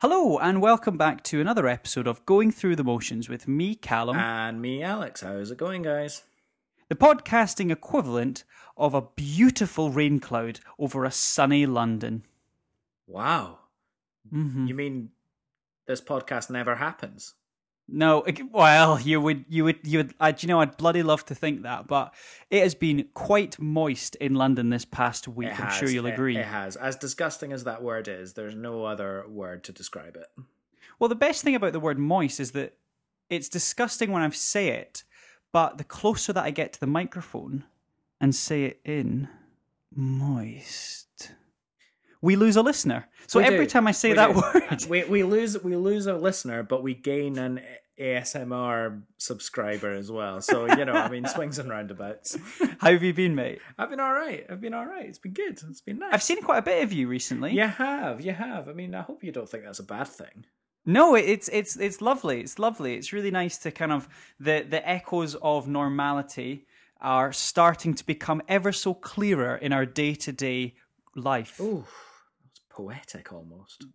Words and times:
Hello, 0.00 0.38
and 0.38 0.62
welcome 0.62 0.96
back 0.96 1.24
to 1.24 1.40
another 1.40 1.66
episode 1.66 2.06
of 2.06 2.24
Going 2.24 2.52
Through 2.52 2.76
the 2.76 2.84
Motions 2.84 3.28
with 3.28 3.48
me, 3.48 3.74
Callum, 3.74 4.16
And 4.16 4.62
me, 4.62 4.82
Alex. 4.82 5.22
How's 5.22 5.50
it 5.50 5.58
going, 5.58 5.82
guys? 5.82 6.22
the 6.88 6.94
podcasting 6.94 7.70
equivalent 7.70 8.44
of 8.76 8.94
a 8.94 9.02
beautiful 9.02 9.90
rain 9.90 10.18
cloud 10.20 10.58
over 10.78 11.04
a 11.04 11.10
sunny 11.10 11.66
London. 11.66 12.22
Wow. 13.06 13.58
hmm 14.30 14.66
You 14.66 14.74
mean 14.74 15.10
this 15.86 16.00
podcast 16.00 16.48
never 16.48 16.76
happens? 16.76 17.34
No, 17.90 18.22
well, 18.52 19.00
you 19.00 19.18
would, 19.18 19.46
you 19.48 19.64
would, 19.64 19.78
you 19.82 19.98
would. 19.98 20.14
I, 20.20 20.34
you 20.38 20.46
know, 20.46 20.60
I'd 20.60 20.76
bloody 20.76 21.02
love 21.02 21.24
to 21.26 21.34
think 21.34 21.62
that, 21.62 21.86
but 21.86 22.12
it 22.50 22.62
has 22.62 22.74
been 22.74 23.08
quite 23.14 23.58
moist 23.58 24.14
in 24.16 24.34
London 24.34 24.68
this 24.68 24.84
past 24.84 25.26
week. 25.26 25.48
It 25.48 25.58
I'm 25.58 25.70
sure 25.72 25.88
you'll 25.88 26.06
it- 26.06 26.12
agree. 26.12 26.36
It, 26.36 26.44
has. 26.44 26.76
As 26.76 26.96
disgusting 26.96 27.50
as 27.50 27.64
that 27.64 27.82
word 27.82 28.06
is, 28.06 28.34
there's 28.34 28.54
no 28.54 28.84
other 28.84 29.24
word 29.26 29.64
to 29.64 29.72
describe 29.72 30.16
it. 30.16 30.26
Well, 30.98 31.08
the 31.08 31.14
best 31.14 31.42
thing 31.42 31.54
about 31.54 31.72
the 31.72 31.80
word 31.80 31.98
moist 31.98 32.40
is 32.40 32.50
that 32.52 32.74
it's 33.30 33.48
disgusting 33.48 34.12
when 34.12 34.22
I 34.22 34.28
say 34.30 34.68
it, 34.68 35.04
but 35.50 35.78
the 35.78 35.84
closer 35.84 36.34
that 36.34 36.44
I 36.44 36.50
get 36.50 36.74
to 36.74 36.80
the 36.80 36.86
microphone 36.86 37.64
and 38.20 38.34
say 38.34 38.64
it 38.64 38.80
in 38.84 39.28
moist, 39.94 41.32
we 42.20 42.36
lose 42.36 42.56
a 42.56 42.62
listener. 42.62 43.08
So 43.26 43.38
We 43.38 43.44
every 43.44 43.66
do. 43.66 43.70
time 43.70 43.86
I 43.86 43.92
say 43.92 44.10
We 44.10 44.14
that 44.16 44.32
do. 44.34 44.40
word, 44.40 44.84
we 44.88 45.04
we 45.04 45.22
lose 45.22 45.62
we 45.62 45.76
lose 45.76 46.06
a 46.06 46.14
listener, 46.16 46.62
but 46.62 46.82
we 46.82 46.94
gain 46.94 47.38
an 47.38 47.60
ASMR 48.00 49.02
subscriber 49.18 49.92
as 49.92 50.10
well. 50.10 50.40
So 50.40 50.66
you 50.76 50.84
know, 50.84 50.92
I 50.94 51.08
mean, 51.08 51.26
swings 51.34 51.58
and 51.58 51.68
roundabouts. 51.70 52.36
how 52.78 52.92
have 52.92 53.02
you 53.02 53.12
been, 53.14 53.34
mate? 53.34 53.60
I've 53.78 53.90
been 53.90 54.00
all 54.00 54.12
right. 54.12 54.46
I've 54.48 54.60
been 54.60 54.74
all 54.74 54.86
right. 54.86 55.06
It's 55.06 55.18
been 55.18 55.32
good. 55.32 55.60
It's 55.68 55.80
been 55.80 55.98
nice. 55.98 56.12
I've 56.14 56.22
seen 56.22 56.42
quite 56.42 56.58
a 56.58 56.62
bit 56.62 56.82
of 56.84 56.92
you 56.92 57.08
recently. 57.08 57.52
You 57.52 57.66
have, 57.66 58.20
you 58.20 58.32
have. 58.32 58.68
I 58.68 58.72
mean, 58.72 58.94
I 58.94 59.02
hope 59.02 59.22
you 59.24 59.32
don't 59.32 59.48
think 59.48 59.64
that's 59.64 59.78
a 59.80 59.84
bad 59.84 60.08
thing. 60.08 60.44
No, 60.86 61.14
it's 61.14 61.48
it's 61.52 61.76
it's 61.76 62.00
lovely. 62.00 62.40
It's 62.40 62.58
lovely. 62.58 62.94
It's 62.94 63.12
really 63.12 63.30
nice 63.30 63.58
to 63.58 63.70
kind 63.70 63.92
of 63.92 64.08
the 64.40 64.64
the 64.68 64.86
echoes 64.88 65.34
of 65.36 65.68
normality 65.68 66.66
are 67.00 67.32
starting 67.32 67.94
to 67.94 68.04
become 68.06 68.42
ever 68.48 68.72
so 68.72 68.92
clearer 68.94 69.54
in 69.56 69.72
our 69.72 69.86
day 69.86 70.14
to 70.14 70.32
day 70.32 70.74
life. 71.14 71.60
Ooh, 71.60 71.84
poetic 72.78 73.32
almost. 73.32 73.86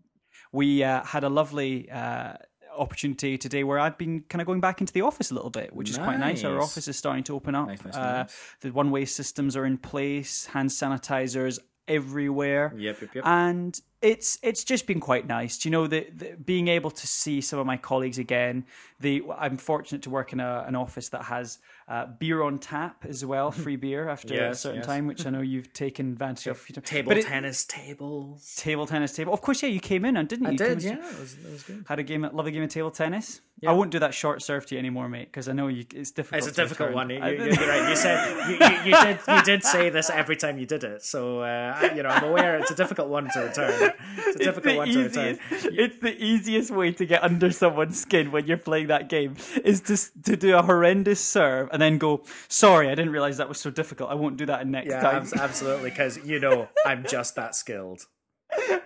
we 0.52 0.84
uh, 0.84 1.02
had 1.04 1.24
a 1.24 1.30
lovely 1.30 1.90
uh, 1.90 2.34
opportunity 2.78 3.38
today 3.38 3.64
where 3.64 3.80
I've 3.80 3.98
been 3.98 4.16
kind 4.30 4.42
of 4.42 4.46
going 4.46 4.60
back 4.60 4.82
into 4.82 4.92
the 4.92 5.02
office 5.02 5.32
a 5.32 5.34
little 5.34 5.50
bit, 5.50 5.74
which 5.74 5.90
is 5.90 5.98
quite 5.98 6.20
nice. 6.20 6.44
Our 6.44 6.60
office 6.60 6.88
is 6.90 6.98
starting 6.98 7.24
to 7.26 7.36
open 7.36 7.56
up. 7.56 7.68
Nice, 7.68 7.86
nice, 7.86 7.96
uh, 7.96 8.24
nice. 8.24 8.56
The 8.60 8.72
one 8.72 8.92
way 8.92 9.06
systems 9.06 9.56
are 9.56 9.66
in 9.66 9.78
place, 9.78 10.48
hand 10.48 10.70
sanitizers 10.70 11.60
everywhere. 11.88 12.74
Yep, 12.76 13.02
yep, 13.02 13.16
yep. 13.16 13.24
And 13.26 13.80
it's 14.02 14.38
it's 14.44 14.66
just 14.66 14.86
been 14.86 15.00
quite 15.00 15.28
nice. 15.28 15.58
Do 15.58 15.70
you 15.70 15.72
know 15.72 15.88
the, 15.88 16.08
the 16.14 16.36
being 16.44 16.68
able 16.68 16.92
to 16.92 17.08
see 17.08 17.40
some 17.40 17.60
of 17.60 17.66
my 17.66 17.78
colleagues 17.78 18.18
again. 18.18 18.66
The 19.00 19.24
I'm 19.38 19.58
fortunate 19.58 20.02
to 20.04 20.10
work 20.10 20.34
in 20.34 20.42
a, 20.42 20.66
an 20.68 20.76
office 20.76 21.10
that 21.10 21.24
has 21.24 21.60
uh, 21.94 22.08
beer 22.08 22.42
on 22.42 22.58
tap 22.58 23.06
as 23.08 23.24
well, 23.24 23.52
free 23.64 23.76
beer 23.76 24.10
after 24.10 24.34
a 24.34 24.56
certain 24.56 24.78
yes. 24.80 24.86
time, 24.88 25.06
which 25.06 25.28
I 25.28 25.30
know 25.30 25.42
you've 25.42 25.72
taken 25.74 26.12
advantage 26.12 26.48
of. 26.48 26.66
a. 26.76 26.82
Table 26.82 27.10
But 27.10 27.18
it- 27.20 27.28
tennis 27.28 27.66
tables. 27.66 28.56
table 28.56 28.88
tennis 28.88 29.16
table. 29.16 29.32
Of 29.32 29.42
course, 29.42 29.62
yeah, 29.62 29.70
you 29.70 29.80
came 29.80 30.04
in 30.04 30.18
and 30.18 30.28
didn't 30.28 30.46
you? 30.46 30.50
I 30.50 30.52
You 30.54 30.58
did, 30.58 30.84
yeah. 30.84 30.94
It 30.94 31.20
was, 31.20 31.34
it 31.34 31.52
was 31.52 31.64
good. 31.64 31.86
had 31.88 32.00
a 32.00 32.04
game, 32.04 32.24
lovely 32.34 32.52
game 32.52 32.64
of 32.64 32.70
table 32.70 32.90
tennis. 32.90 33.42
Yeah. 33.60 33.70
I 33.70 33.74
won't 33.74 33.92
do 33.92 34.00
that 34.00 34.14
short 34.14 34.42
serve 34.42 34.66
to 34.66 34.76
you 34.76 34.80
anymore, 34.80 35.08
mate, 35.08 35.28
because 35.32 35.48
I 35.48 35.54
know 35.54 35.68
you, 35.68 35.86
it's 35.94 36.12
difficult. 36.12 36.40
It's 36.40 36.48
a 36.58 36.62
difficult 36.62 36.90
return. 36.90 36.96
one. 36.96 37.10
You, 37.12 37.44
you're 37.46 37.68
right. 37.70 37.90
You 37.90 37.96
said 37.96 38.50
you, 38.50 38.56
you, 38.56 38.92
you 38.92 39.04
did 39.04 39.20
you 39.28 39.44
did 39.44 39.64
say 39.64 39.90
this 39.90 40.10
every 40.10 40.36
time 40.36 40.58
you 40.58 40.66
did 40.66 40.84
it. 40.84 41.04
So 41.04 41.42
uh, 41.42 41.90
you 41.96 42.04
know 42.04 42.10
I'm 42.10 42.24
aware 42.26 42.58
it's 42.58 42.72
a 42.72 42.76
difficult 42.76 43.10
one 43.10 43.30
to 43.34 43.40
return. 43.40 43.94
It's 44.18 44.36
a 44.38 44.44
difficult 44.44 44.78
one 44.78 44.90
to 44.90 45.04
return. 45.04 45.40
it's 45.52 46.00
the 46.00 46.16
easiest 46.22 46.72
way 46.72 46.92
to 46.94 47.06
get 47.06 47.24
under 47.24 47.52
someone's 47.52 48.02
skin 48.02 48.32
when 48.32 48.48
you're 48.48 48.58
playing 48.58 48.88
that 48.88 49.08
game 49.08 49.36
is 49.64 49.82
to 49.82 49.98
to 50.24 50.36
do 50.36 50.58
a 50.58 50.64
horrendous 50.64 51.24
serve 51.24 51.70
and 51.72 51.83
then 51.84 51.98
go, 51.98 52.24
"Sorry, 52.48 52.88
I 52.88 52.96
didn't 52.96 53.12
realize 53.12 53.38
that 53.38 53.50
was 53.50 53.60
so 53.60 53.70
difficult. 53.70 54.10
I 54.10 54.16
won't 54.16 54.38
do 54.38 54.46
that 54.48 54.66
next 54.68 54.90
Yeah, 54.90 55.02
time." 55.02 55.16
abs- 55.18 55.34
absolutely. 55.34 55.90
Because 55.90 56.18
you 56.26 56.40
know 56.40 56.70
I'm 56.86 57.04
just 57.06 57.36
that 57.36 57.56
skilled. 57.56 58.06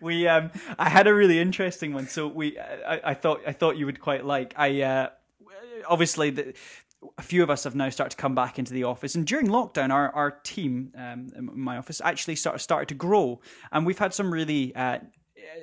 we 0.00 0.26
um 0.28 0.50
i 0.78 0.88
had 0.88 1.06
a 1.06 1.14
really 1.14 1.38
interesting 1.38 1.94
one 1.94 2.06
so 2.08 2.26
we 2.26 2.58
i, 2.58 3.00
I 3.04 3.14
thought 3.14 3.40
i 3.46 3.52
thought 3.52 3.76
you 3.76 3.86
would 3.86 4.00
quite 4.00 4.24
like 4.24 4.52
i 4.56 4.82
uh 4.82 5.08
obviously 5.88 6.30
the 6.30 6.54
a 7.18 7.22
few 7.22 7.42
of 7.42 7.50
us 7.50 7.64
have 7.64 7.74
now 7.74 7.88
started 7.88 8.10
to 8.10 8.16
come 8.20 8.34
back 8.34 8.58
into 8.58 8.72
the 8.72 8.84
office 8.84 9.14
and 9.14 9.26
during 9.26 9.46
lockdown 9.46 9.90
our, 9.90 10.10
our 10.14 10.30
team 10.30 10.90
um, 10.96 11.28
in 11.36 11.60
my 11.60 11.76
office 11.76 12.00
actually 12.04 12.34
started, 12.34 12.58
started 12.58 12.88
to 12.88 12.94
grow 12.94 13.40
and 13.70 13.86
we've 13.86 13.98
had 13.98 14.12
some 14.12 14.32
really 14.32 14.74
uh, 14.74 14.98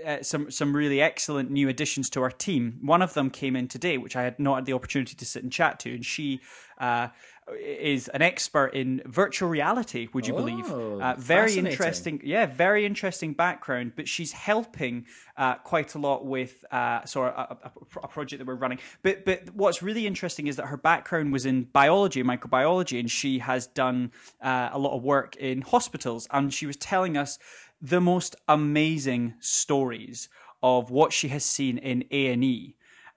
uh, 0.06 0.24
some 0.24 0.52
some 0.52 0.76
really 0.76 1.02
excellent 1.02 1.52
new 1.52 1.70
additions 1.70 2.10
to 2.12 2.22
our 2.22 2.32
team. 2.32 2.80
One 2.82 3.02
of 3.02 3.14
them 3.14 3.30
came 3.30 3.56
in 3.56 3.68
today, 3.68 3.98
which 3.98 4.16
I 4.16 4.24
had 4.24 4.40
not 4.40 4.56
had 4.56 4.66
the 4.66 4.74
opportunity 4.74 5.16
to 5.16 5.26
sit 5.26 5.44
and 5.44 5.52
chat 5.52 5.80
to, 5.82 5.94
and 5.94 6.06
she 6.06 6.42
uh, 6.78 7.08
is 7.60 8.08
an 8.10 8.22
expert 8.22 8.74
in 8.74 9.02
virtual 9.06 9.50
reality. 9.50 10.08
Would 10.14 10.28
you 10.28 10.34
believe? 10.34 10.66
Oh, 10.70 11.00
Uh, 11.00 11.16
very 11.18 11.58
interesting 11.58 12.22
yeah, 12.24 12.46
very 12.46 12.86
interesting 12.86 13.34
background, 13.34 13.94
but 13.96 14.08
she's 14.08 14.32
helping 14.32 15.06
uh, 15.38 15.56
quite 15.56 15.96
a 15.96 16.00
lot 16.00 16.26
with 16.26 16.64
uh, 16.72 17.02
a, 17.16 17.20
a, 17.20 17.72
a 18.04 18.08
project 18.08 18.40
that 18.40 18.48
we're 18.48 18.56
running. 18.56 18.80
But 19.02 19.26
but 19.26 19.54
what's 19.54 19.82
really 19.82 20.08
interesting 20.08 20.48
is 20.48 20.56
that 20.56 20.68
her 20.68 20.78
background 20.78 21.34
was 21.34 21.46
in 21.46 21.64
biology, 21.64 22.24
microbiology, 22.24 23.00
and 23.00 23.10
she 23.10 23.40
has 23.40 23.68
done 23.68 24.12
uh, 24.42 24.70
a 24.72 24.80
lot 24.80 24.96
of 24.96 25.04
work 25.04 25.36
in 25.36 25.62
hospitals. 25.62 26.28
And 26.32 26.54
she 26.54 26.66
was 26.66 26.78
telling 26.78 27.18
us 27.18 27.40
the 27.84 28.02
most 28.02 28.36
amazing 28.48 29.36
stories 29.40 30.28
of 30.64 30.90
what 30.90 31.14
she 31.14 31.28
has 31.28 31.46
seen 31.46 31.78
in 31.78 32.06
A 32.10 32.32
and 32.32 32.44
E 32.44 32.76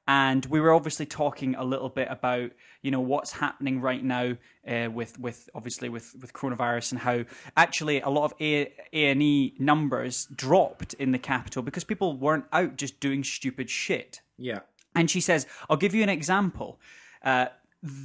and 0.09 0.47
we 0.47 0.61
were 0.61 0.73
obviously 0.73 1.07
talking 1.07 1.55
a 1.57 1.65
little 1.65 1.89
bit 1.89 2.09
about 2.11 2.53
you 2.83 2.91
know 2.91 3.01
what's 3.01 3.33
happening 3.33 3.81
right 3.81 4.05
now 4.05 4.37
uh, 4.69 4.89
with 4.93 5.19
with 5.19 5.49
obviously 5.55 5.89
with 5.89 6.15
with 6.21 6.33
coronavirus 6.33 6.93
and 6.93 7.01
how 7.01 7.25
actually 7.57 8.01
a 8.01 8.09
lot 8.09 8.25
of 8.25 8.35
A 8.41 8.73
and 8.93 9.23
E 9.23 9.55
numbers 9.59 10.27
dropped 10.27 10.95
in 10.95 11.13
the 11.13 11.19
capital 11.19 11.63
because 11.63 11.85
people 11.85 12.17
weren't 12.17 12.45
out 12.53 12.77
just 12.77 13.01
doing 13.01 13.25
stupid 13.25 13.69
shit. 13.69 14.21
Yeah. 14.39 14.61
And 14.95 15.11
she 15.11 15.21
says, 15.21 15.47
I'll 15.69 15.77
give 15.77 15.95
you 15.95 16.03
an 16.03 16.09
example. 16.09 16.81
Uh, 17.23 17.47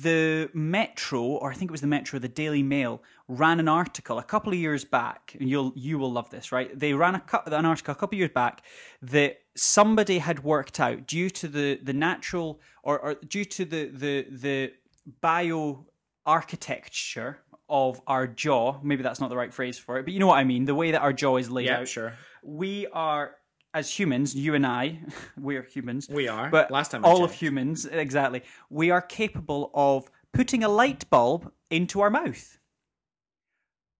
the 0.03 0.49
Metro, 0.53 1.21
or 1.23 1.51
I 1.51 1.55
think 1.55 1.71
it 1.71 1.71
was 1.71 1.81
the 1.81 1.87
Metro, 1.87 2.19
the 2.19 2.27
Daily 2.27 2.61
Mail, 2.61 3.01
ran 3.27 3.59
an 3.59 3.67
article 3.67 4.19
a 4.19 4.23
couple 4.23 4.53
of 4.53 4.59
years 4.59 4.85
back, 4.85 5.35
and 5.39 5.49
you'll 5.49 5.73
you 5.75 5.97
will 5.97 6.11
love 6.11 6.29
this, 6.29 6.51
right? 6.51 6.69
They 6.77 6.93
ran 6.93 7.15
a, 7.15 7.23
an 7.47 7.65
article 7.65 7.91
a 7.91 7.95
couple 7.95 8.15
of 8.15 8.19
years 8.19 8.31
back 8.33 8.63
that 9.01 9.37
somebody 9.55 10.19
had 10.19 10.43
worked 10.43 10.79
out 10.79 11.07
due 11.07 11.29
to 11.31 11.47
the 11.47 11.79
the 11.81 11.93
natural 11.93 12.59
or, 12.83 12.99
or 12.99 13.15
due 13.15 13.45
to 13.45 13.65
the 13.65 13.85
the 13.87 14.27
the 14.29 14.73
bio 15.19 15.85
architecture 16.25 17.39
of 17.69 18.01
our 18.05 18.27
jaw. 18.27 18.77
Maybe 18.83 19.01
that's 19.03 19.19
not 19.19 19.29
the 19.29 19.37
right 19.37 19.53
phrase 19.53 19.79
for 19.79 19.97
it, 19.97 20.03
but 20.03 20.13
you 20.13 20.19
know 20.19 20.27
what 20.27 20.37
I 20.37 20.43
mean. 20.43 20.65
The 20.65 20.75
way 20.75 20.91
that 20.91 21.01
our 21.01 21.13
jaw 21.13 21.37
is 21.37 21.49
laid 21.49 21.67
Yeah, 21.67 21.79
out. 21.79 21.87
sure. 21.87 22.13
We 22.43 22.87
are 22.87 23.35
as 23.73 23.89
humans, 23.89 24.35
you 24.35 24.53
and 24.55 24.65
I, 24.65 24.99
we're 25.37 25.63
humans. 25.63 26.07
We 26.09 26.27
are. 26.27 26.49
But 26.49 26.71
Last 26.71 26.91
time 26.91 27.05
I 27.05 27.07
all 27.07 27.23
of 27.23 27.33
humans, 27.33 27.85
exactly, 27.85 28.43
we 28.69 28.89
are 28.91 29.01
capable 29.01 29.71
of 29.73 30.09
putting 30.33 30.63
a 30.63 30.69
light 30.69 31.09
bulb 31.09 31.51
into 31.69 32.01
our 32.01 32.09
mouth. 32.09 32.57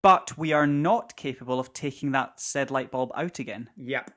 But 0.02 0.36
we 0.36 0.52
are 0.52 0.66
not 0.66 1.16
capable 1.16 1.60
of 1.60 1.72
taking 1.72 2.10
that 2.12 2.40
said 2.40 2.70
light 2.70 2.90
bulb 2.90 3.12
out 3.14 3.38
again. 3.38 3.70
Yep. 3.76 4.10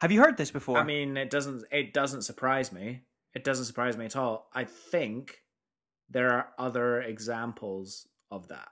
Have 0.00 0.12
you 0.12 0.20
heard 0.20 0.36
this 0.36 0.50
before? 0.50 0.78
I 0.78 0.84
mean, 0.84 1.16
it 1.16 1.30
doesn't 1.30 1.64
it 1.70 1.92
doesn't 1.92 2.22
surprise 2.22 2.72
me. 2.72 3.02
It 3.34 3.44
doesn't 3.44 3.64
surprise 3.64 3.96
me 3.96 4.04
at 4.04 4.16
all. 4.16 4.48
I 4.52 4.64
think 4.64 5.38
there 6.08 6.30
are 6.32 6.48
other 6.58 7.00
examples 7.00 8.06
of 8.30 8.48
that. 8.48 8.68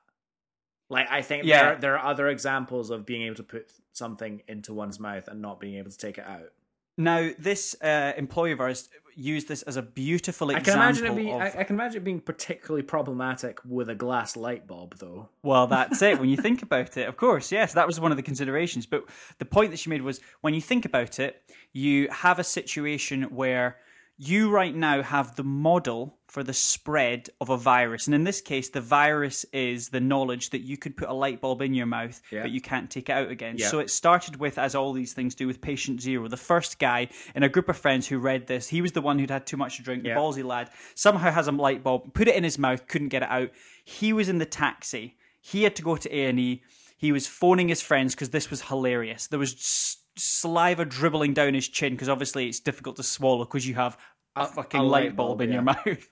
Like 0.91 1.09
I 1.11 1.23
think 1.23 1.45
Yeah. 1.45 1.63
there 1.63 1.77
there 1.77 1.99
are 1.99 2.07
other 2.11 2.29
examples 2.29 2.91
of 2.91 3.05
being 3.07 3.23
able 3.23 3.37
to 3.37 3.43
put 3.43 3.73
something 3.93 4.43
into 4.49 4.73
one's 4.73 5.01
mouth 5.01 5.29
and 5.29 5.41
not 5.41 5.61
being 5.61 5.77
able 5.77 5.91
to 5.91 5.99
take 5.99 6.19
it 6.19 6.25
out. 6.27 6.53
now, 6.97 7.31
this 7.39 7.75
uh, 7.83 8.13
employee 8.17 8.53
of 8.53 8.61
ours 8.61 8.89
used 9.17 9.49
this 9.49 9.63
as 9.63 9.77
a 9.77 9.83
beautiful 9.83 10.51
I 10.51 10.55
can 10.55 10.61
example 10.61 10.83
imagine 10.83 11.07
it 11.07 11.17
being 11.17 11.35
of. 11.35 11.41
I, 11.41 11.61
I 11.61 11.65
can 11.65 11.77
imagine 11.77 11.99
it 11.99 12.05
being 12.05 12.21
particularly 12.21 12.83
problematic 12.83 13.59
with 13.65 13.89
a 13.89 13.95
glass 13.95 14.37
light 14.37 14.67
bulb 14.67 14.97
though. 14.99 15.29
Well, 15.43 15.67
that's 15.67 16.03
it. 16.03 16.19
When 16.19 16.29
you 16.29 16.37
think 16.37 16.63
about 16.69 16.97
it, 16.97 17.09
of 17.09 17.17
course, 17.17 17.53
yes, 17.53 17.75
that 17.75 17.87
was 17.87 18.01
one 18.01 18.11
of 18.11 18.17
the 18.17 18.23
considerations. 18.23 18.87
But 18.87 19.05
the 19.39 19.45
point 19.45 19.71
that 19.71 19.79
she 19.79 19.91
made 19.91 20.03
was 20.03 20.21
when 20.41 20.55
you 20.55 20.61
think 20.61 20.85
about 20.85 21.19
it, 21.19 21.43
you 21.73 22.09
have 22.11 22.39
a 22.39 22.45
situation 22.45 23.25
where 23.25 23.79
you 24.17 24.51
right 24.51 24.75
now 24.75 25.03
have 25.03 25.37
the 25.37 25.45
model 25.45 26.19
for 26.31 26.45
the 26.45 26.53
spread 26.55 27.29
of 27.41 27.51
a 27.51 27.57
virus. 27.57 28.07
And 28.07 28.15
in 28.15 28.23
this 28.23 28.41
case, 28.41 28.69
the 28.69 28.81
virus 28.81 29.45
is 29.53 29.89
the 29.89 29.99
knowledge 29.99 30.51
that 30.51 30.61
you 30.61 30.77
could 30.77 30.97
put 30.97 31.09
a 31.09 31.13
light 31.13 31.41
bulb 31.41 31.61
in 31.61 31.75
your 31.75 31.87
mouth, 31.87 32.23
Yeah. 32.31 32.43
but 32.43 32.53
you 32.53 32.61
can't 32.61 32.89
take 32.89 33.09
it 33.09 33.13
out 33.13 33.31
again. 33.31 33.57
Yeah. 33.59 33.67
So 33.69 33.81
it 33.81 33.91
started 33.91 34.37
with, 34.37 34.57
as 34.57 34.77
all 34.77 34.93
these 34.93 35.13
things 35.13 35.35
do, 35.35 35.49
with 35.49 35.61
patient 35.61 36.01
zero. 36.01 36.29
The 36.29 36.37
first 36.37 36.79
guy 36.79 37.09
in 37.35 37.43
a 37.43 37.49
group 37.49 37.69
of 37.69 37.77
friends 37.77 38.07
who 38.07 38.21
read 38.21 38.47
this, 38.47 38.69
he 38.69 38.81
was 38.81 38.93
the 38.93 39.01
one 39.01 39.19
who'd 39.19 39.29
had 39.31 39.45
too 39.45 39.57
much 39.57 39.79
to 39.79 39.83
drink, 39.83 40.05
Yeah. 40.05 40.15
the 40.15 40.21
ballsy 40.21 40.45
lad, 40.45 40.71
somehow 40.95 41.33
has 41.33 41.49
a 41.49 41.53
light 41.53 41.83
bulb, 41.83 42.15
put 42.15 42.29
it 42.29 42.37
in 42.37 42.45
his 42.45 42.59
mouth, 42.59 42.87
couldn't 42.87 43.09
get 43.09 43.23
it 43.25 43.29
out. 43.31 43.51
He 43.85 44.13
was 44.13 44.29
in 44.29 44.39
the 44.39 44.47
taxi. 44.47 45.17
He 45.41 45.65
had 45.65 45.75
to 45.77 45.83
go 45.83 45.97
to 45.97 46.09
A&E. 46.17 46.63
He 46.97 47.11
was 47.11 47.27
phoning 47.27 47.69
his 47.69 47.83
friends 47.83 48.15
because 48.15 48.31
this 48.31 48.51
was 48.51 48.63
hilarious. 48.63 49.27
There 49.27 49.39
was 49.41 49.97
saliva 50.17 50.85
dribbling 50.85 51.35
down 51.35 51.55
his 51.55 51.67
chin 51.69 51.95
because 51.95 52.09
obviously 52.09 52.47
it's 52.49 52.61
difficult 52.61 52.97
to 52.97 53.03
swallow 53.03 53.45
because 53.45 53.67
you 53.67 53.75
have 53.75 53.97
a, 54.37 54.47
fucking 54.47 54.81
a 54.81 54.83
light 54.83 55.17
bulb, 55.17 55.39
bulb, 55.39 55.41
in 55.43 55.53
your 55.53 55.63
mouth. 55.71 56.07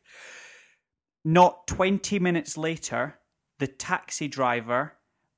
Not 1.25 1.67
20 1.67 2.19
minutes 2.19 2.56
later, 2.56 3.19
the 3.59 3.67
taxi 3.67 4.29
driver 4.29 4.94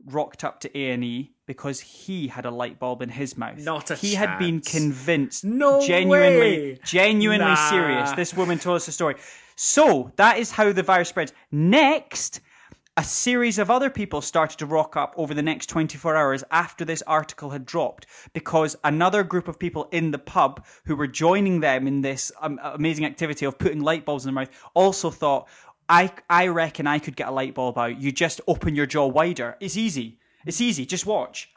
rocked 0.07 0.45
up 0.45 0.61
to 0.61 0.79
A&E 0.79 1.33
because 1.47 1.81
he 1.81 2.29
had 2.29 2.47
a 2.47 2.51
light 2.51 2.79
bulb 2.79 3.03
in 3.03 3.09
his 3.11 3.37
mouth. 3.37 3.59
Not 3.59 3.91
a 3.91 3.97
He 3.97 4.15
had 4.15 4.39
been 4.39 4.61
convinced, 4.61 5.45
No 5.45 5.85
genuinely, 5.87 6.41
way. 6.73 6.79
genuinely 6.85 7.45
Nah. 7.45 7.71
serious. 7.71 8.13
This 8.13 8.35
woman 8.35 8.59
told 8.59 8.77
us 8.77 8.89
a 8.89 8.93
story. 8.93 9.17
So 9.57 10.13
that 10.17 10.39
is 10.39 10.53
how 10.53 10.73
the 10.73 10.83
virus 10.83 11.09
spreads. 11.09 11.33
Next, 11.51 12.41
a 12.97 13.05
series 13.05 13.59
of 13.59 13.71
other 13.71 13.89
people 13.89 14.21
started 14.21 14.59
to 14.59 14.67
rock 14.67 14.97
up 14.97 15.15
over 15.17 15.33
the 15.33 15.43
next 15.43 15.67
24 15.67 16.17
hours 16.17 16.45
after 16.51 16.85
this 16.85 17.03
article 17.03 17.51
had 17.51 17.65
dropped 17.65 18.07
because 18.33 18.77
another 18.83 19.23
group 19.23 19.49
of 19.49 19.59
people 19.59 19.89
in 19.93 20.11
the 20.11 20.19
pub 20.19 20.65
who 20.85 20.97
were 20.97 21.07
joining 21.07 21.61
them 21.61 21.87
in 21.87 22.01
this 22.01 22.33
um, 22.41 22.59
amazing 22.63 23.05
activity 23.05 23.47
of 23.47 23.59
putting 23.59 23.81
light 23.81 24.05
bulbs 24.05 24.25
in 24.25 24.35
their 24.35 24.43
mouth 24.43 24.51
also 24.75 25.11
thought, 25.11 25.49
I, 25.89 26.13
I 26.29 26.49
reckon 26.49 26.87
I 26.87 26.99
could 26.99 27.17
get 27.17 27.29
a 27.29 27.33
light 27.33 27.55
bulb 27.55 27.79
out. 27.79 28.01
You 28.01 28.13
just 28.13 28.41
open 28.47 28.75
your 28.75 28.87
jaw 28.87 29.07
wider. 29.07 29.57
It's 29.61 29.77
easy. 29.77 30.19
It's 30.45 30.61
easy. 30.61 30.85
Just 30.85 31.07
watch. 31.07 31.53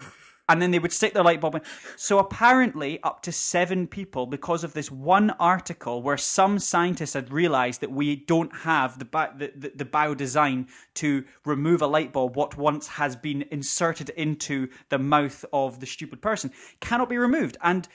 And 0.50 0.62
then 0.62 0.72
they 0.72 0.80
would 0.80 0.92
stick 0.92 1.14
their 1.14 1.24
light 1.24 1.40
bulb 1.40 1.56
in. 1.56 1.62
So 1.96 2.20
apparently, 2.20 3.02
up 3.02 3.22
to 3.24 3.32
seven 3.32 3.88
people, 3.88 4.26
because 4.26 4.66
of 4.66 4.74
this 4.74 4.92
one 4.92 5.30
article 5.40 6.02
where 6.02 6.18
some 6.18 6.60
scientists 6.60 7.14
had 7.14 7.32
realized 7.32 7.80
that 7.80 7.92
we 7.92 8.18
don't 8.18 8.54
have 8.58 9.00
the, 9.00 9.06
bi- 9.06 9.32
the, 9.38 9.54
the, 9.56 9.72
the 9.74 9.86
bio 9.86 10.14
design 10.14 10.68
to 10.96 11.24
remove 11.46 11.82
a 11.82 11.88
light 11.88 12.12
bulb, 12.12 12.36
what 12.36 12.58
once 12.58 12.88
has 12.88 13.16
been 13.16 13.46
inserted 13.52 14.10
into 14.10 14.68
the 14.90 15.00
mouth 15.00 15.46
of 15.54 15.80
the 15.80 15.86
stupid 15.86 16.22
person, 16.22 16.52
cannot 16.82 17.08
be 17.08 17.18
removed. 17.18 17.58
And 17.62 17.88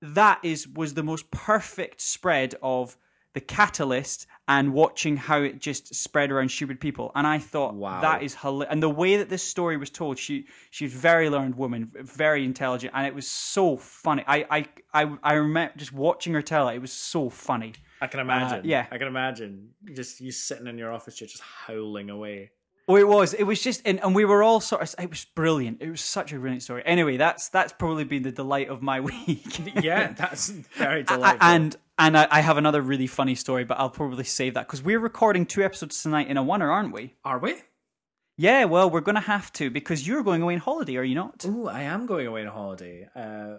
that 0.00 0.40
is 0.42 0.66
was 0.66 0.94
the 0.94 1.02
most 1.02 1.30
perfect 1.30 2.00
spread 2.00 2.54
of 2.62 2.96
the 3.34 3.40
catalyst 3.40 4.26
and 4.48 4.74
watching 4.74 5.16
how 5.16 5.40
it 5.40 5.58
just 5.60 5.94
spread 5.94 6.30
around 6.30 6.50
stupid 6.50 6.80
people. 6.80 7.10
And 7.14 7.26
I 7.26 7.38
thought 7.38 7.74
Wow. 7.74 8.00
that 8.00 8.22
is 8.22 8.34
hilarious. 8.34 8.70
And 8.72 8.82
the 8.82 8.90
way 8.90 9.16
that 9.16 9.28
this 9.30 9.42
story 9.42 9.76
was 9.76 9.90
told, 9.90 10.18
she 10.18 10.46
she's 10.70 10.92
very 10.92 11.30
learned 11.30 11.54
woman, 11.54 11.90
very 11.94 12.44
intelligent, 12.44 12.92
and 12.94 13.06
it 13.06 13.14
was 13.14 13.26
so 13.28 13.76
funny. 13.76 14.24
I 14.26 14.44
I 14.50 14.66
I, 14.92 15.16
I 15.22 15.32
remember 15.34 15.72
just 15.76 15.92
watching 15.92 16.34
her 16.34 16.42
tell 16.42 16.68
it. 16.68 16.74
It 16.76 16.80
was 16.82 16.92
so 16.92 17.30
funny. 17.30 17.72
I 18.00 18.08
can 18.08 18.20
uh, 18.20 18.24
imagine. 18.24 18.62
yeah. 18.64 18.86
I 18.90 18.98
can 18.98 19.06
imagine. 19.08 19.70
Just 19.94 20.20
you 20.20 20.32
sitting 20.32 20.66
in 20.66 20.76
your 20.76 20.92
office 20.92 21.16
chair, 21.16 21.28
just 21.28 21.42
howling 21.42 22.10
away. 22.10 22.50
Oh, 22.88 22.96
it 22.96 23.06
was. 23.06 23.32
It 23.32 23.44
was 23.44 23.62
just, 23.62 23.80
and, 23.84 24.00
and 24.02 24.14
we 24.14 24.24
were 24.24 24.42
all 24.42 24.60
sort 24.60 24.82
of. 24.82 24.94
It 24.98 25.08
was 25.08 25.24
brilliant. 25.24 25.80
It 25.80 25.90
was 25.90 26.00
such 26.00 26.32
a 26.32 26.36
brilliant 26.38 26.62
story. 26.64 26.82
Anyway, 26.84 27.16
that's 27.16 27.48
that's 27.48 27.72
probably 27.72 28.04
been 28.04 28.22
the 28.24 28.32
delight 28.32 28.68
of 28.68 28.82
my 28.82 29.00
week. 29.10 29.82
Yeah, 29.82 30.12
that's 30.12 30.48
very 30.48 31.00
I- 31.00 31.02
delightful. 31.02 31.48
and 31.48 31.76
and 31.98 32.18
I, 32.18 32.26
I 32.30 32.40
have 32.40 32.56
another 32.56 32.82
really 32.82 33.06
funny 33.06 33.34
story, 33.36 33.64
but 33.64 33.78
I'll 33.78 33.90
probably 33.90 34.24
save 34.24 34.54
that 34.54 34.66
because 34.66 34.82
we're 34.82 34.98
recording 34.98 35.46
two 35.46 35.62
episodes 35.62 36.02
tonight 36.02 36.26
in 36.28 36.36
a 36.36 36.42
oneer, 36.42 36.70
aren't 36.72 36.92
we? 36.92 37.14
are 37.24 37.38
we? 37.38 37.54
Yeah, 38.38 38.64
well, 38.64 38.88
we're 38.90 39.02
going 39.02 39.14
to 39.14 39.20
have 39.20 39.52
to 39.54 39.70
because 39.70 40.06
you're 40.08 40.22
going 40.24 40.40
away 40.42 40.54
on 40.54 40.60
holiday, 40.60 40.96
are 40.96 41.04
you 41.04 41.14
not? 41.14 41.44
Oh, 41.46 41.68
I 41.68 41.82
am 41.82 42.06
going 42.06 42.26
away 42.26 42.40
on 42.46 42.52
holiday. 42.52 43.06
Uh, 43.14 43.58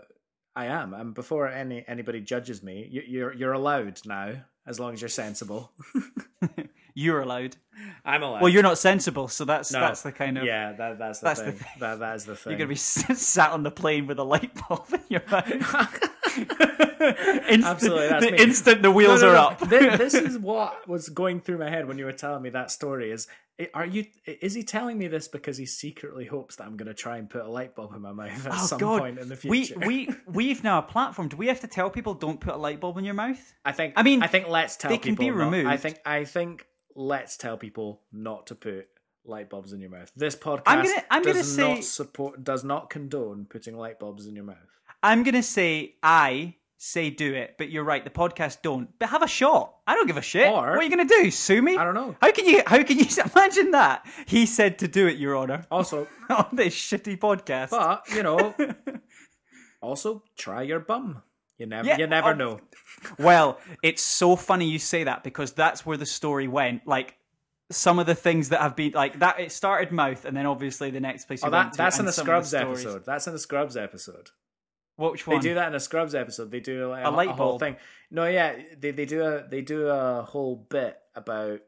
I 0.56 0.66
am, 0.66 0.94
and 0.94 1.14
before 1.14 1.48
any 1.48 1.86
anybody 1.88 2.19
judges 2.22 2.62
me, 2.62 2.88
you, 2.92 3.04
you're 3.08 3.34
you're 3.34 3.54
allowed 3.54 4.02
now, 4.06 4.34
as 4.68 4.80
long 4.80 4.94
as 4.94 5.00
you're 5.02 5.10
sensible. 5.10 5.72
You're 6.95 7.22
allowed. 7.22 7.56
I'm 8.06 8.22
allowed. 8.22 8.42
Well, 8.44 8.50
you're 8.51 8.62
not 8.63 8.78
sensible, 8.78 9.28
so 9.28 9.45
that's 9.45 9.72
No. 9.74 9.80
that's 9.80 10.04
the 10.04 10.12
kind 10.12 10.38
of. 10.38 10.44
yeah, 10.45 10.74
that, 10.74 11.00
that's 11.00 11.19
the 11.19 11.25
that's 11.25 11.40
the 11.42 11.45
thing. 11.51 11.60
thing. 11.60 11.68
That 11.80 12.00
that 12.00 12.16
is 12.18 12.25
the 12.25 12.36
thing. 12.36 12.51
You're 12.51 12.57
going 12.60 12.68
to 12.68 12.74
be 12.74 12.75
sat 13.16 13.51
on 13.51 13.63
the 13.63 13.72
plane 13.72 14.06
with 14.06 14.19
a 14.19 14.24
light 14.24 14.51
bulb 14.68 14.86
in 14.94 15.01
your 15.10 15.24
mouth. 15.31 15.50
instant, 16.51 17.63
Absolutely, 17.63 18.07
that's 18.10 18.25
the 18.25 18.31
me. 18.31 18.38
instant 18.38 18.81
the 18.81 18.92
wheels 18.92 19.22
no, 19.22 19.30
are 19.30 19.34
no. 19.34 19.42
up. 19.48 19.60
Thi- 19.60 19.98
this 19.98 20.13
is 20.13 20.38
what 20.38 20.88
was 20.88 21.10
going 21.10 21.42
through 21.42 21.57
my 21.60 21.69
head 21.69 21.88
when 21.88 21.98
you 21.98 22.06
were 22.06 22.12
telling 22.13 22.42
me 22.44 22.50
that 22.51 22.72
story. 22.72 23.12
Is 23.12 23.28
are 23.74 23.86
you? 23.86 24.06
Is 24.25 24.54
he 24.54 24.63
telling 24.63 24.98
me 24.98 25.07
this 25.07 25.28
because 25.28 25.57
he 25.57 25.66
secretly 25.66 26.25
hopes 26.25 26.56
that 26.57 26.66
I'm 26.66 26.78
going 26.78 26.88
to 26.88 26.94
try 26.94 27.18
and 27.18 27.30
put 27.30 27.42
a 27.44 27.50
light 27.50 27.75
bulb 27.75 27.94
in 27.95 28.01
my 28.01 28.12
mouth 28.13 28.45
at 28.48 28.54
Oh 28.54 28.66
some 28.66 28.80
God! 28.80 29.00
point 29.00 29.19
in 29.19 29.30
the 29.30 29.36
future? 29.36 29.75
we 29.80 29.88
we 29.88 30.16
we've 30.28 30.63
now 30.63 30.80
a 30.80 30.84
platform. 30.84 31.28
Do 31.28 31.38
we 31.38 31.48
have 31.48 31.60
to 31.62 31.68
tell 31.68 31.90
people 31.90 32.13
don't 32.13 32.40
put 32.40 32.54
a 32.54 32.57
light 32.57 32.80
bulb 32.80 32.98
in 32.98 33.04
your 33.06 33.13
mouth? 33.16 33.54
I 33.66 33.72
think. 33.72 33.94
I 33.95 34.04
mean, 34.04 34.22
I 34.24 34.28
think 34.28 34.48
let's 34.48 34.75
tell 34.75 34.90
they 34.92 34.98
can 35.00 35.16
people. 35.16 35.50
be 35.51 35.63
not- 35.63 35.72
I 35.74 35.78
think. 35.78 36.00
I 36.06 36.24
think 36.25 36.66
let's 36.95 37.38
tell 37.38 37.57
people 37.57 38.01
not 38.12 38.48
to 38.48 38.56
put 38.56 38.88
light 39.25 39.50
bulbs 39.50 39.74
in 39.74 39.80
your 39.80 39.90
mouth. 39.90 40.12
This 40.16 40.36
podcast 40.36 40.63
I'm 40.68 40.84
gonna- 40.84 41.04
I'm 41.10 41.22
gonna 41.24 41.34
does 41.36 41.56
say- 41.56 41.74
not 41.75 41.84
support. 41.84 42.44
Does 42.44 42.63
not 42.63 42.90
condone 42.90 43.45
putting 43.50 43.78
light 43.78 44.00
bulbs 44.00 44.28
in 44.28 44.36
your 44.36 44.45
mouth. 44.45 44.57
I'm 45.01 45.24
gonna 45.24 45.44
say 45.44 45.95
I 46.04 46.56
say 46.78 47.10
do 47.10 47.34
it, 47.34 47.56
but 47.57 47.69
you're 47.69 47.84
right. 47.86 48.04
The 48.04 48.10
podcast 48.10 48.62
don't. 48.62 48.90
But 49.00 49.07
have 49.10 49.22
a 49.24 49.28
shot. 49.28 49.75
I 49.88 49.95
don't 49.95 50.07
give 50.07 50.18
a 50.18 50.22
shit. 50.22 50.48
Or- 50.51 50.72
what 50.72 50.80
are 50.80 50.84
you 50.84 50.90
gonna 50.90 51.06
do? 51.06 51.31
Sue 51.31 51.62
me? 51.62 51.78
I 51.78 51.86
don't 51.86 51.94
know. 51.94 52.16
How 52.22 52.31
can 52.31 52.45
you? 52.45 52.62
How 52.68 52.84
can 52.84 53.00
you 53.00 53.06
imagine 53.36 53.72
that? 53.72 54.06
He 54.28 54.45
said 54.45 54.80
to 54.80 54.88
do 54.90 55.07
it, 55.07 55.18
Your 55.18 55.36
Honor, 55.38 55.66
Also, 55.72 56.07
on 56.30 56.48
this 56.54 56.75
shitty 56.75 57.18
podcast. 57.19 57.69
but 57.72 58.04
you 58.13 58.24
know, 58.24 58.54
also 59.81 60.24
try 60.38 60.62
your 60.63 60.80
bum. 60.80 61.22
You 61.58 61.68
never. 61.68 61.88
Yeah, 61.88 61.98
you 61.98 62.08
never 62.08 62.30
oh, 62.30 62.34
know. 62.34 62.60
Well, 63.20 63.60
it's 63.82 64.02
so 64.02 64.36
funny 64.36 64.70
you 64.70 64.80
say 64.80 65.04
that 65.04 65.24
because 65.24 65.54
that's 65.54 65.86
where 65.86 65.98
the 65.98 66.06
story 66.06 66.48
went. 66.48 66.88
Like 66.88 67.18
some 67.72 68.00
of 68.00 68.06
the 68.06 68.16
things 68.16 68.50
that 68.50 68.62
have 68.62 68.76
been 68.76 68.94
like 68.94 69.20
that. 69.20 69.40
It 69.40 69.52
started 69.52 69.92
mouth, 69.92 70.26
and 70.26 70.36
then 70.36 70.46
obviously 70.46 70.90
the 70.90 71.00
next 71.00 71.26
place. 71.26 71.44
Oh, 71.44 71.50
that, 71.50 71.58
went 71.58 71.74
to, 71.74 71.78
that's 71.78 72.00
in 72.00 72.06
the 72.06 72.12
the 72.12 72.22
Scrubs 72.22 72.50
stories- 72.50 72.86
episode. 72.86 73.06
That's 73.06 73.28
in 73.28 73.34
the 73.34 73.40
Scrubs 73.40 73.78
episode. 73.78 74.30
Which 74.96 75.26
one? 75.26 75.38
They 75.38 75.50
do 75.50 75.56
that 75.56 75.70
in 75.70 75.76
a 75.76 75.80
Scrubs 75.80 76.14
episode. 76.14 76.52
They 76.52 76.60
do 76.60 76.90
like, 76.90 77.04
a, 77.04 77.10
A 77.10 77.12
light 77.12 77.30
a 77.30 77.34
whole 77.34 77.48
bulb. 77.52 77.62
thing. 77.62 77.78
No, 78.12 78.26
yeah, 78.26 78.56
they 78.78 78.92
they 78.92 79.06
do 79.06 79.24
a 79.24 79.48
they 79.48 79.62
do 79.62 79.88
a 79.88 80.24
whole 80.24 80.56
bit 80.56 80.98
about 81.16 81.62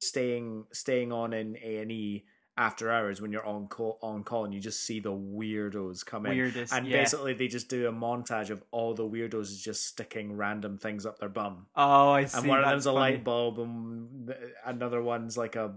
staying 0.00 0.64
staying 0.72 1.12
on 1.12 1.32
in 1.32 1.56
A 1.62 1.78
and 1.78 1.92
E 1.92 2.24
after 2.58 2.90
hours 2.90 3.20
when 3.20 3.32
you're 3.32 3.44
on 3.44 3.66
call 3.68 3.98
on 4.02 4.24
call 4.24 4.44
and 4.44 4.54
you 4.54 4.60
just 4.60 4.82
see 4.82 4.98
the 4.98 5.12
weirdos 5.12 6.04
come 6.04 6.26
in. 6.26 6.32
Weirdest, 6.36 6.72
and 6.72 6.86
yeah. 6.86 6.98
basically 7.02 7.34
they 7.34 7.48
just 7.48 7.68
do 7.68 7.86
a 7.86 7.92
montage 7.92 8.50
of 8.50 8.62
all 8.70 8.94
the 8.94 9.02
weirdos 9.04 9.60
just 9.62 9.86
sticking 9.86 10.36
random 10.36 10.78
things 10.78 11.04
up 11.04 11.18
their 11.18 11.28
bum. 11.28 11.66
Oh, 11.76 12.10
I 12.10 12.24
see. 12.24 12.38
And 12.38 12.48
one 12.48 12.58
of 12.58 12.64
that's 12.64 12.72
them's 12.72 12.86
a 12.86 12.92
light 12.92 13.24
bulb, 13.24 13.58
and 13.58 14.34
another 14.64 15.02
one's 15.02 15.36
like 15.36 15.56
a 15.56 15.74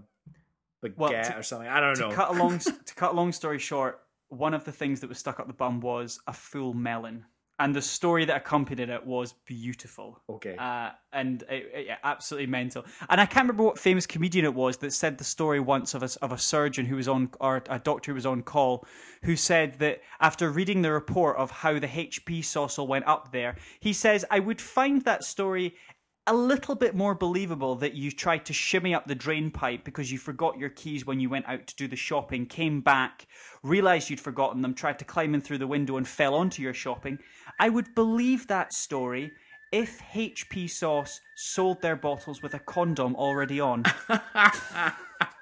baguette 0.82 0.96
Well, 0.96 1.10
to- 1.10 1.38
or 1.38 1.42
something. 1.42 1.68
I 1.68 1.80
don't 1.80 1.94
to 1.96 2.00
know. 2.08 2.12
cut 2.12 2.30
a 2.30 2.32
long 2.32 2.58
to 2.86 2.94
cut 2.94 3.12
a 3.12 3.14
long 3.14 3.32
story 3.32 3.58
short, 3.58 4.00
one 4.28 4.54
of 4.54 4.64
the 4.64 4.72
things 4.72 5.00
that 5.00 5.08
was 5.08 5.18
stuck 5.18 5.38
up 5.38 5.48
the 5.48 5.52
bum 5.52 5.80
was 5.80 6.18
a 6.26 6.32
full 6.32 6.72
melon, 6.72 7.26
and 7.60 7.76
the 7.76 7.82
story 7.82 8.24
that 8.24 8.36
accompanied 8.38 8.88
it 8.90 9.06
was 9.06 9.34
beautiful. 9.46 10.20
okay. 10.28 10.56
Uh, 10.58 10.90
and 11.12 11.42
it, 11.42 11.70
it- 11.72 11.86
yeah, 11.86 11.98
absolutely 12.02 12.46
mental. 12.46 12.84
And 13.08 13.20
I 13.20 13.26
can't 13.26 13.44
remember 13.44 13.62
what 13.62 13.78
famous 13.78 14.06
comedian 14.06 14.44
it 14.44 14.54
was 14.54 14.78
that 14.78 14.92
said 14.92 15.18
the 15.18 15.24
story 15.24 15.60
once 15.60 15.94
of 15.94 16.02
a, 16.02 16.08
of 16.22 16.32
a 16.32 16.38
surgeon 16.38 16.86
who 16.86 16.96
was 16.96 17.06
on, 17.06 17.30
or 17.38 17.62
a 17.68 17.78
doctor 17.78 18.10
who 18.10 18.14
was 18.16 18.26
on 18.26 18.42
call, 18.42 18.84
who 19.22 19.36
said 19.36 19.78
that 19.78 20.00
after 20.20 20.50
reading 20.50 20.82
the 20.82 20.90
report 20.90 21.36
of 21.36 21.50
how 21.50 21.78
the 21.78 21.86
HP 21.86 22.44
sauce 22.44 22.78
went 22.78 23.06
up 23.06 23.30
there, 23.30 23.56
he 23.80 23.92
says, 23.92 24.24
I 24.30 24.40
would 24.40 24.60
find 24.60 25.02
that 25.04 25.22
story 25.22 25.76
a 26.26 26.34
little 26.34 26.74
bit 26.74 26.94
more 26.94 27.14
believable 27.14 27.74
that 27.76 27.94
you 27.94 28.10
tried 28.12 28.44
to 28.44 28.52
shimmy 28.52 28.94
up 28.94 29.06
the 29.06 29.14
drain 29.14 29.50
pipe 29.50 29.82
because 29.84 30.12
you 30.12 30.18
forgot 30.18 30.58
your 30.58 30.68
keys 30.68 31.04
when 31.06 31.18
you 31.18 31.28
went 31.28 31.48
out 31.48 31.66
to 31.66 31.74
do 31.76 31.88
the 31.88 31.96
shopping, 31.96 32.46
came 32.46 32.80
back, 32.82 33.26
realized 33.62 34.10
you'd 34.10 34.20
forgotten 34.20 34.62
them, 34.62 34.74
tried 34.74 34.98
to 34.98 35.04
climb 35.04 35.34
in 35.34 35.40
through 35.40 35.58
the 35.58 35.66
window 35.66 35.96
and 35.96 36.06
fell 36.06 36.34
onto 36.34 36.62
your 36.62 36.74
shopping. 36.74 37.18
I 37.60 37.68
would 37.68 37.94
believe 37.94 38.46
that 38.46 38.72
story 38.72 39.32
if 39.70 40.00
HP 40.14 40.70
Sauce 40.70 41.20
sold 41.36 41.82
their 41.82 41.94
bottles 41.94 42.42
with 42.42 42.54
a 42.54 42.58
condom 42.58 43.14
already 43.14 43.60
on. 43.60 43.84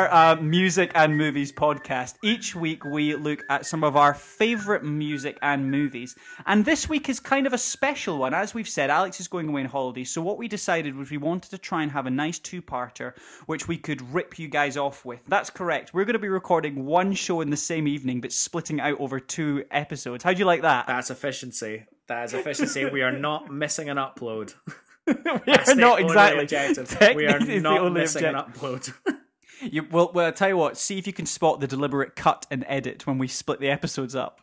Are 0.00 0.08
a 0.08 0.32
uh, 0.32 0.36
music 0.40 0.92
and 0.94 1.14
movies 1.14 1.52
podcast. 1.52 2.14
Each 2.22 2.56
week 2.56 2.86
we 2.86 3.14
look 3.16 3.44
at 3.50 3.66
some 3.66 3.84
of 3.84 3.98
our 3.98 4.14
favorite 4.14 4.82
music 4.82 5.36
and 5.42 5.70
movies. 5.70 6.16
And 6.46 6.64
this 6.64 6.88
week 6.88 7.10
is 7.10 7.20
kind 7.20 7.46
of 7.46 7.52
a 7.52 7.58
special 7.58 8.16
one. 8.16 8.32
As 8.32 8.54
we've 8.54 8.66
said, 8.66 8.88
Alex 8.88 9.20
is 9.20 9.28
going 9.28 9.50
away 9.50 9.60
on 9.60 9.66
holiday. 9.66 10.04
So 10.04 10.22
what 10.22 10.38
we 10.38 10.48
decided 10.48 10.96
was 10.96 11.10
we 11.10 11.18
wanted 11.18 11.50
to 11.50 11.58
try 11.58 11.82
and 11.82 11.92
have 11.92 12.06
a 12.06 12.10
nice 12.10 12.38
two-parter 12.38 13.12
which 13.44 13.68
we 13.68 13.76
could 13.76 14.00
rip 14.14 14.38
you 14.38 14.48
guys 14.48 14.78
off 14.78 15.04
with. 15.04 15.22
That's 15.26 15.50
correct. 15.50 15.92
We're 15.92 16.06
going 16.06 16.14
to 16.14 16.18
be 16.18 16.28
recording 16.28 16.86
one 16.86 17.12
show 17.12 17.42
in 17.42 17.50
the 17.50 17.58
same 17.58 17.86
evening 17.86 18.22
but 18.22 18.32
splitting 18.32 18.80
out 18.80 18.98
over 18.98 19.20
two 19.20 19.64
episodes. 19.70 20.24
How 20.24 20.32
do 20.32 20.38
you 20.38 20.46
like 20.46 20.62
that? 20.62 20.86
That's 20.86 21.10
efficiency. 21.10 21.84
That 22.06 22.24
is 22.24 22.32
efficiency. 22.32 22.86
we 22.86 23.02
are 23.02 23.12
not 23.12 23.52
missing 23.52 23.90
an 23.90 23.98
upload. 23.98 24.54
we 25.06 25.14
That's 25.44 25.68
are 25.68 25.74
not 25.74 26.00
exactly. 26.00 26.42
objective. 26.44 26.88
We 26.88 27.26
are 27.26 27.32
Technically, 27.32 27.54
it's 27.56 27.62
the 27.62 27.68
not 27.68 27.92
missing 27.92 28.24
an 28.24 28.34
upload. 28.36 28.94
You, 29.62 29.86
well, 29.90 30.10
well, 30.14 30.26
I'll 30.26 30.32
tell 30.32 30.48
you 30.48 30.56
what. 30.56 30.76
See 30.76 30.98
if 30.98 31.06
you 31.06 31.12
can 31.12 31.26
spot 31.26 31.60
the 31.60 31.66
deliberate 31.66 32.16
cut 32.16 32.46
and 32.50 32.64
edit 32.68 33.06
when 33.06 33.18
we 33.18 33.28
split 33.28 33.60
the 33.60 33.68
episodes 33.68 34.14
up. 34.14 34.40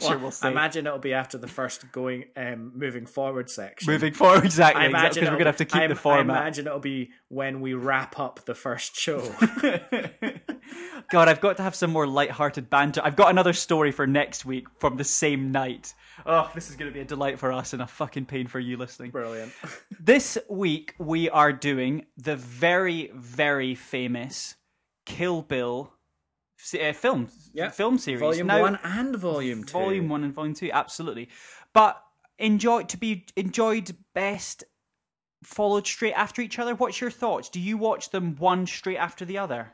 sure, 0.00 0.18
we'll 0.18 0.30
see. 0.30 0.48
I 0.48 0.50
imagine 0.50 0.86
it'll 0.86 0.98
be 0.98 1.14
after 1.14 1.38
the 1.38 1.48
first 1.48 1.90
going 1.92 2.24
um, 2.36 2.72
moving 2.74 3.06
forward 3.06 3.50
section. 3.50 3.92
Moving 3.92 4.12
forward, 4.12 4.44
exactly. 4.44 4.82
I 4.82 4.86
exactly, 4.86 4.86
imagine 4.88 5.20
because 5.20 5.32
we're 5.32 5.38
gonna 5.38 5.48
have 5.48 5.56
to 5.58 5.64
keep 5.64 5.82
I, 5.82 5.86
the 5.86 5.94
I 5.94 5.98
format. 5.98 6.36
imagine 6.36 6.66
it'll 6.66 6.78
be 6.80 7.10
when 7.28 7.60
we 7.60 7.74
wrap 7.74 8.18
up 8.18 8.44
the 8.44 8.54
first 8.54 8.96
show. 8.96 9.20
God, 11.10 11.28
I've 11.28 11.40
got 11.40 11.56
to 11.58 11.62
have 11.62 11.74
some 11.74 11.90
more 11.90 12.06
light-hearted 12.06 12.70
banter. 12.70 13.00
I've 13.04 13.16
got 13.16 13.30
another 13.30 13.52
story 13.52 13.92
for 13.92 14.06
next 14.06 14.44
week 14.44 14.66
from 14.78 14.96
the 14.96 15.04
same 15.04 15.52
night. 15.52 15.94
Oh, 16.26 16.50
this 16.54 16.70
is 16.70 16.76
going 16.76 16.90
to 16.90 16.94
be 16.94 17.00
a 17.00 17.04
delight 17.04 17.38
for 17.38 17.52
us 17.52 17.72
and 17.72 17.82
a 17.82 17.86
fucking 17.86 18.26
pain 18.26 18.46
for 18.46 18.60
you 18.60 18.76
listening. 18.76 19.10
Brilliant. 19.10 19.52
This 20.00 20.36
week 20.48 20.94
we 20.98 21.30
are 21.30 21.52
doing 21.52 22.06
the 22.16 22.36
very, 22.36 23.10
very 23.14 23.74
famous 23.74 24.56
Kill 25.06 25.42
Bill 25.42 25.92
uh, 26.80 26.92
film 26.92 27.28
Yeah. 27.52 27.70
film 27.70 27.98
series. 27.98 28.20
Volume 28.20 28.46
Now- 28.48 28.60
one 28.62 28.78
and 28.84 29.16
volume 29.16 29.64
two. 29.64 29.72
Volume 29.72 30.08
one 30.08 30.24
and 30.24 30.32
volume 30.34 30.54
two, 30.54 30.70
absolutely. 30.72 31.28
But 31.72 32.02
enjoy 32.38 32.84
to 32.84 32.96
be 32.96 33.26
enjoyed 33.36 33.94
best 34.14 34.64
followed 35.44 35.86
straight 35.86 36.12
after 36.14 36.40
each 36.42 36.58
other. 36.58 36.74
What's 36.74 37.00
your 37.00 37.10
thoughts? 37.10 37.48
Do 37.48 37.60
you 37.60 37.76
watch 37.76 38.10
them 38.10 38.36
one 38.36 38.66
straight 38.66 38.96
after 38.96 39.24
the 39.24 39.38
other? 39.38 39.72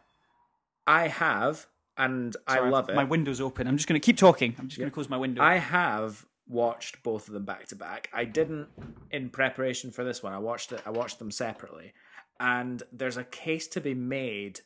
I 0.88 1.08
have, 1.08 1.66
and 1.98 2.34
I 2.46 2.60
love 2.68 2.88
it. 2.88 2.96
My 2.96 3.04
window's 3.04 3.40
open. 3.40 3.68
I'm 3.68 3.76
just 3.76 3.88
going 3.88 4.00
to 4.00 4.04
keep 4.04 4.16
talking. 4.16 4.56
I'm 4.58 4.68
just 4.68 4.78
going 4.78 4.90
to 4.90 4.94
close 4.94 5.08
my 5.10 5.18
window. 5.18 5.42
I 5.42 5.58
have 5.58 6.24
watched 6.48 7.02
both 7.02 7.28
of 7.28 7.34
them 7.34 7.44
back 7.44 7.66
to 7.68 7.76
back. 7.76 8.08
I 8.12 8.24
didn't 8.24 8.68
in 9.10 9.28
preparation 9.28 9.90
for 9.90 10.02
this 10.02 10.22
one. 10.22 10.32
I 10.32 10.38
watched 10.38 10.72
it. 10.72 10.80
I 10.86 10.90
watched 10.90 11.18
them 11.18 11.30
separately, 11.30 11.92
and 12.40 12.82
there's 12.90 13.18
a 13.18 13.24
case 13.24 13.68
to 13.68 13.80
be 13.82 13.92
made 13.92 14.60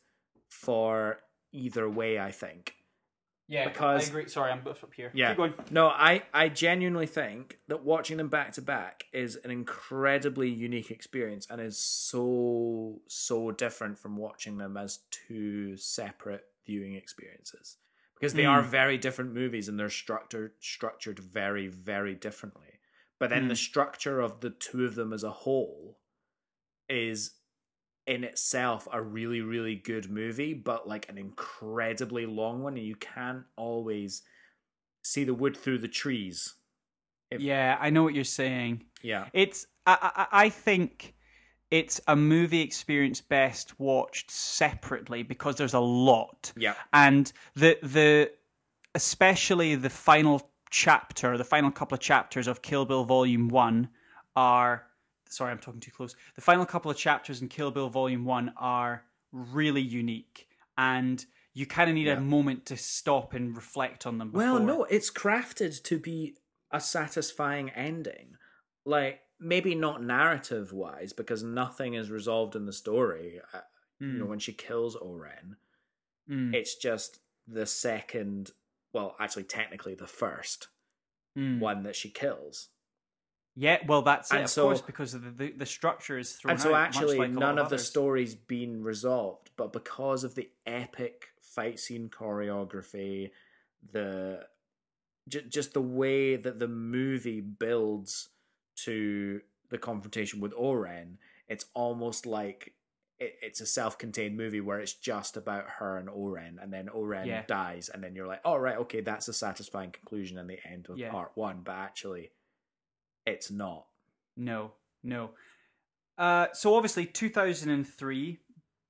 for 0.48 1.18
either 1.50 1.90
way. 1.90 2.20
I 2.20 2.30
think. 2.30 2.76
Yeah, 3.52 3.68
because- 3.68 4.06
I 4.06 4.08
agree. 4.10 4.28
Sorry, 4.28 4.50
I'm 4.50 4.66
up 4.66 4.94
here. 4.94 5.10
Yeah. 5.14 5.28
Keep 5.28 5.36
going. 5.36 5.54
No, 5.70 5.86
I 5.88 6.22
I 6.32 6.48
genuinely 6.48 7.06
think 7.06 7.58
that 7.68 7.84
watching 7.84 8.16
them 8.16 8.28
back 8.28 8.52
to 8.52 8.62
back 8.62 9.04
is 9.12 9.36
an 9.44 9.50
incredibly 9.50 10.48
unique 10.48 10.90
experience 10.90 11.46
and 11.50 11.60
is 11.60 11.78
so 11.78 13.00
so 13.08 13.50
different 13.50 13.98
from 13.98 14.16
watching 14.16 14.56
them 14.58 14.76
as 14.76 15.00
two 15.10 15.76
separate 15.76 16.44
viewing 16.66 16.94
experiences 16.94 17.76
because 18.14 18.34
they 18.34 18.44
Mm. 18.44 18.50
are 18.50 18.62
very 18.62 18.96
different 18.96 19.34
movies 19.34 19.68
and 19.68 19.78
they're 19.78 19.90
structured 19.90 20.52
structured 20.60 21.18
very 21.18 21.66
very 21.68 22.14
differently. 22.14 22.78
But 23.18 23.30
then 23.30 23.46
the 23.48 23.56
structure 23.56 24.20
of 24.20 24.40
the 24.40 24.50
two 24.50 24.84
of 24.84 24.94
them 24.96 25.12
as 25.12 25.22
a 25.22 25.30
whole 25.30 26.00
is 26.88 27.34
in 28.06 28.24
itself 28.24 28.88
a 28.92 29.00
really 29.00 29.40
really 29.40 29.76
good 29.76 30.10
movie 30.10 30.54
but 30.54 30.88
like 30.88 31.08
an 31.08 31.16
incredibly 31.18 32.26
long 32.26 32.62
one 32.62 32.76
and 32.76 32.86
you 32.86 32.96
can't 32.96 33.44
always 33.56 34.22
see 35.04 35.24
the 35.24 35.34
wood 35.34 35.56
through 35.56 35.78
the 35.78 35.88
trees 35.88 36.54
If- 37.30 37.40
Yeah, 37.40 37.78
I 37.80 37.90
know 37.90 38.02
what 38.02 38.14
you're 38.14 38.24
saying. 38.24 38.84
yeah 39.02 39.26
It's 39.32 39.66
I, 39.86 40.26
I 40.32 40.44
I 40.46 40.48
think 40.48 41.14
it's 41.70 42.00
a 42.06 42.14
movie 42.16 42.60
experience 42.60 43.20
best 43.20 43.78
watched 43.80 44.30
separately 44.30 45.22
because 45.22 45.56
there's 45.56 45.74
a 45.74 45.80
lot. 45.80 46.52
yeah 46.56 46.74
and 46.92 47.32
the 47.54 47.78
the 47.82 48.30
especially 48.94 49.74
the 49.74 49.90
final 49.90 50.50
chapter, 50.70 51.38
the 51.38 51.44
final 51.44 51.70
couple 51.70 51.94
of 51.94 52.00
chapters 52.00 52.46
of 52.48 52.62
Kill 52.62 52.84
Bill 52.84 53.04
Volume 53.04 53.48
One 53.48 53.88
are. 54.36 54.86
Sorry, 55.32 55.50
I'm 55.50 55.58
talking 55.58 55.80
too 55.80 55.90
close. 55.90 56.14
The 56.34 56.40
final 56.40 56.66
couple 56.66 56.90
of 56.90 56.96
chapters 56.96 57.42
in 57.42 57.48
Kill 57.48 57.70
Bill 57.70 57.88
Volume 57.88 58.24
One 58.24 58.52
are 58.56 59.04
really 59.32 59.80
unique, 59.82 60.48
and 60.76 61.24
you 61.54 61.66
kind 61.66 61.88
of 61.90 61.94
need 61.94 62.06
Yeah. 62.06 62.18
a 62.18 62.20
moment 62.20 62.66
to 62.66 62.76
stop 62.76 63.34
and 63.34 63.54
reflect 63.56 64.06
on 64.06 64.18
them. 64.18 64.32
well 64.32 64.58
no 64.58 64.84
it's 64.84 65.10
crafted 65.10 65.82
to 65.84 65.98
be 65.98 66.36
a 66.70 66.80
satisfying 66.80 67.68
ending 67.70 68.36
like 68.86 69.20
maybe 69.38 69.74
not 69.74 70.02
narrative 70.02 70.72
wise 70.72 71.12
because 71.12 71.42
nothing 71.42 71.92
is 71.94 72.10
resolved 72.10 72.56
in 72.56 72.64
the 72.64 72.72
story 72.72 73.40
uh, 73.52 73.60
you 74.00 74.06
know 74.18 74.24
Mm, 74.24 74.28
when 74.28 74.38
she 74.38 74.52
kills 74.52 74.96
O-Ren 74.96 75.56
mm, 76.28 76.54
it's 76.54 76.74
just 76.76 77.20
the 77.46 77.66
second 77.66 78.50
well 78.94 79.14
actually 79.20 79.44
technically 79.44 79.94
the 79.94 80.06
first 80.06 80.68
mm. 81.38 81.58
one 81.60 81.82
that 81.82 81.96
she 81.96 82.08
kills 82.08 82.68
Yeah, 83.54 83.78
well, 83.86 84.02
that's 84.02 84.32
it, 84.32 84.42
of 84.42 84.50
so- 84.50 84.64
course, 84.64 84.80
because 84.80 85.12
of 85.14 85.22
the, 85.24 85.30
the 85.30 85.52
the 85.58 85.66
structure 85.66 86.18
is 86.18 86.32
thrown 86.32 86.52
and 86.52 86.60
so 86.60 86.74
out, 86.74 86.86
actually 86.86 87.18
like 87.18 87.30
none 87.32 87.58
of 87.58 87.68
the 87.68 87.78
stories 87.78 88.34
been 88.34 88.82
resolved 88.82 89.50
but 89.56 89.72
because 89.72 90.24
of 90.24 90.34
the 90.34 90.48
epic 90.66 91.26
fight 91.42 91.78
scene 91.78 92.08
choreography 92.08 93.30
the 93.92 94.40
j- 95.28 95.44
just 95.48 95.74
the 95.74 95.82
way 95.82 96.36
that 96.36 96.58
the 96.58 96.68
movie 96.68 97.40
builds 97.42 98.30
to 98.76 99.40
the 99.70 99.78
confrontation 99.78 100.40
with 100.40 100.54
O-Ren 100.56 101.18
it's 101.48 101.66
almost 101.74 102.24
like 102.24 102.72
it, 103.18 103.34
it's 103.42 103.60
a 103.60 103.66
self-contained 103.66 104.36
movie 104.36 104.60
where 104.62 104.78
it's 104.80 104.94
just 104.94 105.36
about 105.36 105.64
her 105.78 105.98
and 105.98 106.08
O-Ren 106.08 106.58
and 106.62 106.72
then 106.72 106.88
O-Ren 106.92 107.26
Yeah. 107.26 107.42
dies 107.46 107.90
and 107.92 108.02
then 108.02 108.14
you're 108.14 108.26
like 108.26 108.40
all 108.46 108.58
right 108.58 108.78
okay 108.78 109.02
that's 109.02 109.28
a 109.28 109.32
satisfying 109.34 109.90
conclusion 109.90 110.38
and 110.38 110.48
the 110.48 110.58
end 110.66 110.86
of 110.88 110.96
Yeah. 110.98 111.10
part 111.10 111.32
one 111.34 111.60
but 111.62 111.74
actually 111.76 112.30
it's 113.26 113.50
not 113.50 113.86
No, 114.36 114.72
no. 115.02 115.30
Uh, 116.18 116.46
so 116.52 116.74
obviously, 116.74 117.06
2003, 117.06 118.38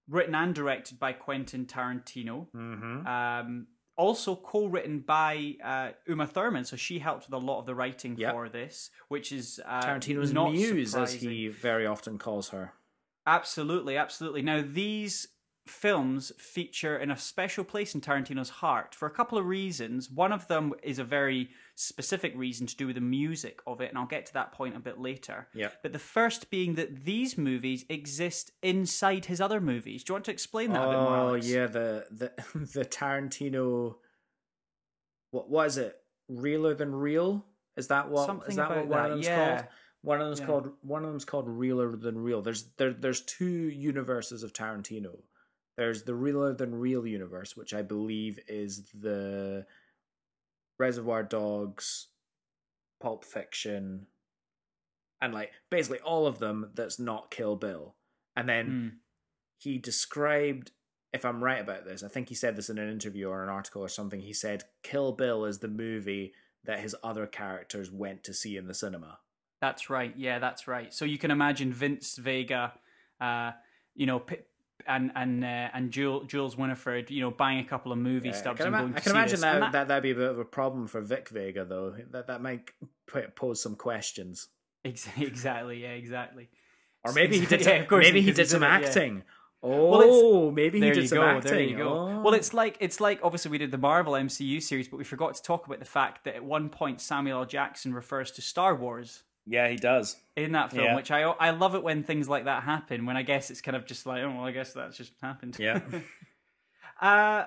written 0.09 0.35
and 0.35 0.55
directed 0.55 0.99
by 0.99 1.12
Quentin 1.12 1.67
Tarantino. 1.67 2.47
mm-hmm. 2.55 3.07
Um, 3.07 3.67
also 3.97 4.35
co-written 4.35 5.01
by 5.01 5.55
uh, 5.62 5.91
Uma 6.07 6.27
Thurman, 6.27 6.65
so 6.65 6.77
she 6.77 6.99
helped 6.99 7.27
with 7.27 7.35
a 7.35 7.39
lot 7.45 7.61
of 7.61 7.67
the 7.67 7.75
writing 7.75 8.17
Yep. 8.17 8.33
for 8.33 8.49
this, 8.49 8.91
which 9.09 9.33
is 9.33 9.61
uh, 9.67 9.83
tarantino's 9.83 10.33
not 10.33 10.53
muse 10.53 10.95
as 10.97 11.12
he 11.12 11.49
very 11.49 11.87
often 11.87 12.19
calls 12.19 12.49
her 12.51 12.73
Absolutely, 13.27 13.97
absolutely. 13.97 14.43
Now, 14.43 14.65
these 14.67 15.29
films 15.66 16.33
feature 16.38 16.97
in 16.97 17.11
a 17.11 17.16
special 17.16 17.62
place 17.62 17.95
in 17.95 18.00
Tarantino's 18.00 18.50
heart 18.50 18.95
for 18.95 19.07
a 19.07 19.11
couple 19.11 19.38
of 19.38 19.47
reasons. 19.47 20.11
One 20.11 20.33
of 20.33 20.49
them 20.49 20.73
is 20.83 20.99
a 20.99 21.04
very 21.04 21.50
specific 21.76 22.33
reason 22.37 22.66
to 22.66 22.76
do 22.76 22.87
with 22.87 22.97
the 22.97 23.00
music 23.00 23.61
of 23.66 23.81
it, 23.81 23.88
and 23.88 23.99
I'll 23.99 24.07
get 24.07 24.26
to 24.26 24.33
that 24.35 24.52
point 24.52 24.76
a 24.76 24.81
bit 24.81 24.99
later. 24.99 25.49
Yeah. 25.54 25.69
But 25.83 25.92
the 25.92 25.99
first 25.99 26.50
being 26.50 26.75
that 26.75 27.04
these 27.04 27.38
movies 27.38 27.85
exist 27.88 28.50
inside 28.62 29.26
his 29.26 29.40
other 29.40 29.61
movies. 29.61 30.02
Do 30.02 30.11
you 30.11 30.14
want 30.14 30.25
to 30.26 30.33
explain 30.33 30.73
that 30.73 30.83
a 30.83 30.90
bit 30.90 30.99
more? 30.99 31.16
Oh 31.16 31.35
yeah, 31.35 31.66
the 31.66 32.07
the 32.11 32.33
the 32.75 32.85
Tarantino. 32.85 33.97
What 35.31 35.66
is 35.66 35.78
it? 35.78 35.97
Realer 36.28 36.75
than 36.75 36.95
real? 36.95 37.47
Is 37.76 37.88
that 37.88 38.11
what? 38.11 38.26
Something 38.26 38.50
is 38.50 38.57
that 38.57 38.69
what 38.69 38.87
one 38.87 38.90
that, 38.90 39.04
of 39.04 39.11
them's 39.11 39.26
yeah. 39.26 39.57
called? 39.57 39.69
One 40.02 40.21
of 40.21 40.26
them's 40.26 40.40
Yeah. 40.40 40.47
called 40.47 40.73
one 40.83 41.04
of 41.04 41.11
them's 41.11 41.25
called 41.25 41.49
Realer 41.49 41.97
than 41.97 42.19
real. 42.19 42.42
There's 42.42 42.64
there 42.76 42.92
there's 42.92 43.21
two 43.23 43.45
universes 43.47 44.42
of 44.42 44.52
Tarantino. 44.52 45.21
There's 45.76 46.02
the 46.02 46.14
Realer 46.14 46.55
than 46.55 46.75
real 46.75 47.07
universe, 47.07 47.57
which 47.57 47.73
I 47.73 47.83
believe 47.83 48.38
is 48.49 48.85
the 48.93 49.67
Reservoir 50.79 51.23
Dogs, 51.23 52.09
Pulp 53.00 53.25
Fiction, 53.25 54.07
and 55.21 55.33
like 55.33 55.52
basically 55.71 56.00
all 56.00 56.26
of 56.26 56.38
them 56.38 56.71
that's 56.75 56.99
not 56.99 57.31
Kill 57.31 57.57
Bill. 57.57 57.95
And 58.37 58.49
then 58.49 58.67
Mm. 58.67 58.93
he 59.59 59.79
described 59.79 60.73
if 61.12 61.25
i'm 61.26 61.45
right 61.45 61.61
about 61.61 61.85
this 61.85 62.02
i 62.02 62.09
think 62.09 62.31
he 62.31 62.35
said 62.35 62.57
this 62.57 62.71
in 62.71 62.79
an 62.79 62.91
interview 62.91 63.29
or 63.29 63.43
an 63.43 63.50
article 63.50 63.83
or 63.83 63.88
something 63.88 64.21
he 64.21 64.33
said 64.33 64.64
kill 64.83 65.12
bill 65.12 65.45
is 65.45 65.59
the 65.59 65.69
movie 65.69 66.33
that 66.64 66.81
his 66.81 66.97
other 67.05 67.26
characters 67.26 67.91
went 67.91 68.25
to 68.25 68.33
see 68.33 68.57
in 68.57 68.67
the 68.67 68.73
cinema 68.75 69.19
That's 69.61 69.91
right. 69.91 70.12
Yeah, 70.17 70.38
that's 70.41 70.67
right. 70.67 70.93
So 70.93 71.05
you 71.05 71.19
can 71.19 71.31
imagine 71.31 71.73
Vince 71.73 72.17
Vega, 72.17 72.73
uh, 73.21 73.52
you 73.95 74.07
know, 74.07 74.19
P- 74.21 74.38
and 74.87 75.12
and 75.15 75.45
uh, 75.45 75.69
and 75.75 75.91
Jules, 75.91 76.27
Jules 76.27 76.57
Winnfield, 76.57 77.11
you 77.11 77.21
know, 77.21 77.31
buying 77.31 77.59
a 77.59 77.65
couple 77.65 77.93
of 77.93 77.99
movie 77.99 78.29
Yeah, 78.29 78.35
I 78.35 78.39
stubs 78.39 78.59
can, 78.59 78.67
and 78.69 78.75
ima- 78.75 78.83
going 78.83 78.93
to 78.95 78.99
I 78.99 79.03
can 79.03 79.12
imagine 79.12 79.33
this. 79.35 79.41
that, 79.43 79.73
that 79.73 79.89
that'd 79.89 80.03
be 80.03 80.11
a 80.12 80.15
bit 80.15 80.31
of 80.31 80.39
a 80.39 80.45
problem 80.45 80.87
for 80.87 81.01
vic 81.01 81.29
vega 81.29 81.65
though 81.65 81.95
that 82.11 82.27
that 82.29 82.43
might 82.43 82.71
pose 83.37 83.62
some 83.62 83.77
questions 83.77 84.49
Exactly. 84.85 85.83
Yeah. 85.83 85.91
Exactly. 85.91 86.49
or 87.05 87.12
maybe 87.12 87.39
he 87.39 87.47
did 87.47 87.61
Yeah, 87.65 87.85
course, 87.85 88.05
maybe 88.05 88.21
he 88.21 88.33
did 88.33 88.49
some 88.49 88.62
in 88.62 88.73
it, 88.73 88.81
yeah. 88.83 88.87
acting 88.89 89.23
oh 89.62 89.91
Well, 89.99 90.51
maybe 90.51 90.79
he 90.79 90.85
there 90.87 90.95
did 90.95 91.03
you 91.05 91.09
some 91.09 91.19
go. 91.19 91.25
acting 91.25 91.53
There 91.53 91.61
you 91.62 91.77
go. 91.77 91.89
Oh. 91.89 92.21
Well, 92.23 92.35
it's 92.35 92.53
like 92.53 92.77
it's 92.81 93.01
like 93.01 93.21
obviously 93.23 93.51
we 93.51 93.59
did 93.59 93.71
the 93.71 93.79
Marvel 93.79 94.15
MCU 94.15 94.61
series, 94.62 94.89
but 94.89 94.97
we 94.97 95.05
forgot 95.05 95.35
to 95.37 95.43
talk 95.43 95.67
about 95.67 95.79
the 95.79 95.85
fact 95.85 96.25
that 96.25 96.35
at 96.35 96.45
one 96.45 96.69
point 96.69 97.01
Samuel 97.01 97.41
L. 97.41 97.45
Jackson 97.47 97.95
refers 97.95 98.31
to 98.33 98.43
Star 98.43 98.75
Wars 98.75 99.23
yeah 99.47 99.69
he 99.69 99.77
does 99.77 100.17
in 100.37 100.53
that 100.53 100.71
film, 100.71 100.85
Yeah. 100.85 100.95
which 100.97 101.11
I 101.11 101.23
I 101.23 101.51
love 101.51 101.75
it 101.75 101.83
when 101.83 102.03
things 102.05 102.29
like 102.29 102.45
that 102.45 102.63
happen. 102.63 103.07
When 103.07 103.17
I 103.17 103.23
guess 103.23 103.51
it's 103.51 103.61
kind 103.61 103.77
of 103.77 103.87
just 103.87 104.07
like, 104.07 104.23
oh, 104.23 104.31
well, 104.31 104.45
I 104.45 104.53
guess 104.53 104.73
that's 104.73 104.97
just 104.97 105.13
happened. 105.23 105.57
Yeah. 105.59 105.81
uh, 107.01 107.45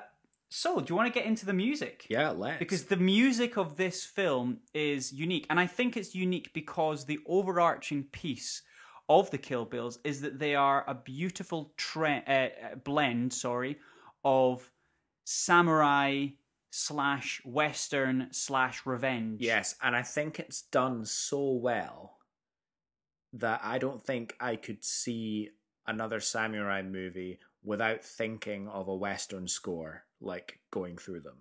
so 0.49 0.79
do 0.79 0.85
you 0.91 0.95
want 0.95 1.11
to 1.13 1.19
get 1.19 1.27
into 1.27 1.45
the 1.45 1.53
music? 1.53 2.05
yeah 2.09 2.29
let's 2.29 2.59
Because 2.59 2.83
the 2.85 2.97
music 2.97 3.57
of 3.57 3.75
this 3.77 4.05
film 4.05 4.59
is 4.73 5.11
unique, 5.11 5.45
and 5.49 5.59
I 5.59 5.67
think 5.67 5.97
it's 5.97 6.13
unique 6.15 6.53
because 6.53 7.05
the 7.05 7.19
overarching 7.27 8.03
piece 8.03 8.61
of 9.09 9.29
the 9.31 9.37
Kill 9.37 9.65
Bills 9.65 9.99
is 10.03 10.21
that 10.21 10.39
they 10.39 10.55
are 10.55 10.83
a 10.87 10.95
beautiful 10.95 11.73
tre- 11.77 12.23
uh, 12.27 12.75
blend, 12.83 13.33
sorry, 13.33 13.77
of 14.23 14.71
samurai 15.25 16.27
slash 16.75 17.41
western 17.45 18.27
slash 18.31 18.85
revenge. 18.85 19.41
Yes, 19.41 19.75
and 19.81 19.95
I 19.95 20.01
think 20.01 20.39
it's 20.39 20.63
done 20.63 21.05
so 21.05 21.53
well 21.53 22.17
that 23.31 23.61
I 23.63 23.77
don't 23.77 24.01
think 24.01 24.35
I 24.41 24.57
could 24.57 24.83
see 24.83 25.51
another 25.87 26.19
samurai 26.19 26.81
movie 26.81 27.39
without 27.63 28.03
thinking 28.03 28.67
of 28.67 28.89
a 28.89 28.95
western 28.95 29.47
score 29.47 30.03
like 30.19 30.59
going 30.69 30.97
through 30.97 31.21
them. 31.21 31.37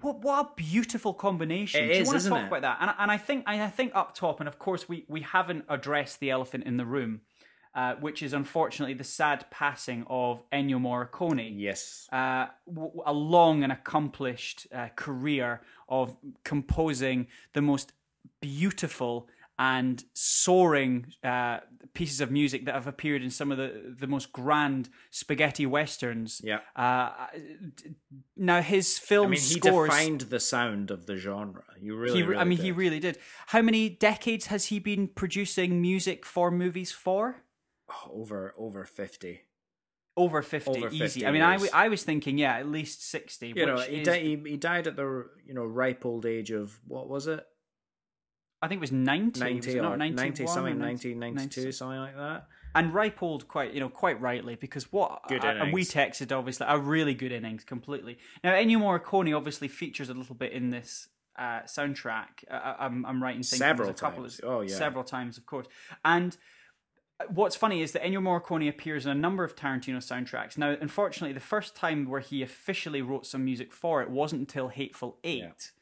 What 0.00 0.20
what 0.22 0.46
a 0.46 0.48
beautiful 0.56 1.14
combination! 1.14 1.84
It 1.84 1.88
Do 1.88 1.94
you 1.94 2.00
is, 2.02 2.08
want 2.08 2.20
to 2.20 2.28
talk 2.28 2.42
it? 2.42 2.46
about 2.48 2.62
that? 2.62 2.78
And 2.80 2.90
and 2.98 3.10
I 3.10 3.18
think 3.18 3.44
I 3.46 3.68
think 3.68 3.92
up 3.94 4.16
top, 4.16 4.40
and 4.40 4.48
of 4.48 4.58
course 4.58 4.88
we 4.88 5.04
we 5.08 5.20
haven't 5.20 5.64
addressed 5.68 6.18
the 6.18 6.30
elephant 6.30 6.64
in 6.64 6.76
the 6.76 6.86
room, 6.86 7.20
uh, 7.74 7.94
which 8.00 8.22
is 8.22 8.32
unfortunately 8.32 8.94
the 8.94 9.04
sad 9.04 9.44
passing 9.50 10.04
of 10.08 10.48
Ennio 10.50 10.80
Morricone. 10.80 11.52
Yes. 11.56 12.08
Uh, 12.12 12.46
w- 12.66 13.02
a 13.06 13.12
long 13.12 13.62
and 13.62 13.72
accomplished 13.72 14.66
uh, 14.74 14.88
career 14.96 15.60
of 15.88 16.16
composing 16.44 17.28
the 17.52 17.62
most 17.62 17.92
beautiful 18.40 19.28
and 19.58 20.04
soaring 20.14 21.06
uh, 21.22 21.58
pieces 21.92 22.22
of 22.22 22.30
music 22.30 22.64
that 22.64 22.74
have 22.74 22.86
appeared 22.86 23.22
in 23.22 23.28
some 23.30 23.52
of 23.52 23.58
the, 23.58 23.94
the 23.98 24.06
most 24.06 24.32
grand 24.32 24.88
spaghetti 25.10 25.66
westerns. 25.66 26.40
Yeah. 26.42 26.60
Uh, 26.74 27.10
now 28.38 28.62
his 28.62 28.98
film 28.98 29.26
I 29.26 29.30
mean, 29.30 29.40
he 29.40 29.60
scores. 29.60 29.90
defined 29.90 30.22
the 30.22 30.40
sound 30.40 30.90
of 30.90 31.04
the 31.04 31.16
genre. 31.16 31.62
You 31.78 31.94
really, 31.94 32.16
he, 32.16 32.22
really 32.22 32.40
I 32.40 32.44
mean, 32.44 32.58
he 32.58 32.72
really 32.72 33.00
did. 33.00 33.18
How 33.48 33.60
many 33.60 33.90
decades 33.90 34.46
has 34.46 34.66
he 34.66 34.78
been 34.78 35.08
producing 35.08 35.82
music 35.82 36.24
for 36.24 36.50
movies 36.50 36.90
for? 36.90 37.44
Over 38.10 38.54
over 38.58 38.84
fifty. 38.84 39.42
Over 40.16 40.42
fifty, 40.42 40.70
Over 40.78 40.88
easy. 40.88 41.20
50 41.20 41.26
I 41.26 41.30
mean, 41.30 41.42
I, 41.42 41.56
years. 41.56 41.90
was 41.90 42.02
thinking, 42.02 42.36
yeah, 42.36 42.56
at 42.56 42.68
least 42.68 43.08
sixty. 43.08 43.52
You 43.56 43.64
know, 43.66 43.78
he, 43.78 44.00
is, 44.00 44.06
di- 44.06 44.20
he 44.20 44.50
he 44.50 44.56
died 44.56 44.86
at 44.86 44.96
the 44.96 45.26
you 45.46 45.54
know 45.54 45.64
ripe 45.64 46.04
old 46.04 46.26
age 46.26 46.50
of 46.50 46.78
what 46.86 47.08
was 47.08 47.26
it? 47.26 47.44
I 48.60 48.68
think 48.68 48.78
it 48.78 48.80
was 48.82 48.92
ninety. 48.92 49.40
Ninety 49.40 49.56
was 49.56 49.66
it 49.68 49.78
or 49.78 49.82
not 49.82 49.98
91 49.98 50.16
ninety 50.16 50.44
or 50.44 50.46
something, 50.48 50.78
90 50.78 50.84
nineteen 51.14 51.18
ninety 51.20 51.62
two, 51.62 51.72
something 51.72 51.98
like 51.98 52.16
that. 52.16 52.46
and 52.74 52.92
ripe 52.92 53.22
old 53.22 53.48
quite 53.48 53.72
you 53.72 53.80
know 53.80 53.88
quite 53.88 54.20
rightly 54.20 54.56
because 54.56 54.92
what 54.92 55.22
Good 55.28 55.44
uh, 55.44 55.48
and 55.48 55.72
we 55.72 55.82
texted 55.82 56.36
obviously 56.36 56.66
a 56.68 56.78
really 56.78 57.14
good 57.14 57.32
innings 57.32 57.64
completely 57.64 58.18
now 58.44 58.52
Ennio 58.52 58.76
Morricone 58.78 59.34
obviously 59.34 59.68
features 59.68 60.10
a 60.10 60.14
little 60.14 60.34
bit 60.34 60.52
in 60.52 60.68
this 60.70 61.08
uh, 61.38 61.60
soundtrack 61.62 62.44
uh, 62.50 62.74
I'm, 62.78 63.06
I'm 63.06 63.22
right 63.22 63.34
in 63.34 63.42
thinking 63.42 63.58
Several 63.66 63.88
a 63.88 63.94
couple 63.94 64.24
times. 64.24 64.40
of 64.40 64.44
Oh, 64.50 64.60
yeah. 64.60 64.74
several 64.74 65.04
times 65.04 65.38
of 65.38 65.46
course 65.46 65.66
and 66.04 66.36
what's 67.28 67.56
funny 67.56 67.82
is 67.82 67.92
that 67.92 68.02
Ennio 68.02 68.20
Morricone 68.20 68.68
appears 68.68 69.04
in 69.04 69.12
a 69.12 69.14
number 69.14 69.44
of 69.44 69.56
Tarantino 69.56 69.98
soundtracks. 69.98 70.56
Now 70.56 70.76
unfortunately 70.80 71.32
the 71.32 71.40
first 71.40 71.76
time 71.76 72.08
where 72.08 72.20
he 72.20 72.42
officially 72.42 73.02
wrote 73.02 73.26
some 73.26 73.44
music 73.44 73.72
for 73.72 74.02
it 74.02 74.10
wasn't 74.10 74.40
until 74.40 74.68
Hateful 74.68 75.18
Eight. 75.24 75.72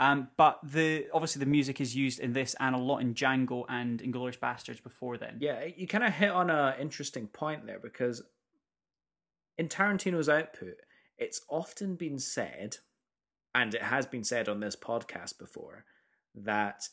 Um, 0.00 0.28
but 0.36 0.58
the 0.62 1.06
obviously 1.12 1.40
the 1.40 1.46
music 1.50 1.80
is 1.80 1.94
used 1.94 2.18
in 2.18 2.32
this 2.32 2.56
and 2.58 2.74
a 2.74 2.78
lot 2.78 2.98
in 2.98 3.14
Django 3.14 3.64
and 3.68 4.02
Inglourious 4.02 4.38
Basterds 4.38 4.82
before 4.82 5.16
then. 5.16 5.38
Yeah, 5.40 5.64
you 5.76 5.86
kind 5.86 6.04
of 6.04 6.12
hit 6.12 6.30
on 6.30 6.50
an 6.50 6.80
interesting 6.80 7.28
point 7.28 7.66
there 7.66 7.78
because 7.78 8.22
in 9.56 9.68
Tarantino's 9.68 10.28
output, 10.28 10.76
it's 11.16 11.40
often 11.48 11.94
been 11.94 12.18
said, 12.18 12.78
and 13.54 13.74
it 13.74 13.82
has 13.82 14.06
been 14.06 14.24
said 14.24 14.48
on 14.48 14.60
this 14.60 14.74
podcast 14.74 15.38
before, 15.38 15.84
that 16.34 16.88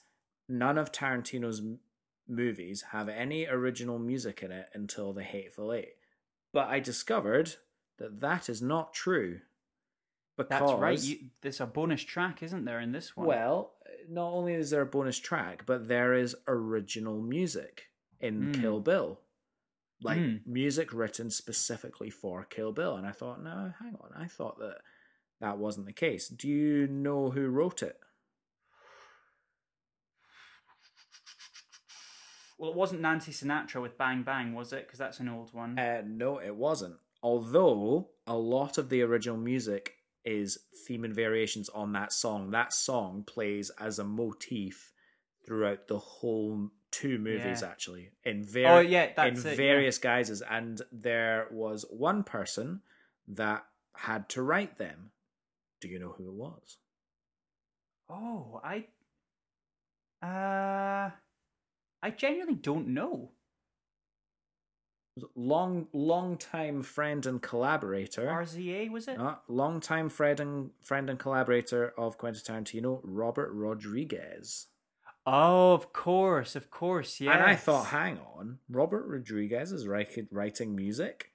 none 0.48 0.78
of 0.78 0.92
Tarantino's 0.92 1.62
movies 2.28 2.84
have 2.92 3.10
any 3.10 3.48
original 3.48 4.00
music 4.00 4.42
in 4.44 4.52
it 4.52 4.68
until 4.74 5.14
The 5.14 5.24
Hateful 5.24 5.74
Eight. 5.74 5.94
But 6.54 6.68
I 6.68 6.80
discovered 6.80 7.56
that 7.98 8.20
that 8.22 8.50
is 8.50 8.62
not 8.62 8.94
true. 8.94 9.40
Because, 10.38 10.60
That's 10.62 10.80
right. 10.80 11.00
You, 11.04 11.18
there's 11.42 11.60
a 11.62 11.66
bonus 11.66 12.02
track, 12.04 12.42
isn't 12.42 12.66
there, 12.66 12.80
in 12.80 12.92
this 12.94 13.16
one? 13.16 13.28
well, 13.28 13.74
not 14.10 14.30
only 14.32 14.54
is 14.54 14.70
there 14.70 14.82
a 14.82 14.86
bonus 14.86 15.20
track, 15.20 15.64
but 15.66 15.88
there 15.88 16.14
is 16.14 16.36
original 16.48 17.22
music 17.22 17.90
in 18.20 18.52
Mm. 18.54 18.62
Kill 18.62 18.80
Bill. 18.80 19.20
Like 20.02 20.18
Mm. 20.20 20.42
music 20.48 20.94
written 20.94 21.30
specifically 21.30 22.10
for 22.10 22.44
Kill 22.46 22.72
Bill. 22.72 22.96
And 22.96 23.06
I 23.06 23.12
thought, 23.12 23.44
no, 23.44 23.74
hang 23.80 23.96
on. 24.02 24.12
I 24.18 24.26
thought 24.28 24.58
that 24.60 24.80
that 25.42 25.58
wasn't 25.60 25.86
the 25.86 25.94
case. 25.94 26.28
Do 26.28 26.48
you 26.48 26.88
know 26.88 27.30
who 27.30 27.48
wrote 27.48 27.84
it? 27.84 28.00
Well, 32.62 32.70
it 32.70 32.76
wasn't 32.78 33.02
Nancy 33.02 33.32
Sinatra 33.32 33.82
with 33.82 33.98
Bang 33.98 34.22
Bang, 34.22 34.54
was 34.54 34.72
it? 34.72 34.86
Because 34.86 35.00
that's 35.00 35.20
an 35.20 35.28
old 35.28 35.52
one. 35.52 35.80
Uh, 35.80 36.04
no, 36.06 36.40
it 36.40 36.56
wasn't. 36.56 36.96
Although 37.24 38.10
a 38.28 38.36
lot 38.38 38.78
of 38.78 38.90
the 38.90 39.02
original 39.02 39.36
music 39.38 39.96
is 40.24 40.60
theme 40.86 41.04
and 41.04 41.16
variations 41.16 41.70
on 41.70 41.94
that 41.94 42.14
song. 42.14 42.52
That 42.52 42.72
song 42.72 43.24
plays 43.26 43.72
as 43.80 43.98
a 43.98 44.04
motif 44.04 44.94
throughout 45.44 45.88
the 45.88 45.98
whole 45.98 46.70
two 46.92 47.18
movies, 47.18 47.62
Yeah. 47.64 47.68
actually, 47.70 48.12
in 48.24 48.44
very 48.44 48.68
Oh, 48.68 48.80
yeah, 48.80 49.12
that's 49.16 49.42
in 49.44 49.48
it, 49.48 49.50
yeah. 49.52 49.56
various 49.56 49.98
guises. 49.98 50.44
And 50.44 50.80
there 50.92 51.48
was 51.50 51.84
one 51.90 52.24
person 52.24 52.82
that 53.28 53.66
had 53.96 54.30
to 54.30 54.44
write 54.44 54.78
them. 54.78 55.12
Do 55.80 55.88
you 55.88 55.98
know 55.98 56.12
who 56.12 56.28
it 56.30 56.34
was? 56.36 56.78
oh, 58.08 58.60
I. 58.64 58.86
Uh, 60.22 61.10
I 62.02 62.10
genuinely 62.12 62.56
don't 62.56 62.88
know. 62.88 63.32
Long, 65.36 65.88
long 65.94 66.38
time 66.38 66.84
friend 66.84 67.26
and 67.26 67.42
collaborator. 67.42 68.28
RZA 68.28 68.90
was 68.90 69.08
it? 69.08 69.20
Uh, 69.20 69.36
long-time 69.48 70.10
friend 70.10 70.40
and 70.40 70.70
friend 70.82 71.10
and 71.10 71.20
collaborator 71.20 71.94
of 71.98 72.18
Quentin 72.18 72.42
Tarantino, 72.42 73.02
Robert 73.04 73.52
Rodriguez. 73.52 74.68
Oh, 75.26 75.74
of 75.74 75.94
course, 75.94 76.56
of 76.56 76.72
course, 76.72 77.20
yeah. 77.20 77.34
And 77.34 77.44
I 77.44 77.56
thought, 77.56 77.88
hang 77.88 78.20
on, 78.36 78.58
Robert 78.70 79.06
Rodriguez 79.06 79.72
is 79.72 79.86
writing 79.88 80.76
music, 80.76 81.32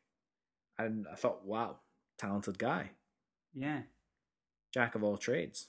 and 0.77 1.07
I 1.11 1.15
thought, 1.15 1.45
wow, 1.45 1.77
talented 2.19 2.59
guy, 2.59 2.91
yeah, 3.55 3.83
jack 4.75 4.97
of 4.97 5.05
all 5.05 5.17
trades. 5.17 5.69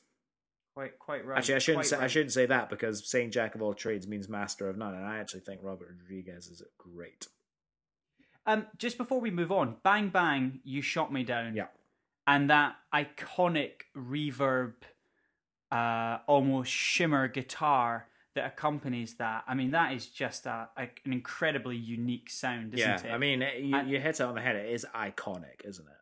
Quite, 0.78 1.00
quite 1.00 1.26
right. 1.26 1.40
Actually, 1.40 1.56
I 1.56 1.60
shouldn't 1.60 1.88
quite 1.88 2.00
say 2.00 2.06
I 2.06 2.08
shouldn't 2.08 2.34
say 2.34 2.46
that 2.46 2.70
because 2.70 3.10
saying 3.10 3.32
jack 3.32 3.56
of 3.56 3.62
all 3.64 3.74
trades 3.74 4.08
means 4.08 4.30
master 4.30 4.70
of 4.70 4.78
none, 4.78 4.94
and 4.94 5.06
I 5.06 5.18
actually 5.18 5.40
think 5.40 5.62
Robert 5.64 5.90
Rodriguez 6.00 6.48
is 6.48 6.62
great. 6.78 7.28
Um, 8.46 8.68
just 8.78 8.98
before 8.98 9.20
we 9.20 9.32
move 9.32 9.52
on, 9.52 9.78
Bang 9.84 10.10
Bang, 10.10 10.60
you 10.64 10.82
shot 10.82 11.12
me 11.12 11.24
down. 11.24 11.56
Yeah, 11.56 11.68
and 12.28 12.50
that 12.52 12.76
iconic 12.94 13.72
reverb, 13.96 14.74
uh, 15.72 16.20
almost 16.28 16.72
shimmer 16.72 17.28
guitar 17.28 18.08
that 18.36 18.46
accompanies 18.46 19.16
that. 19.16 19.46
I 19.48 19.56
mean, 19.56 19.72
that 19.72 19.94
is 19.94 20.06
just 20.06 20.46
a, 20.46 20.70
a 20.78 20.84
an 21.06 21.12
incredibly 21.12 21.76
unique 21.76 22.30
sound, 22.30 22.76
isn't 22.76 22.88
yeah. 22.88 23.12
it? 23.12 23.12
I 23.12 23.18
mean, 23.18 23.42
you, 23.42 23.76
And- 23.76 23.90
you 23.90 24.00
hit 24.00 24.20
it 24.20 24.22
on 24.22 24.36
the 24.36 24.42
head. 24.42 24.56
It 24.56 24.72
is 24.72 24.86
iconic, 24.94 25.66
isn't 25.66 25.88
it? 25.88 25.94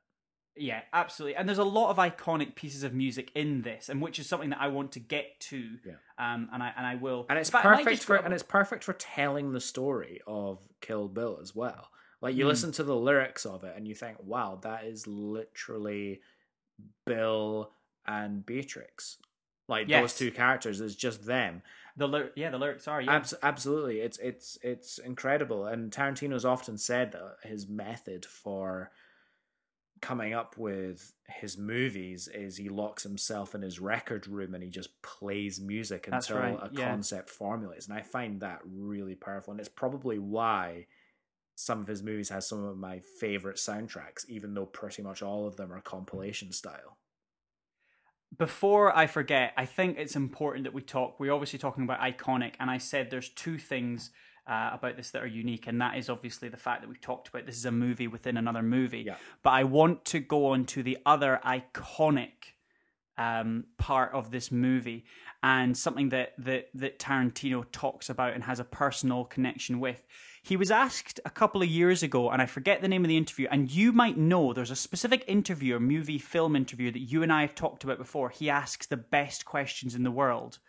Yeah, 0.58 0.82
absolutely. 0.94 1.36
And 1.36 1.48
there's 1.48 1.58
a 1.58 1.64
lot 1.64 1.90
of 1.90 1.98
iconic 1.98 2.56
pieces 2.56 2.84
of 2.84 2.94
music 2.94 3.32
in 3.36 3.62
this, 3.62 3.90
and 3.90 4.02
which 4.02 4.20
is 4.20 4.28
something 4.28 4.50
that 4.52 4.62
I 4.62 4.68
want 4.70 4.92
to 4.94 5.00
get 5.00 5.40
to. 5.52 5.78
Yeah. 5.86 5.94
Um, 6.18 6.50
and 6.54 6.64
I 6.64 6.72
and 6.78 6.86
I 6.86 6.96
will. 6.96 7.26
and 7.30 7.38
it's 7.40 7.50
In 7.50 7.54
fact, 7.54 7.66
perfect 7.66 8.04
for 8.04 8.16
and 8.16 8.34
it's 8.34 8.44
perfect 8.44 8.84
for 8.84 8.94
telling 8.94 9.52
the 9.52 9.60
story 9.62 10.22
of 10.26 10.60
Kill 10.82 11.08
Bill 11.08 11.40
as 11.42 11.54
well. 11.56 11.90
Like 12.22 12.36
you 12.36 12.46
Mm. 12.46 12.50
listen 12.50 12.72
to 12.74 12.84
the 12.84 12.96
lyrics 12.96 13.46
of 13.46 13.64
it 13.64 13.74
and 13.76 13.88
you 13.88 13.94
think, 13.96 14.18
wow, 14.24 14.60
that 14.64 14.86
is 14.86 15.06
literally 15.06 16.22
Bill 17.06 17.72
and 18.08 18.46
Beatrix. 18.46 19.18
Like 19.68 19.88
Yes. 19.88 20.02
those 20.02 20.18
two 20.18 20.32
characters 20.32 20.80
is 20.82 20.96
just 20.96 21.26
them. 21.26 21.62
the 21.98 22.08
lyr- 22.10 22.32
yeah, 22.36 22.50
the 22.50 22.58
lyrics 22.58 22.90
are 22.90 23.00
yeah. 23.02 23.16
Abs- 23.16 23.34
absolutely, 23.42 24.02
it's 24.02 24.18
it's 24.18 24.58
it's 24.62 24.98
incredible. 24.98 25.66
And 25.66 25.92
Tarantino's 25.94 26.44
often 26.44 26.78
said 26.78 27.14
that 27.14 27.38
his 27.44 27.68
method 27.70 28.26
for 28.26 28.92
coming 30.02 30.34
up 30.34 30.58
with 30.58 31.14
his 31.28 31.58
movies 31.58 32.28
is 32.28 32.58
he 32.58 32.70
locks 32.70 33.04
himself 33.04 33.56
in 33.56 33.62
his 33.62 33.80
record 33.80 34.28
room 34.28 34.54
and 34.54 34.64
he 34.64 34.70
just 34.70 35.02
plays 35.02 35.60
music 35.60 36.08
That's 36.10 36.30
until 36.30 36.44
right, 36.44 36.60
a 36.62 36.70
yeah. 36.72 36.90
concept 36.90 37.30
formulates. 37.30 37.88
And 37.88 37.98
I 37.98 38.02
find 38.02 38.42
that 38.42 38.60
really 38.66 39.16
powerful. 39.16 39.52
And 39.52 39.60
it's 39.60 39.70
probably 39.70 40.20
why 40.20 40.88
some 41.56 41.80
of 41.80 41.88
his 41.88 42.04
movies 42.04 42.30
has 42.30 42.48
some 42.48 42.64
of 42.64 42.78
my 42.78 43.00
favorite 43.20 43.56
soundtracks, 43.56 44.26
even 44.28 44.54
though 44.54 44.66
pretty 44.66 45.02
much 45.02 45.22
all 45.22 45.48
of 45.48 45.56
them 45.56 45.72
are 45.72 45.82
compilation 45.82 46.52
style. 46.52 46.98
before 48.38 48.96
I 48.96 49.08
forget, 49.08 49.54
I 49.56 49.66
think 49.66 49.98
it's 49.98 50.16
important 50.16 50.66
that 50.66 50.74
we 50.74 50.82
talk. 50.82 51.20
We're 51.20 51.32
obviously 51.32 51.60
talking 51.60 51.84
about 51.84 52.00
iconic, 52.02 52.54
and 52.60 52.70
I 52.70 52.78
said 52.78 53.10
there's 53.10 53.30
two 53.30 53.58
things 53.58 54.12
uh, 54.48 54.72
about 54.74 54.96
this 54.96 55.12
that 55.12 55.24
are 55.24 55.28
unique, 55.28 55.68
and 55.68 55.82
that 55.82 55.98
is 55.98 56.10
obviously 56.10 56.50
the 56.50 56.58
fact 56.58 56.82
that 56.82 56.90
we 56.90 56.96
talked 56.96 57.28
about 57.28 57.46
this 57.46 57.58
is 57.58 57.66
a 57.66 57.72
movie 57.72 58.08
within 58.08 58.38
another 58.38 58.62
movie. 58.62 59.02
Yeah. 59.02 59.16
But 59.44 59.52
I 59.52 59.64
want 59.64 60.06
to 60.06 60.20
go 60.20 60.48
on 60.48 60.66
to 60.66 60.84
the 60.84 60.98
other 61.06 61.40
iconic 61.44 62.54
um, 63.18 63.66
part 63.78 64.14
of 64.14 64.30
this 64.30 64.52
movie, 64.52 65.06
and 65.42 65.76
something 65.76 66.10
that 66.10 66.34
that 66.40 66.68
that 66.76 67.00
Tarantino 67.00 67.66
talks 67.72 68.10
about 68.10 68.34
and 68.34 68.44
has 68.44 68.60
a 68.60 68.64
personal 68.64 69.26
connection 69.26 69.80
with. 69.80 70.06
He 70.44 70.58
was 70.58 70.70
asked 70.70 71.20
a 71.26 71.32
couple 71.32 71.64
of 71.64 71.68
years 71.68 72.04
ago, 72.04 72.30
and 72.30 72.40
I 72.40 72.46
forget 72.46 72.82
the 72.82 72.88
name 72.88 73.04
of 73.04 73.08
the 73.08 73.18
interview, 73.18 73.48
and 73.50 73.72
you 73.72 73.92
might 73.92 74.18
know 74.18 74.54
there's 74.54 74.70
a 74.70 74.76
specific 74.76 75.24
interview, 75.28 75.76
a 75.76 75.80
movie 75.80 76.20
film 76.20 76.56
interview 76.56 76.92
that 76.92 77.00
you 77.00 77.24
and 77.24 77.34
I 77.34 77.42
have 77.42 77.56
talked 77.56 77.84
about 77.84 77.98
before. 77.98 78.30
He 78.30 78.50
asks 78.50 78.86
the 78.86 78.98
best 78.98 79.46
questions 79.46 79.96
in 79.96 80.04
the 80.04 80.12
world. 80.12 80.60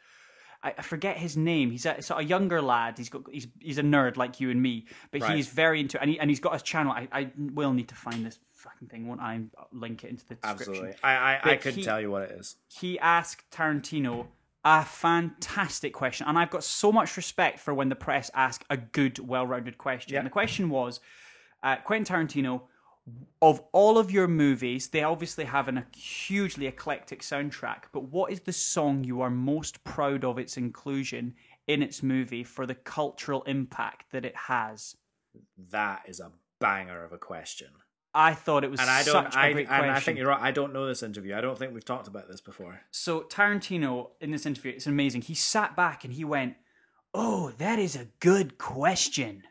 I, 0.66 0.74
I 0.78 0.82
forget 0.82 1.16
his 1.16 1.36
name. 1.36 1.70
He's 1.70 1.86
a 1.86 2.02
sort 2.02 2.22
of 2.22 2.28
younger 2.28 2.60
lad. 2.60 2.98
He's 2.98 3.08
got 3.08 3.22
he's 3.30 3.46
he's 3.60 3.78
a 3.78 3.82
nerd 3.82 4.16
like 4.16 4.40
you 4.40 4.50
and 4.50 4.60
me, 4.60 4.86
but 5.10 5.20
Right. 5.22 5.36
he's 5.36 5.48
very 5.48 5.80
into 5.80 6.00
and 6.00 6.10
he 6.10 6.18
and 6.20 6.28
he's 6.30 6.40
got 6.40 6.54
a 6.54 6.62
channel. 6.62 6.92
I, 6.92 7.08
I 7.12 7.30
will 7.36 7.72
need 7.72 7.88
to 7.88 7.94
find 7.94 8.26
this 8.26 8.38
fucking 8.54 8.88
thing, 8.88 9.06
won't 9.08 9.20
I? 9.20 9.40
Link 9.72 10.04
it 10.04 10.10
into 10.10 10.26
the 10.26 10.34
description 10.34 10.72
Absolutely. 10.74 10.94
I 11.02 11.12
I, 11.14 11.40
I 11.52 11.56
couldn't 11.56 11.78
he- 11.78 11.84
tell 11.84 12.00
you 12.00 12.10
what 12.10 12.22
it 12.22 12.32
is. 12.32 12.56
he 12.68 12.98
asked 12.98 13.48
Tarantino 13.50 14.26
a 14.64 14.84
fantastic 14.84 15.92
question, 15.92 16.26
and 16.26 16.36
I've 16.38 16.50
got 16.50 16.64
so 16.64 16.90
much 16.90 17.16
respect 17.16 17.60
for 17.60 17.72
when 17.72 17.88
the 17.88 17.94
press 17.96 18.30
ask 18.34 18.64
a 18.68 18.76
good, 18.76 19.18
well-rounded 19.20 19.78
question. 19.78 20.12
Yeah. 20.14 20.18
And 20.20 20.26
the 20.26 20.30
question 20.30 20.68
was, 20.70 20.98
uh, 21.62 21.76
Quentin 21.76 22.04
Tarantino, 22.16 22.62
of 23.40 23.62
all 23.72 23.98
of 23.98 24.10
your 24.10 24.26
movies, 24.26 24.88
they 24.88 25.02
obviously 25.02 25.44
have 25.44 25.68
an, 25.68 25.78
a 25.78 25.86
hugely 25.96 26.66
eclectic 26.66 27.22
soundtrack. 27.22 27.84
But 27.92 28.04
what 28.04 28.32
is 28.32 28.40
the 28.40 28.52
song 28.52 29.04
you 29.04 29.20
are 29.20 29.30
most 29.30 29.84
proud 29.84 30.24
of 30.24 30.38
its 30.38 30.56
inclusion 30.56 31.34
in 31.66 31.82
its 31.82 32.02
movie 32.02 32.44
for 32.44 32.66
the 32.66 32.74
cultural 32.74 33.42
impact 33.42 34.10
that 34.12 34.24
it 34.24 34.34
has? 34.34 34.96
That 35.70 36.02
is 36.06 36.20
a 36.20 36.32
banger 36.60 37.04
of 37.04 37.12
a 37.12 37.18
question. 37.18 37.68
I 38.14 38.32
thought 38.32 38.64
it 38.64 38.70
was 38.70 38.80
And 38.80 38.88
I 38.88 39.02
such 39.02 39.12
don't 39.12 39.34
a 39.34 39.38
I, 39.38 39.52
great 39.52 39.68
and 39.68 39.68
question. 39.68 39.90
I 39.90 40.00
think 40.00 40.18
you're 40.18 40.28
right. 40.28 40.40
I 40.40 40.50
don't 40.50 40.72
know 40.72 40.86
this 40.86 41.02
interview. 41.02 41.36
I 41.36 41.42
don't 41.42 41.58
think 41.58 41.74
we've 41.74 41.84
talked 41.84 42.08
about 42.08 42.28
this 42.28 42.40
before. 42.40 42.80
So 42.90 43.20
Tarantino 43.20 44.12
in 44.22 44.30
this 44.30 44.46
interview, 44.46 44.72
it's 44.72 44.86
amazing. 44.86 45.22
He 45.22 45.34
sat 45.34 45.76
back 45.76 46.02
and 46.02 46.14
he 46.14 46.24
went, 46.24 46.54
"Oh, 47.12 47.50
that 47.58 47.78
is 47.78 47.94
a 47.94 48.08
good 48.20 48.56
question, 48.56 49.42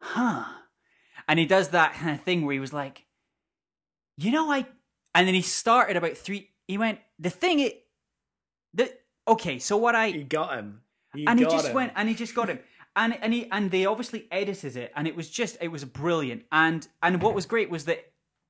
huh?" 0.00 0.59
And 1.30 1.38
he 1.38 1.46
does 1.46 1.68
that 1.68 1.94
kind 1.94 2.10
of 2.16 2.22
thing 2.22 2.44
where 2.44 2.52
he 2.54 2.58
was 2.60 2.72
like, 2.72 3.06
"You 4.16 4.32
know, 4.32 4.50
I," 4.50 4.66
and 5.14 5.26
then 5.26 5.34
he 5.34 5.42
started 5.42 5.96
about 5.96 6.16
three. 6.16 6.50
He 6.66 6.76
went, 6.76 6.98
"The 7.18 7.30
thing 7.30 7.60
it, 7.60 7.86
the 8.74 8.92
okay." 9.28 9.58
So 9.60 9.76
what 9.76 9.94
I 9.94 10.06
You 10.06 10.24
got 10.24 10.58
him. 10.58 10.80
You 11.14 11.24
and 11.28 11.38
he 11.38 11.44
just 11.44 11.68
him. 11.68 11.74
went 11.74 11.92
and 11.96 12.08
he 12.08 12.14
just 12.14 12.34
got 12.34 12.48
him 12.48 12.58
and 12.96 13.16
and 13.22 13.32
he 13.32 13.48
and 13.50 13.70
they 13.70 13.86
obviously 13.86 14.26
edited 14.30 14.76
it 14.76 14.92
and 14.96 15.06
it 15.08 15.16
was 15.16 15.28
just 15.28 15.56
it 15.60 15.68
was 15.68 15.84
brilliant 15.84 16.44
and 16.52 16.86
and 17.02 17.22
what 17.22 17.34
was 17.34 17.46
great 17.46 17.70
was 17.70 17.84
that 17.86 17.98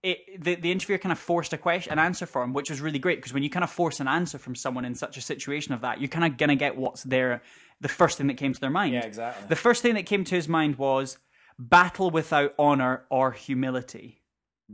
it 0.02 0.42
the, 0.42 0.54
the 0.56 0.72
interviewer 0.72 0.98
kind 0.98 1.12
of 1.12 1.18
forced 1.18 1.52
a 1.52 1.58
question 1.58 1.92
an 1.92 1.98
answer 1.98 2.26
for 2.26 2.42
him 2.42 2.52
which 2.52 2.70
was 2.70 2.80
really 2.80 2.98
great 2.98 3.16
because 3.18 3.32
when 3.32 3.42
you 3.42 3.50
kind 3.50 3.64
of 3.64 3.70
force 3.70 4.00
an 4.00 4.08
answer 4.08 4.38
from 4.38 4.54
someone 4.54 4.84
in 4.84 4.94
such 4.94 5.16
a 5.16 5.20
situation 5.20 5.72
of 5.72 5.80
that 5.82 6.00
you're 6.00 6.08
kind 6.08 6.24
of 6.30 6.36
gonna 6.38 6.56
get 6.56 6.76
what's 6.76 7.02
there 7.04 7.42
the 7.80 7.88
first 7.88 8.18
thing 8.18 8.26
that 8.26 8.36
came 8.36 8.52
to 8.52 8.60
their 8.60 8.70
mind 8.70 8.92
Yeah, 8.94 9.04
exactly. 9.06 9.46
the 9.48 9.56
first 9.56 9.82
thing 9.82 9.94
that 9.94 10.04
came 10.06 10.24
to 10.24 10.34
his 10.34 10.48
mind 10.48 10.76
was 10.76 11.18
battle 11.60 12.10
without 12.10 12.54
honor 12.58 13.04
or 13.10 13.32
humility 13.32 14.22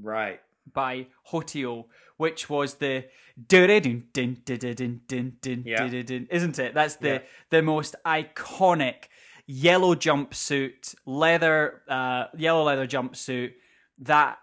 Right. 0.01 0.40
by 0.72 1.09
Hotei, 1.33 1.85
which 2.16 2.49
was 2.49 2.75
the 2.75 3.07
Yeah. 5.66 5.85
isn't 6.31 6.59
it? 6.59 6.75
That's 6.75 6.96
the 6.96 7.09
Yeah. 7.09 7.22
the 7.51 7.62
most 7.62 7.96
iconic 8.07 9.05
yellow 9.46 9.94
jumpsuit, 9.94 10.94
leather, 11.05 11.83
uh, 11.88 12.27
yellow 12.37 12.64
leather 12.64 12.87
jumpsuit 12.87 13.55
that 13.99 14.38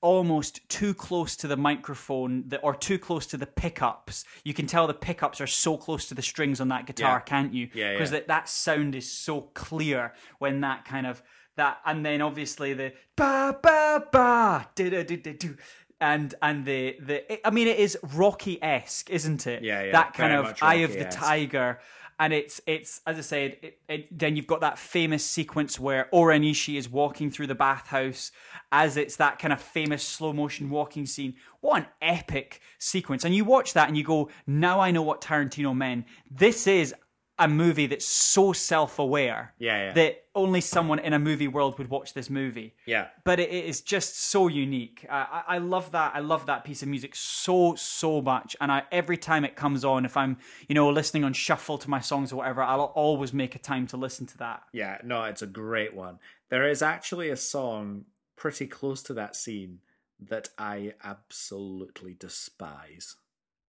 almost 0.00 0.68
too 0.68 0.94
close 0.94 1.34
to 1.36 1.48
the 1.48 1.56
microphone 1.56 2.48
that, 2.48 2.60
or 2.62 2.72
too 2.74 2.98
close 3.00 3.26
to 3.26 3.36
the 3.36 3.46
pickups. 3.46 4.24
You 4.44 4.54
can 4.54 4.66
tell 4.68 4.86
the 4.86 4.94
pickups 4.94 5.40
are 5.40 5.46
so 5.48 5.76
close 5.76 6.06
to 6.08 6.14
the 6.14 6.22
strings 6.22 6.60
on 6.60 6.68
that 6.68 6.86
guitar, 6.86 7.16
Yeah. 7.16 7.20
can't 7.20 7.52
you? 7.52 7.68
Yeah, 7.74 7.92
Because 7.94 8.12
yeah. 8.12 8.18
that, 8.20 8.28
that 8.28 8.48
sound 8.48 8.94
is 8.94 9.10
so 9.10 9.40
clear 9.54 10.14
when 10.38 10.60
that 10.60 10.84
kind 10.84 11.04
of 11.06 11.20
that 11.58 11.80
and 11.84 12.04
then 12.04 12.22
obviously 12.22 12.72
the 12.72 12.92
ba 13.14 13.56
ba 13.62 14.04
ba 14.10 14.68
da 14.74 14.90
da 14.90 15.02
da 15.04 15.16
da 15.16 15.32
do 15.38 15.56
and 16.00 16.34
and 16.42 16.64
the 16.64 16.96
the 17.00 17.46
I 17.46 17.50
mean 17.50 17.68
it 17.68 17.78
is 17.78 17.98
Rocky 18.14 18.62
esque, 18.62 19.10
isn't 19.10 19.46
it? 19.46 19.62
Yeah, 19.62 19.84
yeah, 19.84 19.92
That 19.92 20.14
kind 20.14 20.32
of 20.32 20.56
Eye 20.62 20.76
of 20.76 20.92
the 20.92 21.04
Tiger. 21.04 21.80
And 22.20 22.32
it's 22.32 22.60
it's 22.66 23.00
as 23.06 23.16
I 23.18 23.20
said. 23.20 23.56
It, 23.62 23.78
it, 23.88 24.18
then 24.18 24.34
you've 24.34 24.48
got 24.48 24.60
that 24.62 24.78
famous 24.78 25.24
sequence 25.24 25.78
where 25.78 26.08
O-Ren 26.12 26.42
Ishii 26.42 26.76
is 26.76 26.88
walking 26.88 27.30
through 27.30 27.46
the 27.46 27.54
bathhouse, 27.54 28.32
as 28.72 28.96
it's 28.96 29.16
that 29.16 29.38
kind 29.38 29.52
of 29.52 29.60
famous 29.60 30.02
slow 30.02 30.32
motion 30.32 30.68
walking 30.68 31.06
scene. 31.06 31.34
What 31.60 31.82
an 31.82 31.86
epic 32.02 32.60
sequence! 32.78 33.24
And 33.24 33.34
you 33.36 33.44
watch 33.44 33.74
that 33.74 33.86
and 33.86 33.96
you 33.96 34.02
go, 34.02 34.30
"Now 34.48 34.80
I 34.80 34.90
know 34.90 35.02
what 35.02 35.20
Tarantino 35.20 35.76
meant. 35.76 36.06
This 36.28 36.66
is 36.66 36.92
a 37.38 37.46
movie 37.48 37.86
that's 37.86 38.04
so 38.06 38.52
self 38.52 38.98
aware 38.98 39.54
Yeah, 39.58 39.86
yeah. 39.88 39.92
that 39.94 40.24
only 40.34 40.60
someone 40.60 40.98
in 40.98 41.12
a 41.12 41.18
movie 41.18 41.48
world 41.48 41.78
would 41.78 41.88
watch 41.88 42.14
this 42.14 42.28
movie." 42.30 42.74
Yeah. 42.86 43.08
but 43.24 43.38
it, 43.40 43.50
it 43.50 43.64
is 43.64 43.80
just 43.80 44.20
so 44.20 44.48
unique. 44.48 45.06
I, 45.10 45.42
I 45.46 45.58
love 45.58 45.92
that. 45.92 46.12
I 46.14 46.20
love 46.20 46.46
that 46.46 46.64
piece 46.64 46.82
of 46.82 46.88
music 46.88 47.14
so 47.14 47.74
so 47.76 48.20
much. 48.22 48.56
And 48.60 48.70
I, 48.72 48.82
every 48.90 49.16
time 49.16 49.44
it 49.44 49.56
comes 49.56 49.84
on, 49.84 50.04
if 50.04 50.16
I'm 50.16 50.38
you 50.68 50.74
know 50.74 50.88
listening 50.90 51.24
on 51.24 51.32
shuffle 51.32 51.78
to 51.78 51.90
my 51.90 52.00
songs 52.00 52.32
or 52.32 52.36
whatever, 52.36 52.62
I'll 52.62 52.92
always 52.94 53.32
make 53.32 53.54
a 53.54 53.58
time 53.58 53.86
to 53.88 53.96
listen 53.96 54.26
to 54.26 54.38
that. 54.38 54.62
Yeah, 54.72 54.98
no, 55.04 55.22
it's 55.24 55.42
a 55.42 55.46
great 55.46 55.94
one. 55.94 56.18
There 56.50 56.68
is 56.68 56.82
actually 56.82 57.30
a 57.30 57.36
song 57.36 58.04
pretty 58.36 58.66
close 58.66 59.02
to 59.04 59.14
that 59.14 59.36
scene 59.36 59.80
that 60.20 60.48
I 60.58 60.94
absolutely 61.04 62.14
despise. 62.14 63.16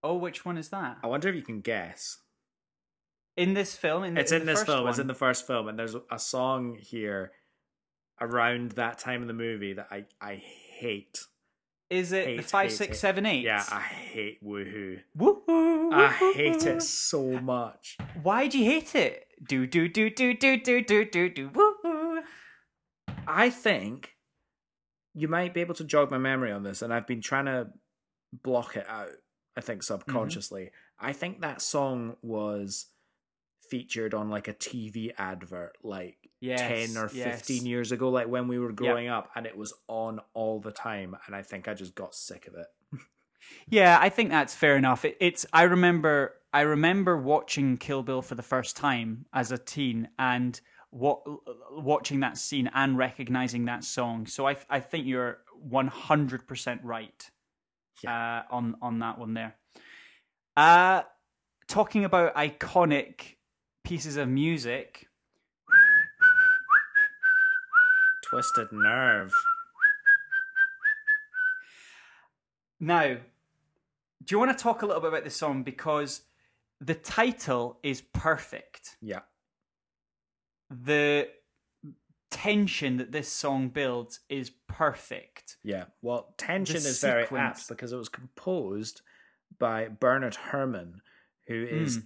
Oh, 0.02 0.16
which 0.16 0.46
one 0.46 0.58
is 0.58 0.70
that? 0.70 0.98
I 1.04 1.08
wonder 1.08 1.28
if 1.30 1.36
you 1.36 1.42
can 1.42 1.62
guess. 1.62 2.18
In 3.40 3.54
this 3.54 3.74
film? 3.74 4.04
In 4.04 4.16
the, 4.16 4.20
It's 4.20 4.34
in, 4.34 4.40
the 4.42 4.48
this 4.48 4.60
first 4.60 4.66
film. 4.66 4.88
It's 4.90 5.00
in 5.00 5.08
the 5.08 5.14
first 5.14 5.48
film, 5.48 5.70
and 5.70 5.80
there's 5.80 5.96
a 6.12 6.20
song 6.20 6.76
here 6.78 7.32
around 8.20 8.72
that 8.72 9.00
time 9.00 9.22
in 9.22 9.30
the 9.30 9.34
movie 9.34 9.72
that 9.72 9.88
I 9.90 10.04
I 10.20 10.36
hate. 10.36 11.24
Is 11.90 12.12
it 12.12 12.26
the 12.26 12.36
hate, 12.36 12.46
five, 12.46 12.70
hate, 12.70 12.76
six, 12.76 12.90
hate. 12.90 13.00
seven, 13.00 13.26
eight? 13.26 13.46
Yeah, 13.46 13.64
I 13.72 13.80
hate 13.80 14.44
woohoo. 14.44 15.00
Woohoo! 15.18 15.94
I 15.94 16.34
hate 16.34 16.66
it 16.66 16.84
so 16.84 17.40
much. 17.40 17.96
Why 18.22 18.48
do 18.48 18.60
you 18.60 18.66
hate 18.66 18.94
it? 18.94 19.26
Do 19.48 19.66
do 19.66 19.88
do 19.88 20.10
do 20.10 20.34
do 20.34 20.58
do 20.58 20.82
do 20.82 21.06
do 21.06 21.30
do 21.30 21.50
woohoo! 21.50 22.24
I 23.26 23.50
think 23.50 24.16
you 25.14 25.30
might 25.30 25.54
be 25.54 25.62
able 25.62 25.76
to 25.76 25.86
jog 25.86 26.12
my 26.12 26.18
memory 26.18 26.52
on 26.52 26.64
this, 26.64 26.82
and 26.82 26.94
I've 26.94 27.08
been 27.08 27.22
trying 27.22 27.46
to 27.46 27.70
block 28.34 28.76
it 28.76 28.86
out. 28.90 29.12
I 29.56 29.62
think 29.62 29.80
mm-hmm. 29.80 29.94
subconsciously. 29.94 30.72
I 31.00 31.14
think 31.14 31.40
that 31.40 31.62
song 31.62 32.18
was 32.22 32.88
featured 33.70 34.14
on 34.14 34.30
like 34.30 34.48
a 34.48 34.54
TV 34.54 35.12
advert 35.18 35.78
like 35.84 36.30
Yes, 36.42 36.94
10 36.94 36.98
or 36.98 37.10
yes. 37.14 37.42
15 37.42 37.66
years 37.66 37.92
ago, 37.92 38.10
like 38.10 38.28
when 38.28 38.48
we 38.48 38.60
were 38.60 38.72
growing 38.72 39.10
up, 39.10 39.30
and 39.36 39.46
it 39.46 39.58
was 39.58 39.74
on 39.88 40.22
all 40.34 40.62
the 40.62 40.72
time. 40.72 41.18
And 41.28 41.36
I 41.36 41.42
think 41.42 41.68
I 41.68 41.74
just 41.74 41.96
got 41.96 42.16
sick 42.16 42.48
of 42.48 42.56
it. 42.56 42.68
Yeah, 43.68 43.98
I 44.00 44.10
think 44.10 44.30
that's 44.30 44.54
fair 44.54 44.76
enough. 44.76 45.06
It, 45.06 45.18
it's 45.20 45.46
I 45.54 45.64
remember 45.64 46.36
I 46.54 46.62
remember 46.62 47.18
watching 47.18 47.78
Kill 47.78 48.04
Bill 48.04 48.22
for 48.22 48.36
the 48.36 48.44
first 48.44 48.76
time 48.76 49.26
as 49.34 49.52
a 49.52 49.58
teen 49.58 50.10
and 50.20 50.60
what 50.92 51.22
watching 51.72 52.20
that 52.20 52.38
scene 52.38 52.70
and 52.74 52.98
recognizing 52.98 53.66
that 53.66 53.84
song. 53.86 54.28
So 54.28 54.48
I 54.48 54.58
I 54.70 54.82
think 54.82 55.08
you're 55.08 55.40
100% 55.68 56.80
right 56.84 57.32
uh, 58.06 58.42
on 58.52 58.76
on 58.82 59.00
that 59.00 59.18
one 59.18 59.34
there. 59.34 59.56
Uh 60.58 61.04
talking 61.68 62.04
about 62.04 62.36
iconic 62.36 63.36
pieces 63.84 64.18
of 64.18 64.28
music. 64.28 65.08
Twisted 68.30 68.72
Nerve. 68.72 69.34
Now, 72.80 73.16
do 74.24 74.36
you 74.36 74.40
want 74.40 74.56
to 74.58 74.62
talk 74.62 74.82
a 74.82 74.86
little 74.86 75.02
bit 75.02 75.10
about 75.10 75.24
this 75.24 75.36
song 75.36 75.64
because 75.64 76.22
the 76.80 76.96
title 76.96 77.78
is 77.84 78.02
perfect. 78.02 78.98
Yeah. 79.02 79.22
the 80.70 81.28
tension 82.30 82.98
that 82.98 83.12
this 83.12 83.28
song 83.28 83.70
builds 83.70 84.20
is 84.30 84.52
perfect. 84.68 85.58
Yeah. 85.64 85.86
Well, 86.04 86.36
tension 86.38 86.84
The 86.84 86.90
is 86.90 87.02
very 87.02 87.24
apt 87.24 87.68
because 87.68 87.92
it 87.92 87.98
was 87.98 88.08
composed 88.08 89.02
by 89.58 89.88
Bernard 89.88 90.36
Herrmann, 90.36 91.02
who 91.48 91.64
is 91.64 91.98
Mm. 91.98 92.04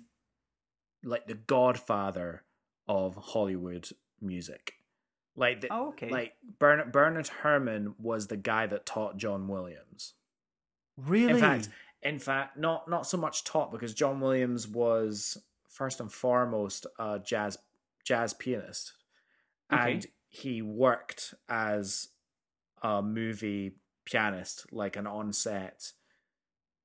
Like 1.04 1.28
the 1.28 1.34
godfather 1.36 2.44
of 2.88 3.16
Hollywood 3.16 3.90
music. 4.22 4.74
Like 5.36 5.62
the, 5.62 5.68
Oh, 5.72 5.90
okay. 5.90 6.10
like 6.10 6.34
Bernard 6.60 6.92
Bernard 6.92 7.28
Herrmann 7.42 7.96
was 8.00 8.28
the 8.28 8.38
guy 8.38 8.68
that 8.68 8.86
taught 8.86 9.18
John 9.18 9.48
Williams. 9.48 10.14
Really? 10.98 11.32
In 11.32 11.40
fact, 11.40 11.70
in 12.04 12.20
fact, 12.20 12.58
not 12.58 12.88
not 12.88 13.08
so 13.08 13.18
much 13.18 13.44
taught 13.44 13.72
because 13.72 13.94
John 13.94 14.20
Williams 14.20 14.68
was 14.68 15.38
first 15.68 16.00
and 16.00 16.12
foremost 16.12 16.86
a 17.00 17.20
jazz 17.20 17.58
jazz 18.04 18.34
pianist, 18.34 18.94
Okay. 19.72 19.94
and 19.94 20.06
he 20.30 20.62
worked 20.62 21.34
as 21.50 22.10
a 22.84 23.02
movie 23.02 23.76
pianist, 24.06 24.72
like 24.72 24.96
an 24.98 25.08
on-set 25.08 25.94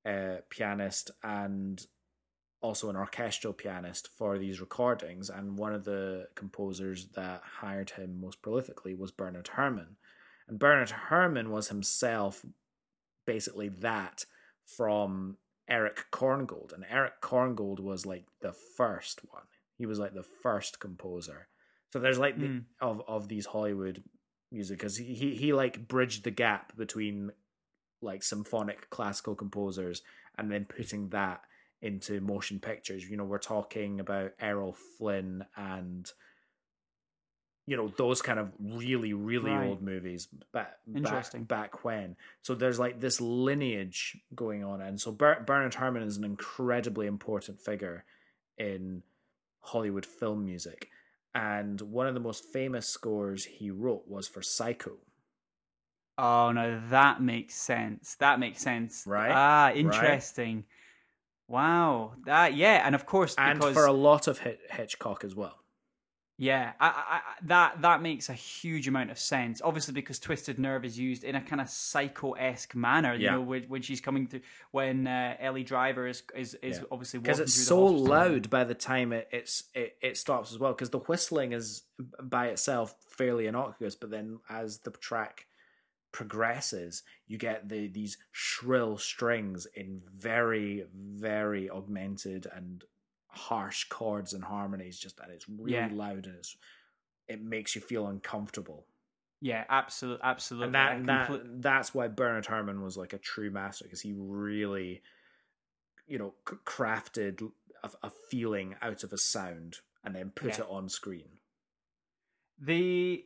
uh, 0.05 0.37
pianist, 0.49 1.11
and 1.21 1.85
also 2.61 2.89
an 2.89 2.95
orchestral 2.95 3.53
pianist 3.53 4.09
for 4.17 4.37
these 4.37 4.59
recordings, 4.59 5.29
and 5.29 5.57
one 5.57 5.73
of 5.73 5.85
the 5.85 6.27
composers 6.35 7.07
that 7.15 7.41
hired 7.59 7.91
him 7.91 8.19
most 8.19 8.41
prolifically 8.41 8.97
was 8.97 9.11
Bernard 9.11 9.49
Herrmann. 9.55 9.95
And 10.47 10.59
Bernard 10.59 10.89
Herrmann 11.09 11.51
was 11.51 11.69
himself 11.69 12.45
basically 13.25 13.69
that 13.69 14.25
from 14.65 15.37
Eric 15.69 16.05
Korngold. 16.11 16.73
And 16.73 16.85
Eric 16.89 17.21
Korngold 17.21 17.79
was 17.79 18.05
like 18.05 18.25
the 18.41 18.53
first 18.53 19.21
one. 19.29 19.43
He 19.77 19.85
was 19.85 19.99
like 19.99 20.13
the 20.13 20.25
first 20.43 20.79
composer. 20.79 21.47
So 21.93 21.99
there's 21.99 22.19
like 22.19 22.37
the, 22.39 22.47
Mm. 22.47 22.65
of 22.81 23.01
of 23.07 23.27
these 23.29 23.45
Hollywood 23.47 24.03
music 24.51 24.79
because 24.79 24.97
he, 24.97 25.13
he 25.13 25.35
he 25.35 25.53
like 25.53 25.87
bridged 25.87 26.23
the 26.23 26.31
gap 26.31 26.75
between 26.75 27.31
like 28.01 28.23
symphonic 28.23 28.89
classical 28.89 29.35
composers 29.35 30.01
and 30.37 30.51
then 30.51 30.65
putting 30.65 31.09
that 31.09 31.41
into 31.81 32.19
motion 32.21 32.59
pictures. 32.59 33.09
You 33.09 33.17
know, 33.17 33.23
we're 33.23 33.37
talking 33.39 33.99
about 33.99 34.31
Errol 34.39 34.75
Flynn 34.97 35.45
and 35.55 36.09
you 37.67 37.77
know 37.77 37.87
those 37.97 38.21
kind 38.23 38.39
of 38.39 38.51
really 38.59 39.13
really 39.13 39.51
Right. 39.51 39.67
old 39.67 39.81
movies 39.83 40.27
back 40.51 40.77
Interesting. 40.93 41.43
back 41.43 41.71
back 41.73 41.83
when. 41.83 42.15
So 42.41 42.55
there's 42.55 42.79
like 42.79 42.99
this 42.99 43.21
lineage 43.21 44.17
going 44.33 44.63
on, 44.63 44.81
and 44.81 44.99
so 44.99 45.11
Ber- 45.11 45.43
Bernard 45.45 45.75
Herrmann 45.75 46.01
is 46.03 46.17
an 46.17 46.23
incredibly 46.23 47.05
important 47.05 47.61
figure 47.61 48.05
in 48.57 49.03
Hollywood 49.61 50.05
film 50.05 50.45
music. 50.45 50.89
And 51.35 51.79
one 51.81 52.07
of 52.07 52.15
the 52.15 52.19
most 52.19 52.43
famous 52.51 52.87
scores 52.87 53.45
he 53.45 53.69
wrote 53.69 54.07
was 54.07 54.27
for 54.27 54.41
Psycho. 54.41 54.97
Oh 56.17 56.51
no, 56.51 56.81
that 56.89 57.21
makes 57.21 57.53
sense. 57.53 58.15
That 58.19 58.39
makes 58.39 58.61
sense. 58.61 59.03
Right? 59.05 59.31
Ah, 59.31 59.67
Right? 59.67 60.23
Wow. 61.49 62.13
That 62.25 62.53
yeah, 62.55 62.83
and 62.85 62.93
of 62.95 63.05
course 63.05 63.35
and 63.37 63.59
because 63.59 63.73
for 63.73 63.85
a 63.85 63.91
lot 63.91 64.27
of 64.27 64.39
Hitchcock 64.39 65.23
as 65.23 65.35
well. 65.35 65.55
yeah, 66.37 66.71
I, 66.79 66.87
I, 66.87 67.21
that 67.47 67.81
that 67.81 68.01
makes 68.01 68.29
a 68.29 68.33
huge 68.33 68.87
amount 68.87 69.09
of 69.11 69.17
sense. 69.19 69.61
Obviously, 69.63 69.93
because 69.95 70.19
Twisted 70.19 70.59
Nerve 70.59 70.85
is 70.85 70.97
used 70.97 71.23
in 71.23 71.35
a 71.35 71.41
kind 71.41 71.59
of 71.59 71.67
psycho 71.69 72.33
esque 72.33 72.75
manner. 72.75 73.13
You 73.15 73.25
Yeah. 73.25 73.31
know, 73.31 73.41
when, 73.41 73.63
when 73.63 73.81
she's 73.81 73.99
coming 73.99 74.27
through, 74.27 74.41
when 74.71 75.07
uh, 75.07 75.35
Ellie 75.39 75.63
Driver 75.63 76.07
is 76.07 76.21
is, 76.35 76.53
is 76.61 76.77
Yeah. 76.77 76.83
obviously 76.91 77.19
because 77.19 77.39
it's 77.39 77.55
through 77.55 77.63
the 77.63 77.67
so 77.67 77.85
loud 78.03 78.49
by 78.51 78.63
the 78.63 78.75
time 78.75 79.11
it 79.11 79.27
it's 79.31 79.63
it, 79.73 79.97
it 80.01 80.17
stops 80.17 80.51
as 80.51 80.59
well 80.59 80.71
because 80.71 80.91
the 80.91 80.99
whistling 80.99 81.51
is 81.51 81.81
by 82.21 82.47
itself 82.47 82.95
fairly 83.09 83.47
innocuous 83.47 83.95
but 83.95 84.09
then 84.11 84.39
as 84.49 84.77
the 84.79 84.91
track 84.91 85.47
progresses 86.11 87.03
you 87.27 87.37
get 87.37 87.69
the 87.69 87.87
these 87.87 88.17
shrill 88.31 88.97
strings 88.97 89.67
in 89.75 90.01
very 90.15 90.85
very 90.93 91.69
augmented 91.69 92.47
and 92.53 92.83
harsh 93.27 93.83
chords 93.89 94.33
and 94.33 94.43
harmonies 94.45 94.97
just 94.99 95.19
and 95.19 95.31
it's 95.31 95.47
really 95.47 95.73
Yeah. 95.73 95.89
loud 95.91 96.25
and 96.25 96.35
it's 96.35 96.57
it 97.27 97.41
makes 97.41 97.75
you 97.75 97.81
feel 97.81 98.07
uncomfortable 98.07 98.87
Yeah, 99.41 99.65
absolutely, 99.69 100.23
absolutely. 100.23 100.65
and 100.65 100.75
that, 100.75 100.91
I 100.91 100.99
that 101.01 101.27
complete- 101.27 101.61
that's 101.61 101.93
why 101.93 102.07
Bernard 102.07 102.47
Herrmann 102.47 102.81
was 102.81 102.97
like 102.97 103.13
a 103.13 103.19
true 103.19 103.51
master 103.51 103.83
because 103.85 104.01
he 104.01 104.13
really, 104.17 105.01
you 106.07 106.17
know, 106.17 106.33
c- 106.49 106.55
crafted 106.65 107.51
a, 107.83 107.89
a 108.03 108.09
feeling 108.31 108.75
out 108.81 109.03
of 109.03 109.13
a 109.13 109.17
sound 109.17 109.77
and 110.03 110.15
then 110.15 110.31
put 110.31 110.57
Yeah. 110.57 110.63
it 110.65 110.69
on 110.69 110.89
screen. 110.89 111.39
the 112.57 113.25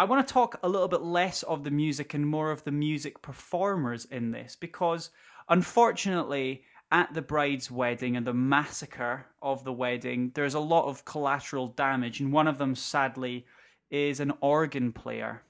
I 0.00 0.04
want 0.04 0.26
to 0.26 0.32
talk 0.32 0.58
a 0.62 0.68
little 0.68 0.88
bit 0.88 1.02
less 1.02 1.42
of 1.42 1.62
the 1.62 1.70
music 1.70 2.14
and 2.14 2.26
more 2.26 2.50
of 2.50 2.64
the 2.64 2.72
music 2.72 3.20
performers 3.20 4.06
in 4.06 4.30
this 4.30 4.56
because 4.56 5.10
unfortunately 5.50 6.62
at 6.90 7.12
the 7.12 7.20
bride's 7.20 7.70
wedding 7.70 8.16
and 8.16 8.26
the 8.26 8.32
massacre 8.32 9.26
of 9.42 9.62
the 9.62 9.74
wedding 9.74 10.32
there's 10.34 10.54
a 10.54 10.58
lot 10.58 10.86
of 10.86 11.04
collateral 11.04 11.66
damage 11.66 12.18
and 12.18 12.32
one 12.32 12.48
of 12.48 12.56
them 12.56 12.74
sadly 12.74 13.44
is 13.90 14.20
an 14.20 14.32
organ 14.40 14.90
player 14.90 15.42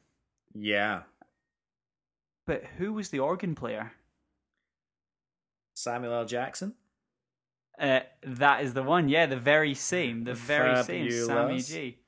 Yeah, 0.53 1.03
but 2.45 2.65
who 2.77 2.93
was 2.93 3.11
the 3.11 3.21
organ 3.21 3.55
player 3.55 3.93
Samuel 5.75 6.13
L. 6.13 6.25
Jackson. 6.25 6.75
Uh, 7.79 8.01
that 8.25 8.65
is 8.65 8.75
the 8.75 8.83
one, 8.83 9.09
yeah, 9.09 9.27
the 9.27 9.37
very 9.37 9.75
same, 9.75 10.25
the 10.25 10.35
very 10.35 10.83
same, 10.83 11.09
Sammy. 11.09 11.61
G. 11.63 11.99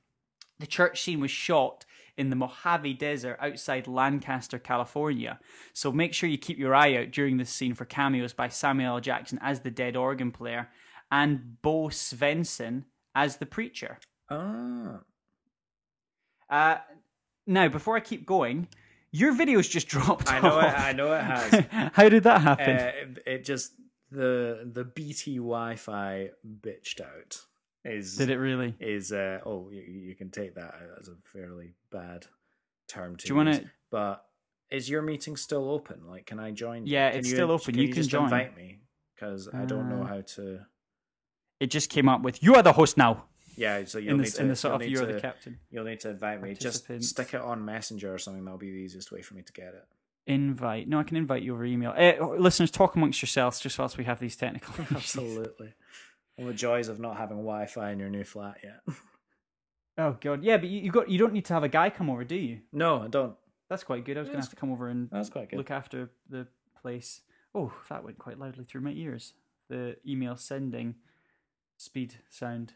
The 0.59 0.67
church 0.67 1.01
scene 1.01 1.21
was 1.21 1.31
shot 1.31 1.87
in 2.19 2.31
the 2.31 2.37
Mojave 2.37 2.95
Desert 2.95 3.39
outside 3.41 3.87
Lancaster, 3.89 4.59
California. 4.59 5.39
So 5.73 5.91
make 5.93 6.13
sure 6.15 6.29
you 6.29 6.39
keep 6.39 6.59
your 6.59 6.75
eye 6.75 6.95
out 6.97 7.11
during 7.11 7.37
this 7.39 7.51
scene 7.51 7.75
for 7.75 7.85
cameos 7.85 8.33
by 8.33 8.49
Samuel 8.49 8.95
L. 8.97 9.01
Jackson 9.01 9.39
as 9.43 9.61
the 9.61 9.71
dead 9.71 9.97
organ 9.97 10.31
player 10.31 10.69
and 11.11 11.61
Bo 11.63 11.89
Svenson 11.89 12.85
as 13.15 13.37
the 13.37 13.47
preacher. 13.47 13.99
Ah, 14.31 15.01
Uh, 16.51 16.77
now, 17.47 17.69
before 17.69 17.97
I 17.97 18.01
keep 18.01 18.27
going, 18.27 18.69
your 19.11 19.33
video's 19.33 19.69
just 19.69 19.89
dropped. 19.95 20.31
I 20.31 20.41
know 20.41 20.59
it. 20.61 20.65
I 20.65 20.93
know 20.93 21.13
it 21.13 21.23
has. 21.23 21.65
How 21.95 22.09
did 22.09 22.23
that 22.25 22.41
happen? 22.43 22.71
uh, 22.77 22.93
it, 22.95 23.19
it 23.27 23.45
just 23.45 23.73
the 24.11 24.71
the 24.71 24.85
BT 24.85 25.37
Wi-Fi 25.37 26.31
bitched 26.61 27.01
out. 27.01 27.41
Is 27.85 28.17
did 28.17 28.31
it 28.31 28.39
really? 28.39 28.75
is 28.79 29.13
uh 29.13 29.41
oh 29.45 29.69
you, 29.71 29.81
you 29.83 30.15
can 30.15 30.31
take 30.31 30.55
that 30.55 30.75
as 31.01 31.09
a 31.09 31.17
fairly 31.25 31.75
bad 31.91 32.27
term 32.89 33.17
to 33.17 33.27
Do 33.27 33.33
you 33.33 33.37
wanna- 33.37 33.71
but 33.91 34.25
is 34.71 34.89
your 34.89 35.03
meeting 35.03 35.37
still 35.37 35.69
open 35.71 36.07
like 36.07 36.25
can 36.27 36.39
i 36.41 36.51
join? 36.51 36.87
Yeah, 36.87 37.11
Can 37.11 37.19
it's 37.21 37.29
you- 37.29 37.35
still 37.37 37.51
open. 37.51 37.77
You 37.77 37.89
can 37.89 37.97
just 37.97 38.11
join. 38.11 38.25
invite 38.25 38.57
me 38.57 38.81
because 39.15 39.49
i 39.53 39.65
don't 39.65 39.89
know 39.89 40.03
Uh, 40.03 40.07
how 40.07 40.21
to 40.37 40.61
It 41.61 41.71
just 41.71 41.91
came 41.91 42.09
up 42.09 42.23
with 42.23 42.43
you 42.43 42.55
are 42.55 42.63
the 42.63 42.73
host 42.73 42.97
now. 42.97 43.25
yeah 43.57 43.85
so 43.85 43.99
you'll 43.99 44.13
In 44.15 44.19
need 44.19 44.27
the, 44.29 44.37
to 44.37 44.43
in 44.43 44.49
the 44.49 44.57
sort 44.57 44.71
you'll 44.73 44.77
of 44.77 44.81
need 44.83 44.91
you're 44.93 45.07
to, 45.07 45.13
the 45.15 45.21
captain. 45.21 45.59
you'll 45.71 45.85
need 45.85 46.01
to 46.01 46.11
invite 46.11 46.41
me 46.43 46.55
just 46.55 46.87
stick 47.03 47.35
it 47.35 47.41
on 47.41 47.65
messenger 47.65 48.15
or 48.15 48.19
something 48.19 48.45
that'll 48.45 48.59
be 48.59 48.71
the 48.71 48.77
easiest 48.79 49.11
way 49.13 49.23
for 49.23 49.35
me 49.35 49.43
to 49.43 49.53
get 49.53 49.75
it 49.75 49.85
Invite. 50.29 50.89
No, 50.89 51.01
I 51.01 51.03
can 51.03 51.17
invite 51.17 51.43
you 51.43 51.53
over 51.53 51.65
email. 51.65 51.93
Uh, 51.99 52.25
listeners, 52.39 52.71
talk 52.71 52.95
amongst 52.95 53.21
yourselves 53.21 53.59
just 53.59 53.77
whilst 53.77 53.99
we 53.99 54.05
have 54.05 54.21
these 54.21 54.37
technical 54.37 54.73
absolutely 54.97 55.75
all 56.39 56.47
the 56.47 56.55
joys 56.55 56.89
of 56.89 56.99
not 56.99 57.17
having 57.17 57.39
wi-fi 57.39 57.91
in 57.91 57.99
your 57.99 58.09
new 58.11 58.25
flat 58.25 58.59
yet 58.63 58.81
Oh 59.99 60.17
god, 60.21 60.43
yeah, 60.43 60.57
but 60.57 60.71
you, 60.71 60.81
you 60.81 60.91
got 60.91 61.11
you 61.11 61.19
don't 61.19 61.35
need 61.35 61.45
to 61.45 61.53
have 61.55 61.65
a 61.65 61.69
guy 61.69 61.91
come 61.91 62.09
over, 62.09 62.25
do 62.25 62.35
you? 62.35 62.61
no 62.73 63.03
i 63.03 63.09
don't 63.09 63.37
That's 63.69 63.85
quite 63.85 64.05
good. 64.07 64.17
I 64.17 64.21
was 64.21 64.29
going 64.31 64.41
to 64.41 64.47
have 64.47 64.51
to 64.51 64.57
come 64.57 64.73
over 64.73 64.89
and 64.89 65.09
that's 65.11 65.29
quite 65.31 65.51
good 65.51 65.57
look 65.59 65.71
after 65.71 66.11
the 66.31 66.47
place. 66.81 67.21
Oh, 67.55 67.73
that 67.91 68.03
went 68.03 68.19
quite 68.19 68.39
loudly 68.39 68.65
through 68.65 68.81
my 68.81 68.93
ears. 68.93 69.35
The 69.69 69.97
email 70.09 70.37
sending 70.37 70.95
speed 71.77 72.15
sound. 72.31 72.73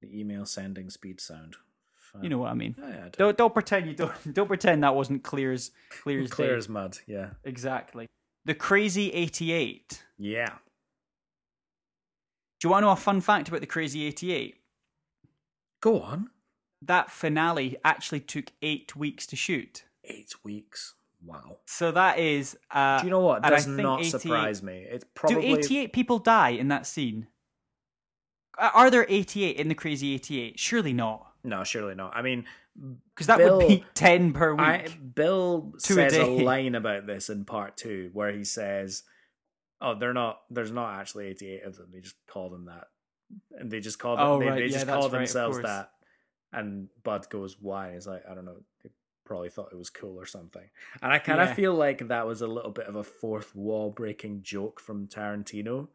the 0.00 0.18
email 0.20 0.44
sending 0.44 0.90
speed 0.90 1.20
sound 1.20 1.56
Fine. 1.94 2.24
You 2.24 2.30
know 2.30 2.38
what 2.38 2.50
I 2.50 2.54
mean. 2.54 2.74
yeah, 2.78 2.88
yeah, 2.88 3.00
I 3.06 3.08
do. 3.08 3.18
Don't 3.18 3.36
don't 3.38 3.54
pretend 3.54 3.86
you 3.86 3.94
don't 3.94 4.12
don't 4.34 4.48
pretend 4.48 4.82
that 4.82 4.94
wasn't 4.96 5.22
clear 5.22 5.52
as 5.52 5.70
clear 6.02 6.20
as 6.22 6.30
clear 6.30 6.50
day. 6.52 6.56
as 6.58 6.68
mud 6.68 6.98
yeah 7.06 7.30
Exactly. 7.44 8.06
The 8.44 8.54
Crazy 8.54 9.12
88. 9.12 10.02
yeah 10.18 10.54
Do 12.62 12.68
you 12.68 12.70
want 12.70 12.82
to 12.84 12.86
know 12.86 12.92
a 12.92 12.96
fun 12.96 13.20
fact 13.20 13.48
about 13.48 13.60
the 13.60 13.66
Crazy 13.66 14.06
88? 14.06 14.56
go 15.80 16.00
on 16.00 16.30
That 16.80 17.10
finale 17.10 17.76
actually 17.84 18.20
took 18.20 18.52
eight 18.62 18.94
weeks 18.94 19.26
to 19.26 19.36
shoot. 19.36 19.82
eight 20.04 20.32
weeks. 20.44 20.94
Wow. 21.24 21.58
So 21.66 21.90
that 21.90 22.20
is. 22.20 22.56
Uh, 22.70 23.00
Do 23.00 23.06
you 23.06 23.10
know 23.10 23.18
what 23.20 23.42
does 23.42 23.66
not 23.66 24.04
surprise 24.04 24.62
me? 24.62 24.86
It's 24.88 25.04
probably. 25.14 25.42
Do 25.42 25.56
88 25.58 25.92
people 25.92 26.18
die 26.20 26.50
in 26.50 26.68
that 26.68 26.86
scene? 26.86 27.26
Are 28.56 28.90
there 28.90 29.06
88 29.08 29.56
in 29.56 29.66
the 29.68 29.74
Crazy 29.74 30.14
88? 30.14 30.58
Surely 30.60 30.92
not. 30.92 31.32
no, 31.42 31.64
surely 31.64 31.96
not. 31.96 32.14
I 32.16 32.22
mean, 32.22 32.44
Because 33.14 33.26
that 33.26 33.38
Bill- 33.38 33.58
would 33.58 33.66
be 33.68 33.84
10 33.94 34.32
per 34.34 34.52
week. 34.54 34.60
I, 34.60 34.88
Bill 35.14 35.72
Two 35.82 35.94
a 35.94 36.10
says 36.10 36.14
a, 36.14 36.26
line 36.44 36.76
about 36.76 37.06
this 37.08 37.28
in 37.28 37.44
part 37.44 37.76
two 37.76 38.10
where 38.12 38.30
he 38.30 38.44
says, 38.44 39.02
"Oh, 39.82 39.94
they're 39.94 40.14
not. 40.14 40.40
There's 40.50 40.70
not 40.70 40.98
actually 41.00 41.26
88 41.26 41.64
of 41.64 41.76
them. 41.76 41.88
They 41.92 42.00
just 42.00 42.16
call 42.26 42.48
them 42.48 42.64
that, 42.66 42.88
and 43.58 43.70
they 43.70 43.80
just 43.80 43.98
call 43.98 44.16
them. 44.16 44.26
Oh, 44.26 44.38
they, 44.38 44.46
right. 44.46 44.54
they 44.56 44.66
Yeah, 44.66 44.72
just 44.72 44.86
call 44.86 45.02
right, 45.02 45.10
themselves 45.12 45.60
that." 45.62 45.90
And 46.52 46.88
Bud 47.02 47.28
goes, 47.30 47.56
"Why?" 47.60 47.92
He's 47.94 48.06
like, 48.06 48.22
"I 48.30 48.34
don't 48.34 48.44
know. 48.44 48.62
They 48.82 48.90
probably 49.24 49.48
thought 49.50 49.72
it 49.72 49.78
was 49.78 49.90
cool 49.90 50.18
or 50.20 50.26
something." 50.26 50.68
And 51.02 51.12
I 51.12 51.18
kind 51.18 51.40
of 51.40 51.48
Yeah. 51.48 51.54
feel 51.54 51.74
like 51.74 52.08
that 52.08 52.26
was 52.26 52.40
a 52.42 52.46
little 52.46 52.70
bit 52.70 52.86
of 52.86 52.94
a 52.96 53.04
fourth 53.04 53.54
wall 53.54 53.90
breaking 53.90 54.42
joke 54.42 54.80
from 54.80 55.08
Tarantino. 55.08 55.88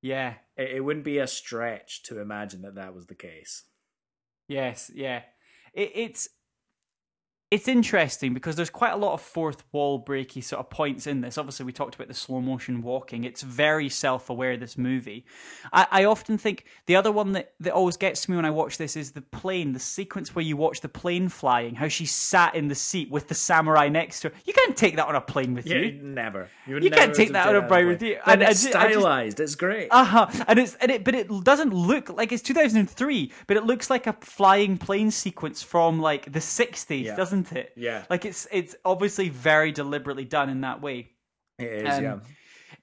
yeah. 0.00 0.34
It, 0.56 0.70
it 0.76 0.80
wouldn't 0.80 1.04
be 1.04 1.18
a 1.18 1.26
stretch 1.26 2.02
to 2.04 2.20
imagine 2.20 2.62
that 2.62 2.74
that 2.74 2.94
was 2.94 3.06
the 3.06 3.14
case. 3.14 3.64
Yes. 4.48 4.90
Yeah. 4.94 5.22
It, 5.72 5.92
it's. 5.94 6.28
It's 7.52 7.68
interesting 7.68 8.32
because 8.32 8.56
there's 8.56 8.70
quite 8.70 8.92
a 8.92 8.96
lot 8.96 9.12
of 9.12 9.20
fourth 9.20 9.62
wall 9.72 10.02
breaky 10.02 10.42
sort 10.42 10.58
of 10.60 10.70
points 10.70 11.06
in 11.06 11.20
this. 11.20 11.36
Obviously, 11.36 11.66
we 11.66 11.72
talked 11.72 11.94
about 11.94 12.08
the 12.08 12.14
slow 12.14 12.40
motion 12.40 12.80
walking. 12.80 13.24
It's 13.24 13.42
very 13.42 13.90
self 13.90 14.30
aware, 14.30 14.56
this 14.56 14.78
movie. 14.78 15.26
I, 15.70 15.86
I, 15.90 16.04
often 16.04 16.38
think 16.38 16.64
the 16.86 16.96
other 16.96 17.12
one 17.12 17.32
that, 17.32 17.52
that 17.60 17.74
always 17.74 17.98
gets 17.98 18.22
to 18.22 18.30
me 18.30 18.36
when 18.36 18.46
I 18.46 18.50
watch 18.50 18.78
this 18.78 18.96
is 18.96 19.12
the 19.12 19.20
plane, 19.20 19.74
the 19.74 19.78
sequence 19.78 20.34
where 20.34 20.42
you 20.42 20.56
watch 20.56 20.80
the 20.80 20.88
plane 20.88 21.28
flying, 21.28 21.74
how 21.74 21.88
she 21.88 22.06
sat 22.06 22.54
in 22.54 22.68
the 22.68 22.74
seat 22.74 23.10
with 23.10 23.28
the 23.28 23.34
samurai 23.34 23.90
next 23.90 24.20
to 24.20 24.30
her. 24.30 24.34
You 24.46 24.54
can't 24.54 24.74
take 24.74 24.96
that 24.96 25.06
on 25.06 25.14
a 25.14 25.20
plane 25.20 25.52
with 25.52 25.66
Yeah, 25.66 25.76
you. 25.76 25.92
never. 26.02 26.48
You, 26.66 26.78
You 26.78 26.90
can't 26.90 27.14
take 27.14 27.32
that 27.32 27.48
on 27.48 27.56
a 27.56 27.68
plane 27.68 27.86
with 27.86 28.02
you. 28.02 28.14
And, 28.24 28.40
And 28.40 28.44
I 28.44 28.50
it's 28.52 28.62
ju- 28.62 28.70
I 28.74 28.84
just- 28.88 28.94
stylized. 29.00 29.40
it's 29.40 29.56
great. 29.56 29.88
Uh 29.90 30.04
huh. 30.04 30.44
And 30.48 30.58
it's 30.58 30.74
and 30.76 30.90
it, 30.90 31.04
but 31.04 31.14
it 31.14 31.28
doesn't 31.44 31.74
look 31.74 32.08
like 32.08 32.32
it's 32.32 32.42
2003, 32.42 33.30
but 33.46 33.58
it 33.58 33.64
looks 33.64 33.90
like 33.90 34.06
a 34.06 34.14
flying 34.14 34.78
plane 34.78 35.10
sequence 35.10 35.62
from 35.62 36.00
like 36.00 36.32
the 36.32 36.38
60s, 36.40 37.04
Yeah. 37.04 37.14
doesn't 37.16 37.41
it? 37.50 37.72
Yeah. 37.76 38.04
Like 38.08 38.24
it's 38.24 38.46
it's 38.52 38.76
obviously 38.84 39.28
very 39.30 39.72
deliberately 39.72 40.24
done 40.24 40.48
in 40.48 40.60
that 40.60 40.80
way. 40.80 41.10
it 41.58 41.86
is. 41.86 41.98
um, 41.98 42.04
yeah. 42.04 42.18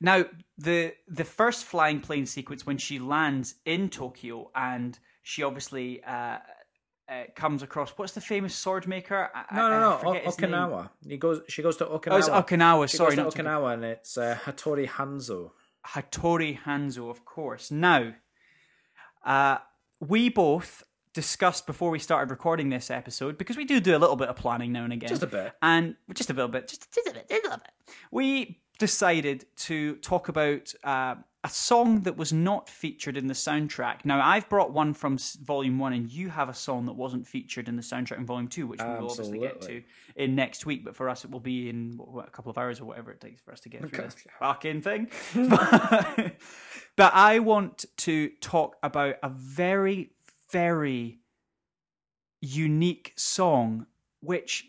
Now, 0.01 0.25
the 0.57 0.93
the 1.07 1.23
first 1.23 1.63
flying 1.65 2.01
plane 2.01 2.25
sequence 2.25 2.65
when 2.65 2.77
she 2.77 2.99
lands 2.99 3.55
in 3.65 3.89
Tokyo 3.89 4.49
and 4.55 4.97
she 5.23 5.43
obviously 5.43 6.03
uh, 6.03 6.37
uh, 7.09 7.23
comes 7.35 7.63
across 7.63 7.91
what's 7.97 8.13
the 8.13 8.21
famous 8.21 8.55
sword 8.55 8.87
maker? 8.87 9.29
I- 9.33 9.55
No, 9.55 9.69
no, 9.69 9.79
no. 9.79 10.09
O- 10.09 10.13
his 10.13 10.39
name. 10.39 10.51
Okinawa. 10.51 10.89
He 11.07 11.17
goes. 11.17 11.41
She 11.47 11.61
goes 11.61 11.77
to 11.77 11.85
Okinawa. 11.85 12.11
Oh, 12.11 12.17
it's 12.17 12.29
Okinawa. 12.29 12.89
She 12.89 12.97
Sorry, 12.97 13.15
goes 13.15 13.33
to. 13.33 13.43
Okinawa, 13.43 13.73
and 13.73 13.85
it's 13.85 14.17
uh, 14.17 14.37
Hattori 14.45 14.87
Hanzo. 14.87 15.51
Hattori 15.87 16.59
Hanzo, 16.59 17.09
of 17.09 17.23
course. 17.25 17.71
Now, 17.71 18.13
uh, 19.25 19.57
we 19.99 20.29
both 20.29 20.83
discussed 21.13 21.65
before 21.65 21.89
we 21.89 21.99
started 21.99 22.29
recording 22.29 22.69
this 22.69 22.91
episode 22.91 23.37
because 23.37 23.57
we 23.57 23.65
do 23.65 23.79
do 23.79 23.95
a 23.95 23.99
little 23.99 24.15
bit 24.15 24.29
of 24.29 24.35
planning 24.35 24.71
now 24.71 24.83
and 24.83 24.93
again, 24.93 25.09
Just 25.09 25.23
a 25.23 25.27
bit. 25.27 25.53
and 25.61 25.95
just 26.13 26.29
a 26.29 26.33
little 26.33 26.49
bit, 26.49 26.67
just, 26.67 26.93
just 26.93 27.07
a 27.07 27.13
bit, 27.13 27.27
just 27.29 27.43
a 27.43 27.47
little 27.47 27.57
bit. 27.57 27.95
We 28.11 28.59
decided 28.77 29.45
to 29.57 29.95
talk 29.97 30.29
about 30.29 30.73
uh, 30.83 31.15
a 31.43 31.49
song 31.49 32.01
that 32.01 32.17
was 32.17 32.33
not 32.33 32.69
featured 32.69 33.15
in 33.15 33.27
the 33.27 33.33
soundtrack. 33.33 34.03
Now, 34.03 34.25
I've 34.25 34.49
brought 34.49 34.71
one 34.73 34.93
from 34.93 35.17
Volume 35.43 35.79
One, 35.79 35.93
and 35.93 36.09
you 36.09 36.29
have 36.29 36.49
a 36.49 36.53
song 36.53 36.85
that 36.85 36.93
wasn't 36.93 37.25
featured 37.27 37.69
in 37.69 37.75
the 37.75 37.81
soundtrack 37.81 38.17
in 38.17 38.25
Volume 38.25 38.47
Two, 38.47 38.67
which 38.67 38.81
we 38.81 38.87
will 38.87 39.09
obviously 39.09 39.39
get 39.39 39.61
to 39.61 39.81
in 40.15 40.35
next 40.35 40.65
week. 40.65 40.83
But 40.83 40.95
for 40.95 41.07
us, 41.09 41.23
it 41.23 41.31
will 41.31 41.39
be 41.39 41.69
in 41.69 41.93
what, 41.97 42.27
a 42.27 42.31
couple 42.31 42.49
of 42.49 42.57
hours 42.57 42.81
or 42.81 42.85
whatever 42.85 43.11
it 43.11 43.21
takes 43.21 43.41
for 43.41 43.51
us 43.51 43.61
to 43.61 43.69
get 43.69 43.81
through 43.81 44.03
this 44.03 44.15
fucking 44.39 44.81
thing. 44.81 45.09
but, 45.49 46.33
but 46.95 47.13
I 47.13 47.39
want 47.39 47.85
to 47.97 48.29
talk 48.41 48.75
about 48.83 49.15
a 49.23 49.29
very, 49.29 50.11
very 50.51 51.19
unique 52.41 53.13
song, 53.15 53.85
which 54.21 54.65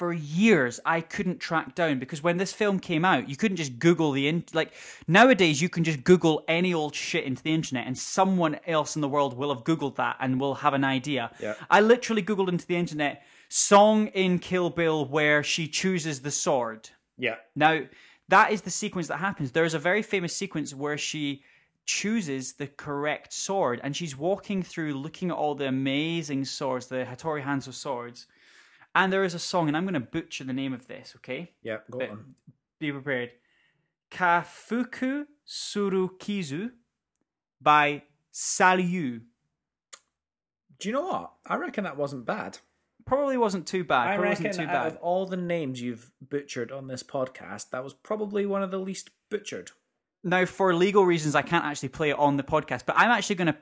for 0.00 0.12
years 0.12 0.80
I 0.86 1.02
couldn't 1.02 1.40
track 1.40 1.74
down 1.74 1.98
because 1.98 2.22
when 2.22 2.38
this 2.38 2.52
film 2.52 2.80
came 2.80 3.04
out, 3.04 3.28
you 3.28 3.36
couldn't 3.36 3.58
just 3.58 3.78
Google 3.78 4.12
the 4.12 4.28
in 4.28 4.44
like 4.54 4.72
nowadays 5.06 5.60
you 5.60 5.68
can 5.68 5.84
just 5.84 6.04
Google 6.04 6.42
any 6.48 6.72
old 6.72 6.94
shit 6.94 7.24
into 7.24 7.42
the 7.42 7.52
internet 7.52 7.86
and 7.86 7.98
someone 7.98 8.58
else 8.66 8.96
in 8.96 9.02
the 9.02 9.08
world 9.08 9.36
will 9.36 9.54
have 9.54 9.64
Googled 9.64 9.96
that 9.96 10.16
and 10.20 10.40
will 10.40 10.54
have 10.54 10.72
an 10.72 10.84
idea. 10.84 11.30
Yeah. 11.38 11.54
I 11.68 11.80
literally 11.80 12.22
Googled 12.22 12.48
into 12.48 12.66
the 12.66 12.76
internet 12.76 13.24
song 13.50 14.06
in 14.08 14.38
Kill 14.38 14.70
Bill 14.70 15.04
where 15.04 15.42
she 15.42 15.68
chooses 15.68 16.20
the 16.20 16.30
sword. 16.30 16.88
Yeah. 17.18 17.34
Now, 17.54 17.80
that 18.28 18.52
is 18.52 18.62
the 18.62 18.70
sequence 18.70 19.08
that 19.08 19.18
happens. 19.18 19.52
There 19.52 19.64
is 19.64 19.74
a 19.74 19.78
very 19.78 20.02
famous 20.02 20.34
sequence 20.34 20.72
where 20.72 20.96
she 20.96 21.42
chooses 21.86 22.52
the 22.54 22.66
correct 22.66 23.32
sword 23.32 23.80
and 23.82 23.96
she's 23.96 24.16
walking 24.16 24.62
through 24.62 24.94
looking 24.94 25.30
at 25.30 25.36
all 25.36 25.54
the 25.54 25.66
amazing 25.66 26.44
swords, 26.44 26.86
the 26.86 27.04
Hattori 27.04 27.42
Hanzo 27.42 27.72
swords. 27.72 28.26
And 28.94 29.12
there 29.12 29.22
is 29.24 29.34
a 29.34 29.38
song, 29.38 29.68
and 29.68 29.76
I'm 29.76 29.84
going 29.84 29.94
to 29.94 30.00
butcher 30.00 30.42
the 30.42 30.52
name 30.52 30.72
of 30.72 30.88
this, 30.88 31.12
okay? 31.16 31.52
Yeah. 31.62 31.78
Go 31.90 31.98
But- 32.00 32.10
on. 32.10 32.34
Be 32.80 32.90
prepared. 32.90 33.30
Kafuku 34.10 35.26
Surukizu 35.46 36.70
by 37.60 38.02
Salyu. 38.32 39.20
Do 40.78 40.88
you 40.88 40.92
know 40.92 41.02
what? 41.06 41.32
I 41.46 41.56
reckon 41.56 41.84
that 41.84 41.96
wasn't 41.96 42.24
bad. 42.24 42.58
Probably 43.04 43.36
wasn't 43.36 43.66
too 43.66 43.84
bad. 43.84 44.08
I 44.08 44.14
Probably 44.16 44.30
reckon 44.30 44.46
wasn't 44.46 44.68
too 44.68 44.70
out 44.74 44.84
bad. 44.84 44.92
of 44.92 44.96
all 44.98 45.26
the 45.26 45.36
names 45.36 45.80
you've 45.80 46.10
butchered 46.20 46.72
on 46.72 46.86
this 46.86 47.02
podcast, 47.02 47.70
that 47.70 47.84
was 47.84 47.92
probably 47.94 48.46
one 48.46 48.62
of 48.62 48.70
the 48.70 48.78
least 48.78 49.10
butchered. 49.30 49.70
Now, 50.22 50.44
for 50.44 50.74
legal 50.74 51.04
reasons, 51.06 51.34
I 51.34 51.42
can't 51.42 51.64
actually 51.64 51.88
play 51.90 52.10
it 52.10 52.18
on 52.18 52.36
the 52.36 52.42
podcast, 52.42 52.84
but 52.86 52.96
I'm 52.98 53.10
actually 53.10 53.36
going 53.36 53.52
to 53.52 53.56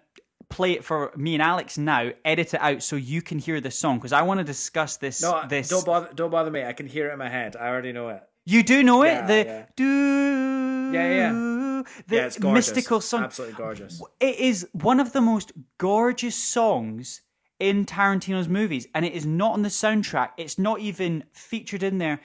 play 0.48 0.72
it 0.72 0.84
for 0.84 1.12
me 1.16 1.34
and 1.34 1.42
Alex 1.42 1.78
now, 1.78 2.10
edit 2.24 2.54
it 2.54 2.60
out 2.60 2.82
so 2.82 2.96
you 2.96 3.22
can 3.22 3.38
hear 3.38 3.60
the 3.60 3.70
song 3.70 3.98
because 3.98 4.12
I 4.12 4.22
want 4.22 4.38
to 4.38 4.44
discuss 4.44 4.96
this. 4.96 5.22
No, 5.22 5.44
this. 5.48 5.68
don't 5.68 5.84
bother. 5.84 6.10
Don't 6.14 6.30
bother 6.30 6.50
me. 6.50 6.64
I 6.64 6.72
can 6.72 6.86
hear 6.86 7.08
it 7.08 7.12
in 7.12 7.18
my 7.18 7.28
head. 7.28 7.56
I 7.56 7.68
already 7.68 7.92
know 7.92 8.08
it. 8.08 8.22
You 8.44 8.62
do 8.62 8.82
know 8.82 9.02
it, 9.02 9.08
Yeah, 9.08 9.26
the 9.26 9.44
yeah. 9.44 9.66
do. 9.76 10.90
Yeah, 10.92 11.14
yeah. 11.14 11.82
The 12.06 12.16
yeah, 12.16 12.26
it's 12.26 12.38
gorgeous. 12.38 12.68
mystical 12.68 13.00
song. 13.00 13.24
Absolutely 13.24 13.56
gorgeous. 13.56 14.02
It 14.20 14.36
is 14.36 14.66
one 14.72 15.00
of 15.00 15.12
the 15.12 15.20
most 15.20 15.52
gorgeous 15.76 16.34
songs 16.34 17.20
in 17.60 17.84
Tarantino's 17.84 18.48
movies, 18.48 18.86
and 18.94 19.04
it 19.04 19.12
is 19.12 19.26
not 19.26 19.52
on 19.52 19.62
the 19.62 19.68
soundtrack. 19.68 20.30
It's 20.38 20.58
not 20.58 20.80
even 20.80 21.24
featured 21.32 21.82
in 21.82 21.98
there. 21.98 22.20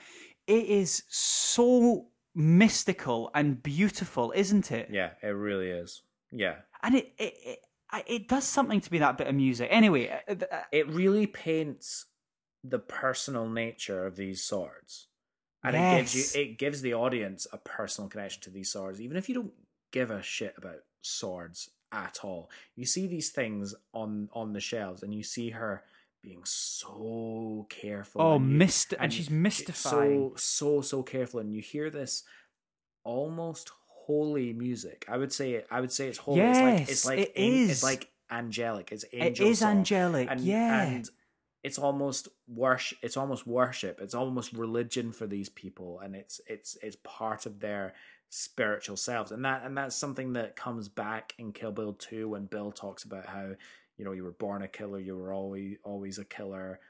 It 0.46 0.64
is 0.66 1.02
so 1.08 2.06
mystical 2.34 3.30
and 3.34 3.62
beautiful, 3.62 4.32
isn't 4.34 4.70
it? 4.72 4.88
Yeah, 4.90 5.10
it 5.22 5.28
really 5.28 5.70
is. 5.70 6.02
Yeah. 6.30 6.56
and 6.82 6.94
it 6.96 7.12
it 7.18 7.34
it, 7.92 8.04
it 8.06 8.28
does 8.28 8.44
something 8.44 8.80
to 8.80 8.90
be 8.90 8.98
that 8.98 9.16
bit 9.18 9.28
of 9.28 9.34
music. 9.34 9.68
Anyway, 9.70 10.08
uh, 10.28 10.34
uh, 10.50 10.62
It 10.72 10.88
really 10.88 11.26
paints 11.26 12.06
the 12.62 12.78
personal 12.78 13.48
nature 13.48 14.06
of 14.06 14.16
these 14.16 14.42
swords. 14.42 15.08
And 15.62 15.76
it 15.76 15.96
gives 15.98 16.14
you 16.34 16.42
it 16.42 16.58
gives 16.58 16.82
the 16.82 16.94
audience 16.94 17.46
a 17.52 17.58
personal 17.58 18.10
connection 18.10 18.42
to 18.42 18.50
these 18.50 18.70
swords, 18.70 19.00
even 19.00 19.16
if 19.16 19.28
you 19.28 19.34
don't 19.34 19.52
give 19.92 20.10
a 20.10 20.20
shit 20.22 20.54
about 20.58 20.80
swords 21.00 21.70
at 21.92 22.20
all. 22.22 22.50
You 22.76 22.84
see 22.84 23.06
these 23.06 23.30
things 23.30 23.74
on 23.92 24.28
on 24.32 24.52
the 24.52 24.60
shelves 24.60 25.02
and 25.02 25.14
you 25.14 25.22
see 25.22 25.50
her 25.50 25.84
being 26.24 26.42
so 26.44 27.66
careful. 27.68 28.20
oh, 28.22 28.34
and 28.36 28.50
you- 28.50 28.58
myst- 28.58 28.94
and, 28.98 29.12
you- 29.12 29.16
she's 29.16 29.30
mystifying. 29.30 30.30
so 30.36 30.36
so 30.36 30.80
so 30.80 31.02
careful 31.02 31.38
and 31.40 31.52
you 31.52 31.60
hear 31.62 31.90
this 31.90 32.24
almost 33.04 33.70
holy 34.06 34.52
music 34.52 35.04
i 35.08 35.16
would 35.16 35.32
say 35.32 35.62
i 35.70 35.80
would 35.80 35.92
say 35.92 36.08
it's 36.08 36.18
holy 36.18 36.38
Yes, 36.38 36.56
it's 36.56 36.60
like 36.60 36.88
it's 36.90 37.04
like 37.06 37.18
it 37.18 37.32
is. 37.36 37.70
it's 37.70 37.82
like 37.82 38.08
angelic 38.30 38.90
it's 38.92 39.04
angel 39.12 39.46
is 39.48 39.58
song. 39.60 39.78
angelic. 39.78 40.28
and, 40.30 40.40
yeah, 40.40 40.82
and 40.84 41.08
it's 41.62 41.78
almost 41.78 42.28
worship 42.48 42.98
it's 43.02 43.16
almost 43.16 43.46
worship 43.46 44.00
it's 44.00 44.14
almost 44.14 44.52
religion 44.52 45.12
for 45.12 45.26
these 45.26 45.48
people 45.48 46.00
and 46.00 46.14
it's 46.16 46.40
it's 46.46 46.76
it's 46.82 46.96
part 47.04 47.46
of 47.46 47.60
their 47.60 47.94
spiritual 48.30 48.96
selves 48.96 49.30
and 49.30 49.44
that 49.44 49.62
and 49.64 49.76
that's 49.76 49.94
something 49.96 50.32
that 50.32 50.56
comes 50.56 50.88
back 50.88 51.34
in 51.38 51.52
kill 51.52 51.70
bill 51.72 51.92
2 51.92 52.28
when 52.30 52.46
bill 52.46 52.72
talks 52.72 53.04
about 53.04 53.26
how 53.26 53.50
you 53.96 54.04
know 54.04 54.12
you 54.12 54.24
were 54.24 54.32
born 54.32 54.62
a 54.62 54.68
killer 54.68 54.98
you 54.98 55.16
were 55.16 55.32
always 55.32 55.76
always 55.84 56.18
a 56.18 56.24
killer 56.24 56.80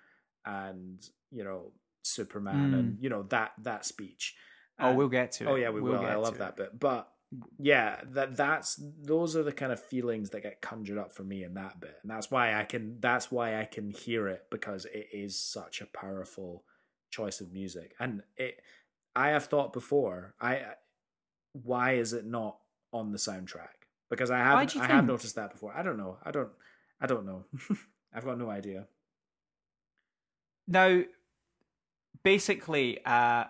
and 0.45 1.09
you 1.31 1.45
know 1.45 1.73
superman 2.05 2.75
and 2.75 2.93
mm. 2.93 3.03
you 3.03 3.09
know 3.09 3.23
that 3.25 3.53
that 3.63 3.85
speech. 3.85 4.35
Oh, 4.79 4.89
And- 4.89 4.99
we'll 4.99 5.09
get 5.09 5.33
to 5.33 5.47
oh, 5.47 5.49
it. 5.49 5.53
oh 5.53 5.57
yeah 5.57 5.71
we 5.71 5.81
We'll 5.81 5.93
will. 5.93 6.07
I 6.07 6.15
love 6.15 6.39
that 6.39 6.51
it. 6.51 6.57
bit. 6.57 6.81
But 6.81 7.09
yeah 7.59 8.01
that 8.13 8.37
that's 8.37 8.81
those 9.03 9.35
are 9.35 9.43
the 9.43 9.53
kind 9.53 9.73
of 9.73 9.83
feelings 9.83 10.31
that 10.31 10.43
get 10.43 10.61
conjured 10.61 10.99
up 10.99 11.13
for 11.13 11.25
me 11.25 11.43
in 11.43 11.55
that 11.55 11.81
bit. 11.81 11.97
And 12.03 12.11
that's 12.11 12.31
why 12.31 12.55
i 12.55 12.65
can 12.65 13.01
that's 13.01 13.33
why 13.33 13.61
i 13.61 13.65
can 13.65 13.91
hear 13.91 14.29
it 14.29 14.45
because 14.51 14.85
it 14.85 15.09
is 15.13 15.41
such 15.41 15.81
a 15.81 15.87
powerful 15.87 16.63
choice 17.11 17.41
of 17.41 17.53
music. 17.53 17.95
And 17.99 18.23
it 18.37 18.61
i 19.17 19.29
have 19.29 19.47
thought 19.47 19.73
before 19.73 20.35
i 20.41 20.63
why 21.53 21.95
is 21.95 22.13
it 22.13 22.25
not 22.25 22.59
on 22.93 23.11
the 23.11 23.19
soundtrack? 23.19 23.89
Because 24.11 24.31
i 24.31 24.39
have 24.39 24.69
do 24.69 24.79
you 24.79 24.85
i 24.85 24.89
have 24.89 25.07
noticed 25.07 25.35
that 25.35 25.51
before. 25.51 25.75
I 25.77 25.83
don't 25.83 25.99
know. 25.99 26.19
I 26.25 26.31
don't 26.31 26.51
i 27.05 27.07
don't 27.07 27.27
know 27.31 27.45
i've 28.15 28.25
got 28.25 28.39
no 28.39 28.51
idea 28.51 28.87
Now, 30.67 31.03
basically, 32.23 33.05
uh, 33.05 33.45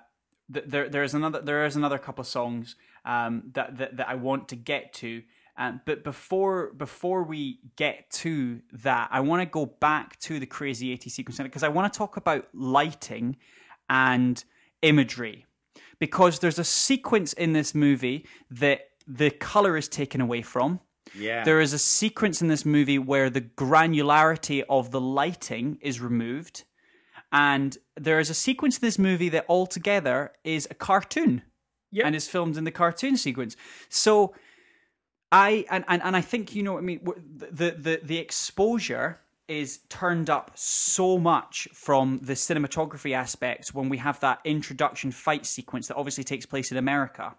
th- 0.53 0.67
there 0.69 0.89
there's 0.89 1.15
another 1.15 1.41
there 1.41 1.65
is 1.65 1.77
another 1.77 1.99
couple 1.99 2.25
songs 2.25 2.77
um, 3.05 3.51
that, 3.55 3.77
that 3.79 3.97
that 3.99 4.09
I 4.09 4.17
want 4.17 4.49
to 4.49 4.57
get 4.57 4.93
to. 4.95 5.23
Um, 5.57 5.81
but 5.87 6.03
before 6.03 6.73
before 6.73 7.23
we 7.23 7.61
get 7.77 8.11
to 8.23 8.61
that, 8.73 9.09
I 9.13 9.21
want 9.21 9.43
to 9.43 9.47
go 9.47 9.67
back 9.67 10.19
to 10.21 10.41
the 10.41 10.47
Crazy 10.47 10.93
80 10.93 11.11
sequence 11.11 11.39
because 11.39 11.63
I 11.63 11.69
want 11.69 11.93
to 11.93 11.97
talk 11.97 12.17
about 12.17 12.49
lighting 12.53 13.37
and 13.89 14.43
imagery 14.83 15.47
because 16.01 16.41
there's 16.41 16.59
a 16.59 16.65
sequence 16.65 17.33
in 17.35 17.53
this 17.53 17.75
movie 17.75 18.27
that 18.51 18.81
the 19.07 19.31
color 19.31 19.77
is 19.77 19.89
taken 19.89 20.21
away 20.21 20.43
from. 20.43 20.81
Yeah 21.17 21.45
There 21.45 21.61
is 21.61 21.73
a 21.73 21.79
sequence 21.79 22.43
in 22.43 22.49
this 22.49 22.65
movie 22.65 22.99
where 22.99 23.31
the 23.31 23.41
granularity 23.41 24.63
of 24.69 24.91
the 24.91 25.01
lighting 25.01 25.79
is 25.81 26.01
removed. 26.01 26.65
And 27.33 27.77
there 27.97 28.21
is 28.21 28.31
a 28.31 28.35
sequence 28.35 28.79
in 28.79 28.87
this 28.87 28.99
movie 28.99 29.29
that 29.31 29.45
altogether 29.49 30.33
is 30.45 30.69
a 30.71 30.75
cartoon 30.75 31.43
Yep. 31.91 32.07
and 32.07 32.17
is 32.17 32.27
filmed 32.27 32.57
in 32.57 32.65
the 32.65 32.73
cartoon 32.73 33.17
sequence. 33.17 33.57
So 33.89 34.35
I 35.31 35.65
and, 35.71 35.85
and, 35.89 36.03
and 36.03 36.17
I 36.17 36.21
think 36.21 36.55
you 36.55 36.63
know 36.65 36.73
what 36.75 36.81
I 36.81 36.87
mean 36.87 37.01
the 37.53 37.71
the 37.73 38.01
the 38.03 38.19
exposure 38.19 39.21
is 39.47 39.81
turned 39.89 40.31
up 40.31 40.51
so 40.55 41.19
much 41.19 41.69
from 41.73 42.19
the 42.23 42.33
cinematography 42.33 43.13
aspects 43.15 43.75
when 43.75 43.89
we 43.89 43.99
have 43.99 44.19
that 44.21 44.41
introduction 44.45 45.13
fight 45.13 45.45
sequence 45.45 45.89
that 45.89 45.97
obviously 45.97 46.25
takes 46.25 46.47
place 46.47 46.71
in 46.73 46.79
America, 46.79 47.37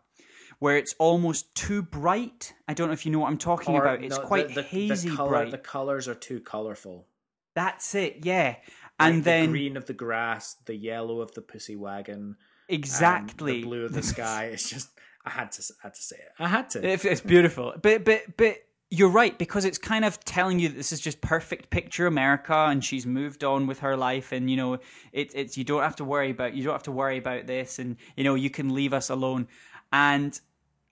where 0.66 0.78
it's 0.78 0.96
almost 0.98 1.54
too 1.54 1.84
bright. 1.84 2.52
I 2.68 2.74
don't 2.74 2.88
know 2.88 2.94
if 2.94 3.06
you 3.06 3.12
know 3.12 3.20
what 3.20 3.28
I'm 3.28 3.38
talking 3.38 3.76
Or, 3.76 3.84
about. 3.84 4.04
It's 4.04 4.18
no, 4.18 4.24
quite 4.24 4.48
the, 4.48 4.56
the, 4.56 4.64
hazy 4.64 5.10
the 5.10 5.16
color, 5.16 5.30
bright. 5.30 5.52
The 5.52 5.60
colors 5.60 6.08
are 6.08 6.16
too 6.16 6.40
colorful. 6.40 7.06
That's 7.54 7.94
it, 7.94 8.26
yeah. 8.26 8.48
Like 8.48 8.58
And 8.98 9.20
the 9.20 9.26
then 9.26 9.52
green 9.52 9.78
of 9.78 9.86
the 9.86 9.94
grass, 9.94 10.56
the 10.66 10.76
yellow 10.76 11.22
of 11.22 11.32
the 11.36 11.44
pussy 11.44 11.76
wagon, 11.76 12.16
um, 12.16 12.38
exactly 12.68 13.54
and 13.54 13.64
the 13.64 13.68
blue 13.68 13.86
of 13.86 13.94
the 13.94 14.02
sky. 14.16 14.46
It's 14.46 14.68
just 14.68 14.90
I 15.24 15.30
had 15.30 15.52
to 15.52 15.64
I 15.84 15.88
had 15.88 15.94
to 15.94 16.02
say 16.02 16.16
it. 16.16 16.32
I 16.40 16.48
had 16.48 16.72
to. 16.72 16.84
It's, 16.84 17.06
it's 17.06 17.22
beautiful, 17.22 17.76
but 17.80 18.04
but 18.04 18.36
but 18.36 18.56
you're 18.90 19.10
right 19.10 19.38
because 19.38 19.66
it's 19.66 19.78
kind 19.78 20.04
of 20.04 20.20
telling 20.26 20.58
you 20.58 20.70
that 20.70 20.76
this 20.76 20.92
is 20.92 21.00
just 21.00 21.22
perfect 21.22 21.70
picture 21.70 22.08
America, 22.08 22.56
and 22.56 22.84
she's 22.84 23.06
moved 23.06 23.44
on 23.44 23.68
with 23.68 23.82
her 23.82 23.96
life, 23.96 24.32
and 24.32 24.50
you 24.50 24.58
know 24.58 24.74
it, 25.14 25.32
it's 25.36 25.60
you 25.60 25.64
don't 25.64 25.84
have 25.84 25.98
to 25.98 26.06
worry 26.06 26.32
about 26.32 26.56
you 26.56 26.64
don't 26.64 26.74
have 26.74 26.90
to 26.90 26.92
worry 26.92 27.20
about 27.20 27.46
this, 27.46 27.78
and 27.78 27.98
you 28.18 28.24
know 28.24 28.34
you 28.34 28.50
can 28.50 28.74
leave 28.74 28.94
us 28.94 29.12
alone, 29.12 29.48
and 29.94 30.42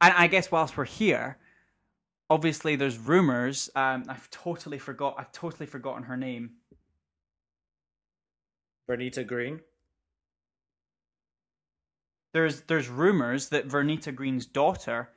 and 0.04 0.14
I 0.14 0.28
guess 0.28 0.52
whilst 0.52 0.78
we're 0.78 0.86
here, 0.86 1.38
obviously 2.30 2.76
there's 2.76 2.98
rumors. 2.98 3.70
Um, 3.76 4.06
I've 4.08 4.30
totally 4.30 4.80
forgot. 4.80 5.16
I've 5.18 5.32
totally 5.32 5.66
forgotten 5.66 6.04
her 6.04 6.18
name. 6.18 6.52
Vernita 8.90 9.26
Green. 9.26 9.62
There's 12.34 12.62
there's 12.62 12.90
rumors 12.90 13.50
that 13.50 13.68
Vernita 13.68 14.14
Green's 14.14 14.46
daughter 14.46 15.12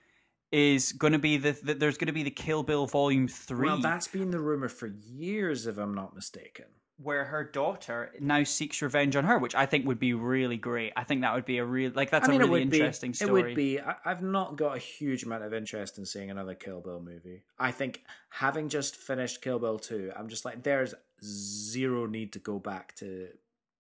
is 0.53 0.93
going 0.93 1.13
to 1.13 1.19
be 1.19 1.37
the 1.39 1.59
that 1.65 1.81
there's 1.81 1.97
going 1.97 2.07
to 2.07 2.13
be 2.13 2.23
the 2.23 2.31
Kill 2.31 2.63
Bill 2.63 2.87
Volume 2.87 3.27
Three. 3.27 3.69
Well, 3.69 3.81
that's 3.81 4.09
been 4.09 4.31
the 4.31 4.41
rumor 4.41 4.69
for 4.69 4.87
years, 4.87 5.67
if 5.67 5.79
I'm 5.79 5.95
not 5.95 6.15
mistaken. 6.15 6.67
Where 6.99 7.27
her 7.27 7.45
daughter 7.45 8.11
now 8.21 8.43
seeks 8.43 8.81
revenge 8.81 9.17
on 9.17 9.25
her, 9.25 9.39
which 9.39 9.55
I 9.55 9.67
think 9.67 9.87
would 9.87 9.99
be 9.99 10.15
really 10.15 10.57
great. 10.57 10.93
I 10.97 11.05
think 11.05 11.21
that 11.21 11.35
would 11.35 11.45
be 11.45 11.59
a 11.59 11.65
real 11.65 11.93
like 11.95 12.11
that's 12.11 12.29
I 12.29 12.33
mean, 12.33 12.41
a 12.41 12.47
really 12.47 12.63
interesting 12.63 13.11
be. 13.11 13.17
story. 13.17 13.41
It 13.41 13.45
would 13.45 13.55
be. 13.55 13.81
I, 13.81 13.97
I've 14.05 14.23
not 14.23 14.57
got 14.57 14.77
a 14.77 14.79
huge 14.79 15.23
amount 15.23 15.45
of 15.45 15.53
interest 15.53 15.99
in 15.99 16.07
seeing 16.07 16.31
another 16.31 16.55
Kill 16.55 16.81
Bill 16.81 17.01
movie. 17.01 17.43
I 17.59 17.71
think 17.71 18.03
having 18.31 18.69
just 18.69 18.97
finished 18.97 19.43
Kill 19.43 19.59
Bill 19.59 19.79
two, 19.79 20.11
I'm 20.17 20.29
just 20.29 20.45
like, 20.45 20.63
there's 20.63 20.95
zero 21.23 22.07
need 22.07 22.33
to 22.33 22.39
go 22.39 22.59
back 22.59 22.95
to 22.97 23.29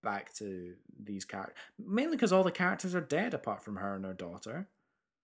back 0.02 0.34
to 0.34 0.74
these 1.02 1.24
characters. 1.24 1.56
Mainly 1.78 2.16
because 2.16 2.32
all 2.32 2.44
the 2.44 2.50
characters 2.50 2.94
are 2.94 3.00
dead 3.00 3.32
apart 3.32 3.64
from 3.64 3.76
her 3.76 3.96
and 3.96 4.04
her 4.04 4.14
daughter. 4.14 4.68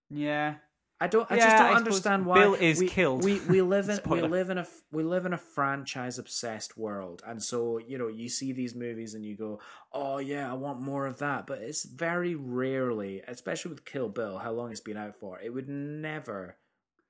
Yeah, 0.08 0.54
I 1.02 1.08
don't. 1.08 1.30
I 1.30 1.36
Yeah, 1.36 1.44
just 1.44 1.56
don't 1.58 1.66
I 1.66 1.74
understand 1.74 2.26
why 2.26 2.38
Bill 2.38 2.54
is 2.54 2.78
we, 2.78 2.86
killed. 2.88 3.24
We 3.24 3.40
we 3.40 3.60
live 3.74 3.88
in 3.88 3.98
we 4.08 4.20
live 4.22 4.50
in 4.50 4.58
a 4.58 4.66
we 4.92 5.02
live 5.02 5.26
in 5.26 5.32
a 5.32 5.38
franchise 5.38 6.18
obsessed 6.18 6.78
world, 6.78 7.22
and 7.26 7.42
so 7.42 7.78
you 7.78 7.98
know 7.98 8.08
you 8.08 8.28
see 8.28 8.52
these 8.52 8.74
movies 8.74 9.14
and 9.14 9.24
you 9.24 9.36
go, 9.36 9.60
oh 9.92 10.18
yeah, 10.18 10.48
I 10.50 10.54
want 10.54 10.80
more 10.80 11.06
of 11.06 11.18
that. 11.18 11.46
But 11.46 11.58
it's 11.58 11.84
very 11.84 12.34
rarely, 12.36 13.20
especially 13.26 13.70
with 13.70 13.84
Kill 13.84 14.08
Bill, 14.08 14.38
how 14.38 14.52
long 14.52 14.70
it's 14.70 14.80
been 14.80 14.96
out 14.96 15.16
for, 15.16 15.40
it 15.40 15.50
would 15.52 15.68
never 15.68 16.56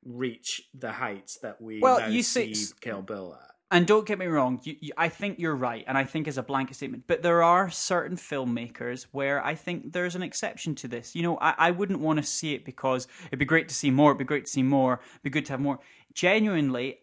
reach 0.04 0.62
the 0.74 0.92
heights 0.92 1.36
that 1.42 1.60
we 1.60 1.80
Well, 1.80 2.10
you 2.10 2.22
see 2.22 2.54
say- 2.54 2.74
Kill 2.80 3.02
Bill 3.02 3.38
at. 3.40 3.51
And 3.72 3.86
don't 3.86 4.06
get 4.06 4.18
me 4.18 4.26
wrong. 4.26 4.60
You, 4.62 4.76
you, 4.80 4.92
I 4.98 5.08
think 5.08 5.38
you're 5.38 5.56
right, 5.56 5.82
and 5.88 5.96
I 5.96 6.04
think 6.04 6.28
as 6.28 6.36
a 6.36 6.42
blanket 6.42 6.74
statement. 6.74 7.04
But 7.06 7.22
there 7.22 7.42
are 7.42 7.70
certain 7.70 8.18
filmmakers 8.18 9.06
where 9.12 9.44
I 9.44 9.54
think 9.54 9.92
there's 9.92 10.14
an 10.14 10.22
exception 10.22 10.74
to 10.76 10.88
this. 10.88 11.16
You 11.16 11.22
know, 11.22 11.38
I, 11.40 11.54
I 11.56 11.70
wouldn't 11.70 11.98
want 11.98 12.18
to 12.18 12.22
see 12.22 12.54
it 12.54 12.66
because 12.66 13.08
it'd 13.28 13.38
be 13.38 13.46
great 13.46 13.68
to 13.70 13.74
see 13.74 13.90
more. 13.90 14.10
It'd 14.10 14.18
be 14.18 14.24
great 14.24 14.44
to 14.44 14.52
see 14.52 14.62
more. 14.62 15.00
It'd 15.14 15.22
be 15.22 15.30
good 15.30 15.46
to 15.46 15.54
have 15.54 15.60
more. 15.60 15.80
Genuinely, 16.12 16.98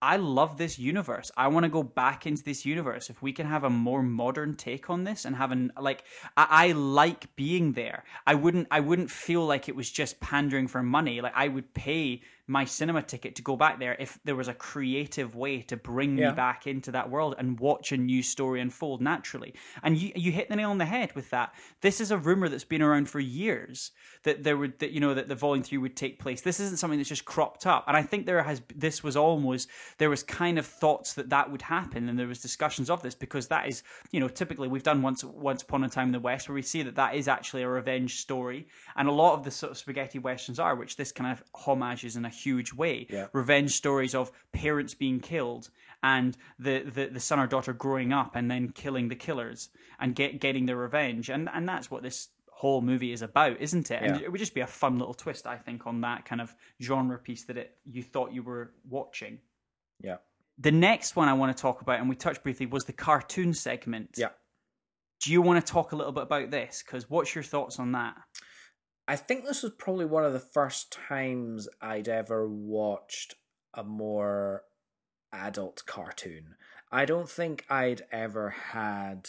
I 0.00 0.16
love 0.16 0.58
this 0.58 0.78
universe. 0.78 1.32
I 1.36 1.48
want 1.48 1.64
to 1.64 1.70
go 1.70 1.82
back 1.82 2.26
into 2.26 2.44
this 2.44 2.64
universe. 2.64 3.10
If 3.10 3.20
we 3.20 3.32
can 3.32 3.46
have 3.46 3.64
a 3.64 3.70
more 3.70 4.02
modern 4.02 4.56
take 4.56 4.90
on 4.90 5.04
this 5.04 5.24
and 5.24 5.34
have 5.34 5.50
an 5.50 5.72
like, 5.80 6.04
I, 6.36 6.46
I 6.50 6.72
like 6.72 7.34
being 7.34 7.72
there. 7.72 8.04
I 8.26 8.34
wouldn't. 8.36 8.68
I 8.70 8.80
wouldn't 8.80 9.10
feel 9.10 9.44
like 9.44 9.68
it 9.68 9.76
was 9.76 9.90
just 9.90 10.20
pandering 10.20 10.68
for 10.68 10.82
money. 10.84 11.20
Like 11.20 11.34
I 11.34 11.48
would 11.48 11.74
pay 11.74 12.22
my 12.52 12.64
cinema 12.66 13.02
ticket 13.02 13.36
to 13.36 13.42
go 13.42 13.56
back 13.56 13.78
there 13.78 13.96
if 13.98 14.18
there 14.24 14.36
was 14.36 14.48
a 14.48 14.54
creative 14.54 15.34
way 15.34 15.62
to 15.62 15.76
bring 15.76 16.18
Yeah. 16.18 16.30
me 16.30 16.36
back 16.36 16.66
into 16.66 16.90
that 16.92 17.08
world 17.10 17.34
and 17.38 17.58
watch 17.58 17.92
a 17.92 17.96
new 17.96 18.22
story 18.22 18.60
unfold 18.60 19.00
naturally. 19.00 19.54
And 19.82 19.96
you 19.96 20.12
you 20.14 20.30
hit 20.32 20.48
the 20.50 20.56
nail 20.56 20.70
on 20.70 20.78
the 20.78 20.84
head 20.84 21.14
with 21.14 21.30
that. 21.30 21.54
This 21.80 22.00
is 22.00 22.10
a 22.10 22.18
rumor 22.18 22.48
that's 22.48 22.64
been 22.74 22.82
around 22.82 23.08
for 23.08 23.20
years 23.20 23.90
that 24.24 24.44
there 24.44 24.56
would 24.56 24.78
that 24.80 24.90
you 24.92 25.00
know 25.00 25.14
that 25.14 25.28
the 25.28 25.34
volume 25.34 25.62
three 25.64 25.78
would 25.78 25.96
take 25.96 26.18
place. 26.18 26.42
This 26.42 26.60
isn't 26.60 26.76
something 26.78 26.98
that's 26.98 27.08
just 27.08 27.24
cropped 27.24 27.66
up. 27.66 27.84
And 27.88 27.96
I 27.96 28.02
think 28.02 28.26
there 28.26 28.42
has 28.42 28.60
this 28.74 29.02
was 29.02 29.16
almost 29.16 29.68
there 29.98 30.10
was 30.10 30.22
kind 30.22 30.58
of 30.58 30.66
thoughts 30.66 31.14
that 31.14 31.30
that 31.30 31.50
would 31.50 31.62
happen 31.62 32.08
and 32.08 32.18
there 32.18 32.26
was 32.28 32.40
discussions 32.40 32.90
of 32.90 33.02
this 33.02 33.14
because 33.14 33.48
that 33.48 33.66
is 33.68 33.82
you 34.10 34.20
know 34.20 34.28
typically 34.28 34.68
we've 34.68 34.82
done 34.82 35.00
once 35.02 35.24
once 35.24 35.62
upon 35.62 35.84
a 35.84 35.88
time 35.88 36.08
in 36.08 36.12
the 36.12 36.20
west 36.20 36.48
where 36.48 36.54
we 36.54 36.62
see 36.62 36.82
that 36.82 36.96
that 36.96 37.14
is 37.14 37.28
actually 37.28 37.62
a 37.62 37.68
revenge 37.68 38.20
story 38.20 38.66
and 38.96 39.08
a 39.08 39.12
lot 39.12 39.32
of 39.34 39.44
the 39.44 39.50
sort 39.50 39.70
of 39.72 39.78
spaghetti 39.78 40.18
westerns 40.18 40.58
are 40.58 40.74
which 40.76 40.96
this 40.96 41.12
kind 41.12 41.30
of 41.32 41.42
homages 41.54 42.16
in 42.16 42.24
a 42.24 42.28
huge 42.44 42.72
way. 42.72 43.06
Yeah. 43.10 43.26
revenge 43.32 43.72
stories 43.72 44.14
of 44.14 44.30
parents 44.52 44.94
being 44.94 45.20
killed 45.20 45.70
and 46.02 46.36
the, 46.58 46.80
the, 46.80 47.06
the 47.06 47.20
son 47.20 47.38
or 47.38 47.46
daughter 47.46 47.72
growing 47.72 48.12
up 48.12 48.34
and 48.36 48.50
then 48.50 48.70
killing 48.70 49.08
the 49.08 49.14
killers 49.16 49.68
and 50.00 50.14
get 50.14 50.40
getting 50.40 50.66
their 50.66 50.76
revenge. 50.76 51.28
And 51.28 51.48
and 51.52 51.68
that's 51.68 51.90
what 51.90 52.02
this 52.02 52.28
whole 52.50 52.80
movie 52.80 53.12
is 53.12 53.22
about 53.22 53.60
isn't 53.60 53.90
it? 53.90 54.00
And 54.02 54.16
Yeah. 54.16 54.24
it 54.24 54.30
would 54.32 54.38
just 54.38 54.54
be 54.54 54.60
a 54.60 54.66
fun 54.66 54.98
little 54.98 55.14
twist 55.14 55.46
i 55.46 55.56
think 55.56 55.84
on 55.86 56.00
that 56.02 56.24
kind 56.24 56.40
of 56.40 56.54
genre 56.80 57.18
piece 57.18 57.44
that 57.44 57.56
it 57.56 57.76
you 57.84 58.02
thought 58.02 58.32
you 58.32 58.42
were 58.42 58.72
watching. 58.88 59.38
Yeah, 60.00 60.18
the 60.58 60.70
next 60.70 61.16
one 61.16 61.28
i 61.28 61.32
want 61.32 61.56
to 61.56 61.60
talk 61.60 61.80
about 61.82 61.98
and 62.00 62.08
we 62.08 62.14
touched 62.16 62.42
briefly 62.42 62.66
was 62.66 62.84
the 62.84 62.92
cartoon 62.92 63.52
segment. 63.54 64.10
Yeah. 64.16 64.28
do 65.24 65.32
you 65.32 65.40
want 65.42 65.64
to 65.64 65.72
talk 65.72 65.92
a 65.92 65.96
little 65.96 66.12
bit 66.12 66.24
about 66.24 66.50
this? 66.50 66.82
Because 66.84 67.08
what's 67.10 67.34
your 67.34 67.44
thoughts 67.44 67.78
on 67.80 67.92
that 67.92 68.14
I 69.06 69.16
think 69.16 69.44
this 69.44 69.62
was 69.62 69.72
probably 69.72 70.04
one 70.04 70.24
of 70.24 70.32
the 70.32 70.40
first 70.40 70.92
times 70.92 71.68
I'd 71.80 72.08
ever 72.08 72.48
watched 72.48 73.34
a 73.74 73.82
more 73.82 74.64
adult 75.32 75.84
cartoon. 75.86 76.54
I 76.90 77.04
don't 77.04 77.28
think 77.28 77.64
I'd 77.68 78.02
ever 78.12 78.50
had 78.50 79.28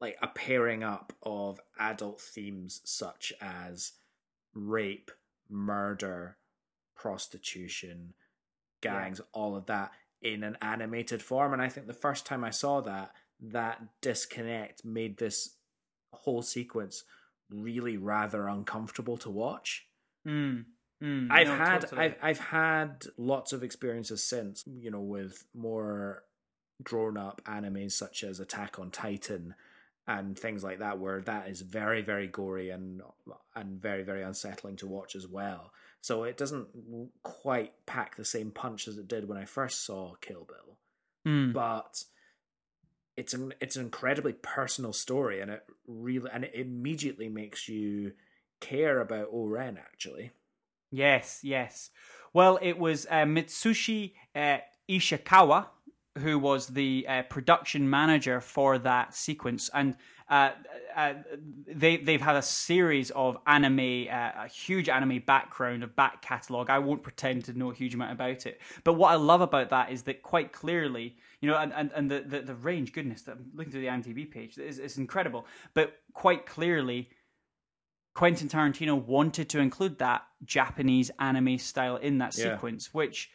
like 0.00 0.16
a 0.22 0.28
pairing 0.28 0.82
up 0.82 1.12
of 1.22 1.60
adult 1.78 2.20
themes 2.20 2.80
such 2.84 3.32
as 3.40 3.92
rape, 4.54 5.10
murder, 5.48 6.36
prostitution, 6.94 8.14
gangs, 8.80 9.20
all 9.32 9.56
of 9.56 9.66
that 9.66 9.92
in 10.22 10.42
an 10.42 10.56
animated 10.62 11.22
form. 11.22 11.52
And 11.52 11.62
I 11.62 11.68
think 11.68 11.86
the 11.86 11.94
first 11.94 12.26
time 12.26 12.44
I 12.44 12.50
saw 12.50 12.80
that, 12.82 13.12
that 13.40 13.82
disconnect 14.00 14.84
made 14.84 15.18
this 15.18 15.55
whole 16.22 16.42
sequence 16.42 17.04
really 17.50 17.96
rather 17.96 18.48
uncomfortable 18.48 19.16
to 19.18 19.30
watch. 19.30 19.86
mm, 20.26 20.64
mm, 21.02 21.28
I've 21.30 21.46
no, 21.48 21.56
had 21.56 21.80
totally. 21.82 22.00
I've 22.02 22.16
I've 22.22 22.38
had 22.40 23.04
lots 23.16 23.52
of 23.52 23.62
experiences 23.62 24.22
since, 24.22 24.64
you 24.66 24.90
know, 24.90 25.00
with 25.00 25.44
more 25.54 26.24
drawn 26.82 27.16
up 27.16 27.40
animes 27.46 27.92
such 27.92 28.22
as 28.22 28.38
Attack 28.40 28.78
on 28.78 28.90
Titan 28.90 29.54
and 30.08 30.38
things 30.38 30.62
like 30.62 30.78
that 30.80 30.98
where 30.98 31.20
that 31.22 31.48
is 31.48 31.62
very 31.62 32.02
very 32.02 32.26
gory 32.28 32.70
and 32.70 33.00
and 33.54 33.80
very 33.80 34.02
very 34.02 34.22
unsettling 34.22 34.76
to 34.76 34.86
watch 34.86 35.14
as 35.16 35.26
well. 35.26 35.72
So 36.00 36.22
it 36.24 36.36
doesn't 36.36 36.68
quite 37.22 37.72
pack 37.86 38.16
the 38.16 38.24
same 38.24 38.50
punch 38.50 38.86
as 38.86 38.98
it 38.98 39.08
did 39.08 39.28
when 39.28 39.38
I 39.38 39.44
first 39.44 39.84
saw 39.84 40.14
Kill 40.20 40.44
Bill 40.44 40.78
Mm. 41.26 41.52
but 41.52 42.04
it's 43.16 43.34
an 43.34 43.54
it's 43.60 43.76
an 43.76 43.84
incredibly 43.84 44.32
personal 44.32 44.92
story 44.92 45.40
and 45.40 45.50
it 45.50 45.64
really 45.86 46.30
and 46.32 46.44
it 46.44 46.54
immediately 46.54 47.28
makes 47.28 47.68
you 47.68 48.12
care 48.60 49.00
about 49.00 49.28
O-Ren 49.32 49.76
actually. 49.78 50.32
Yes, 50.90 51.40
yes. 51.42 51.90
Well, 52.32 52.58
it 52.62 52.78
was 52.78 53.06
uh, 53.10 53.24
Mitsuhisa 53.24 54.12
uh, 54.34 54.58
Ishikawa 54.88 55.66
who 56.18 56.38
was 56.38 56.68
the 56.68 57.06
uh, 57.08 57.22
production 57.24 57.88
manager 57.88 58.40
for 58.40 58.78
that 58.78 59.14
sequence, 59.14 59.68
and 59.74 59.96
uh, 60.30 60.50
uh, 60.96 61.14
they 61.66 61.98
they've 61.98 62.20
had 62.20 62.36
a 62.36 62.42
series 62.42 63.10
of 63.10 63.36
anime, 63.46 64.06
uh, 64.10 64.44
a 64.44 64.48
huge 64.48 64.88
anime 64.88 65.22
background, 65.26 65.84
a 65.84 65.86
back 65.86 66.22
catalog. 66.22 66.70
I 66.70 66.78
won't 66.78 67.02
pretend 67.02 67.44
to 67.46 67.58
know 67.58 67.70
a 67.70 67.74
huge 67.74 67.94
amount 67.94 68.12
about 68.12 68.46
it, 68.46 68.60
but 68.84 68.94
what 68.94 69.12
I 69.12 69.16
love 69.16 69.40
about 69.40 69.70
that 69.70 69.90
is 69.90 70.02
that 70.04 70.22
quite 70.22 70.52
clearly, 70.52 71.16
you 71.40 71.50
know, 71.50 71.58
and 71.58 71.72
and, 71.72 71.90
and 71.94 72.10
the, 72.10 72.20
the 72.20 72.40
the 72.40 72.54
range, 72.54 72.92
goodness, 72.92 73.26
I'm 73.28 73.50
looking 73.54 73.72
through 73.72 73.82
the 73.82 73.88
IMDb 73.88 74.30
page, 74.30 74.58
is 74.58 74.78
is 74.78 74.98
incredible, 74.98 75.46
but 75.74 75.94
quite 76.12 76.46
clearly. 76.46 77.10
Quentin 78.14 78.48
Tarantino 78.48 79.04
wanted 79.04 79.50
to 79.50 79.58
include 79.58 79.98
that 79.98 80.22
Japanese 80.42 81.10
anime 81.18 81.58
style 81.58 81.96
in 81.96 82.16
that 82.18 82.34
Yeah. 82.34 82.54
sequence, 82.54 82.94
which 82.94 83.30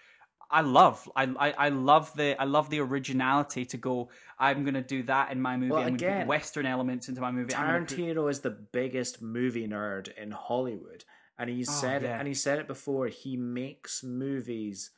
I 0.49 0.61
love. 0.61 1.07
I, 1.15 1.23
I 1.39 1.51
I 1.67 1.69
love 1.69 2.11
the 2.15 2.35
I 2.41 2.45
love 2.45 2.71
the 2.71 2.79
originality 2.79 3.63
to 3.65 3.77
go. 3.77 4.09
I'm 4.39 4.63
going 4.63 4.73
to 4.73 4.81
do 4.81 5.03
that 5.03 5.31
in 5.31 5.39
my 5.39 5.55
movie. 5.55 5.71
Well, 5.71 5.83
I'm 5.83 5.93
again, 5.93 6.21
put 6.21 6.27
Western 6.29 6.65
elements 6.65 7.07
into 7.09 7.21
my 7.21 7.31
movie. 7.31 7.53
I'm 7.53 7.85
put- 7.85 7.95
Tarantino 7.97 8.29
is 8.29 8.39
the 8.41 8.49
biggest 8.49 9.21
movie 9.21 9.67
nerd 9.67 10.11
in 10.17 10.31
Hollywood, 10.31 11.05
and 11.37 11.47
he 11.49 11.61
oh, 11.61 11.71
said 11.71 12.03
Oh, 12.03 12.07
yeah. 12.07 12.17
and 12.19 12.27
he 12.27 12.33
said 12.33 12.57
it 12.57 12.67
before. 12.67 13.07
He 13.07 13.37
makes 13.37 14.03
movies 14.03 14.89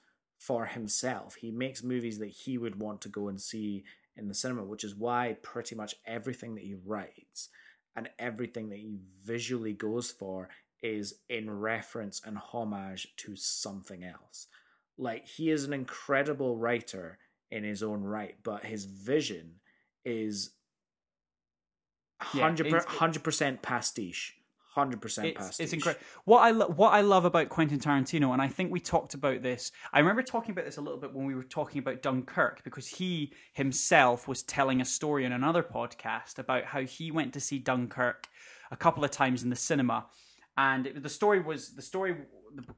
for 0.46 0.66
himself. 0.66 1.36
He 1.36 1.52
makes 1.52 1.84
movies 1.84 2.20
that 2.20 2.30
he 2.30 2.58
would 2.58 2.82
want 2.82 3.02
to 3.02 3.10
go 3.10 3.28
and 3.30 3.40
see 3.40 3.84
in 4.18 4.28
the 4.28 4.34
cinema, 4.34 4.64
which 4.64 4.84
is 4.84 4.96
why 4.96 5.38
pretty 5.42 5.76
much 5.76 5.96
everything 6.06 6.56
that 6.56 6.64
he 6.64 6.76
writes 6.86 7.50
and 7.96 8.10
everything 8.20 8.70
that 8.70 8.80
he 8.80 8.98
visually 9.24 9.74
goes 9.74 10.12
for 10.12 10.50
is 10.82 11.16
in 11.30 11.50
reference 11.50 12.22
and 12.26 12.38
homage 12.38 13.08
to 13.18 13.36
something 13.36 14.04
else. 14.04 14.48
Like 14.98 15.26
he 15.26 15.50
is 15.50 15.64
an 15.64 15.74
incredible 15.74 16.58
writer 16.58 17.20
in 17.50 17.64
his 17.64 17.82
own 17.82 18.02
right, 18.04 18.36
but 18.44 18.66
his 18.66 18.86
vision 18.86 19.56
is 20.04 20.52
Yeah, 22.34 22.42
hundred 22.42 22.68
it's- 22.68 22.86
hundred 22.86 23.24
percent 23.24 23.62
pastiche. 23.62 24.36
Hundred 24.74 25.02
percent 25.02 25.28
It's, 25.28 25.38
pastiche. 25.38 25.64
it's 25.64 25.74
incredible. 25.74 26.04
What 26.26 26.40
I 26.40 26.50
lo- 26.50 26.68
what 26.68 26.94
I 26.94 27.02
love 27.02 27.26
about 27.26 27.50
Quentin 27.50 27.78
Tarantino, 27.80 28.34
and 28.34 28.42
I 28.42 28.48
think 28.48 28.72
we 28.72 28.80
talked 28.80 29.14
about 29.14 29.44
this. 29.44 29.72
I 29.94 30.00
remember 30.00 30.24
talking 30.24 30.52
about 30.52 30.66
this 30.66 30.78
a 30.78 30.82
little 30.82 31.00
bit 31.00 31.14
when 31.14 31.26
we 31.26 31.36
were 31.36 31.44
talking 31.44 31.78
about 31.78 32.02
Dunkirk, 32.02 32.64
because 32.64 32.88
he 32.88 33.34
himself 33.54 34.28
was 34.28 34.42
telling 34.42 34.82
a 34.82 34.86
story 34.86 35.26
in 35.26 35.32
another 35.32 35.62
podcast 35.62 36.40
about 36.40 36.64
how 36.64 36.82
he 36.82 37.12
went 37.12 37.34
to 37.34 37.40
see 37.40 37.60
Dunkirk 37.60 38.28
a 38.72 38.76
couple 38.76 39.04
of 39.04 39.12
times 39.12 39.44
in 39.44 39.52
the 39.52 39.56
cinema, 39.56 40.08
and 40.58 40.88
it, 40.88 41.04
the 41.04 41.10
story 41.10 41.40
was 41.40 41.76
the 41.76 41.82
story 41.84 42.16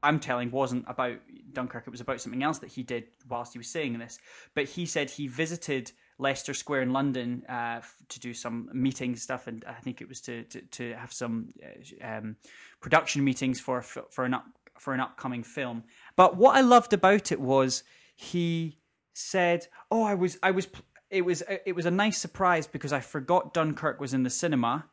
I'm 0.02 0.20
telling 0.20 0.50
wasn't 0.50 0.84
about 0.88 1.16
Dunkirk. 1.52 1.84
It 1.86 1.90
was 1.90 2.00
about 2.02 2.20
something 2.20 2.42
else 2.42 2.58
that 2.58 2.70
he 2.70 2.82
did 2.82 3.04
whilst 3.28 3.52
he 3.54 3.58
was 3.58 3.68
saying 3.68 3.98
this. 3.98 4.18
But 4.54 4.66
he 4.66 4.84
said 4.86 5.08
he 5.10 5.28
visited 5.28 5.92
Leicester 6.18 6.54
Square 6.54 6.82
in 6.82 6.92
London 6.92 7.44
uh, 7.48 7.80
to 8.08 8.20
do 8.20 8.32
some 8.32 8.70
meeting 8.72 9.16
stuff, 9.16 9.46
and 9.46 9.64
I 9.66 9.74
think 9.74 10.00
it 10.00 10.08
was 10.08 10.20
to 10.22 10.44
to, 10.44 10.60
to 10.60 10.94
have 10.94 11.12
some 11.12 11.48
uh, 11.62 12.06
um, 12.06 12.36
production 12.80 13.24
meetings 13.24 13.60
for 13.60 13.82
for 13.82 14.24
an 14.24 14.34
up, 14.34 14.46
for 14.78 14.94
an 14.94 15.00
upcoming 15.00 15.42
film. 15.42 15.84
But 16.16 16.36
what 16.36 16.56
I 16.56 16.62
loved 16.62 16.92
about 16.92 17.32
it 17.32 17.40
was 17.40 17.84
he 18.14 18.78
said, 19.14 19.66
"Oh, 19.90 20.04
I 20.04 20.14
was 20.14 20.38
I 20.42 20.52
was 20.52 20.68
it 21.10 21.22
was 21.22 21.42
it 21.64 21.74
was 21.74 21.86
a 21.86 21.90
nice 21.90 22.18
surprise 22.18 22.66
because 22.66 22.92
I 22.92 23.00
forgot 23.00 23.52
Dunkirk 23.52 24.00
was 24.00 24.14
in 24.14 24.22
the 24.22 24.30
cinema, 24.30 24.86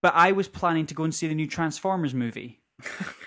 but 0.00 0.14
I 0.14 0.32
was 0.32 0.46
planning 0.46 0.86
to 0.86 0.94
go 0.94 1.04
and 1.04 1.14
see 1.14 1.26
the 1.26 1.34
new 1.34 1.48
Transformers 1.48 2.14
movie." 2.14 2.60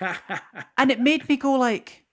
and 0.78 0.90
it 0.90 1.00
made 1.00 1.28
me 1.28 1.36
go 1.36 1.52
like 1.52 2.04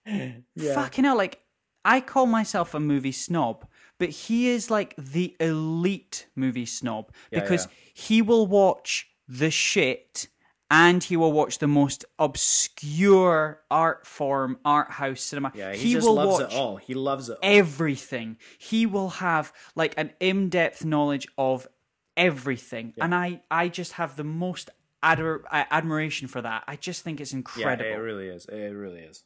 fucking 0.74 1.04
hell 1.04 1.16
like 1.16 1.40
i 1.84 2.00
call 2.00 2.26
myself 2.26 2.74
a 2.74 2.80
movie 2.80 3.12
snob 3.12 3.66
but 4.02 4.10
he 4.10 4.48
is 4.48 4.68
like 4.68 4.96
the 4.96 5.36
elite 5.38 6.26
movie 6.34 6.66
snob 6.66 7.12
Yeah, 7.30 7.38
because 7.38 7.66
yeah. 7.66 7.72
he 7.94 8.20
will 8.20 8.48
watch 8.48 9.08
the 9.28 9.48
shit 9.48 10.26
and 10.68 11.04
he 11.04 11.16
will 11.16 11.32
watch 11.32 11.58
the 11.58 11.68
most 11.68 12.04
obscure 12.18 13.60
art 13.70 14.04
form 14.04 14.58
art 14.64 14.90
house 14.90 15.20
cinema 15.20 15.52
yeah, 15.54 15.72
he, 15.72 15.92
just 15.92 16.04
will 16.04 16.14
loves 16.16 16.40
watch 16.40 16.52
it 16.52 16.58
all. 16.58 16.76
He 16.78 16.94
loves 16.94 17.28
it 17.28 17.34
all. 17.34 17.38
everything 17.42 18.38
he 18.58 18.86
will 18.86 19.10
have 19.10 19.52
like 19.76 19.94
an 19.96 20.10
in-depth 20.18 20.84
knowledge 20.84 21.28
of 21.38 21.68
everything 22.16 22.92
and 23.00 23.14
i 23.14 23.40
i 23.52 23.68
just 23.68 23.92
have 23.92 24.16
the 24.16 24.24
most 24.24 24.68
ador- 25.00 25.44
admiration 25.52 26.26
for 26.26 26.42
that 26.42 26.64
i 26.66 26.74
just 26.74 27.04
think 27.04 27.20
it's 27.20 27.32
yeah, 27.32 27.38
incredible 27.38 27.88
it 27.88 27.98
really 27.98 28.26
is. 28.26 28.46
It 28.46 28.74
really 28.74 29.00
is. 29.00 29.22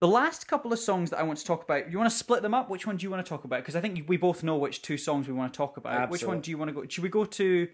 The 0.00 0.08
last 0.08 0.48
couple 0.48 0.72
of 0.72 0.78
songs 0.78 1.10
that 1.10 1.18
I 1.18 1.22
want 1.22 1.38
to 1.38 1.44
talk 1.44 1.62
about, 1.64 1.90
you 1.90 1.98
want 1.98 2.10
to 2.10 2.16
split 2.16 2.42
them 2.42 2.52
up? 2.52 2.68
Which 2.68 2.86
one 2.86 2.96
do 2.96 3.04
you 3.04 3.10
want 3.10 3.24
to 3.24 3.28
talk 3.28 3.44
about? 3.44 3.60
Because 3.60 3.76
I 3.76 3.80
think 3.80 4.04
we 4.08 4.16
both 4.16 4.42
know 4.42 4.56
which 4.56 4.82
two 4.82 4.98
songs 4.98 5.26
we 5.26 5.32
want 5.34 5.52
to 5.52 5.56
talk 5.56 5.76
about. 5.76 6.10
Which 6.10 6.24
one 6.24 6.40
do 6.40 6.50
you 6.50 6.58
want 6.58 6.68
to 6.68 6.74
go? 6.74 6.86
Should 6.86 7.04
we 7.04 7.08
go 7.08 7.24
to 7.24 7.68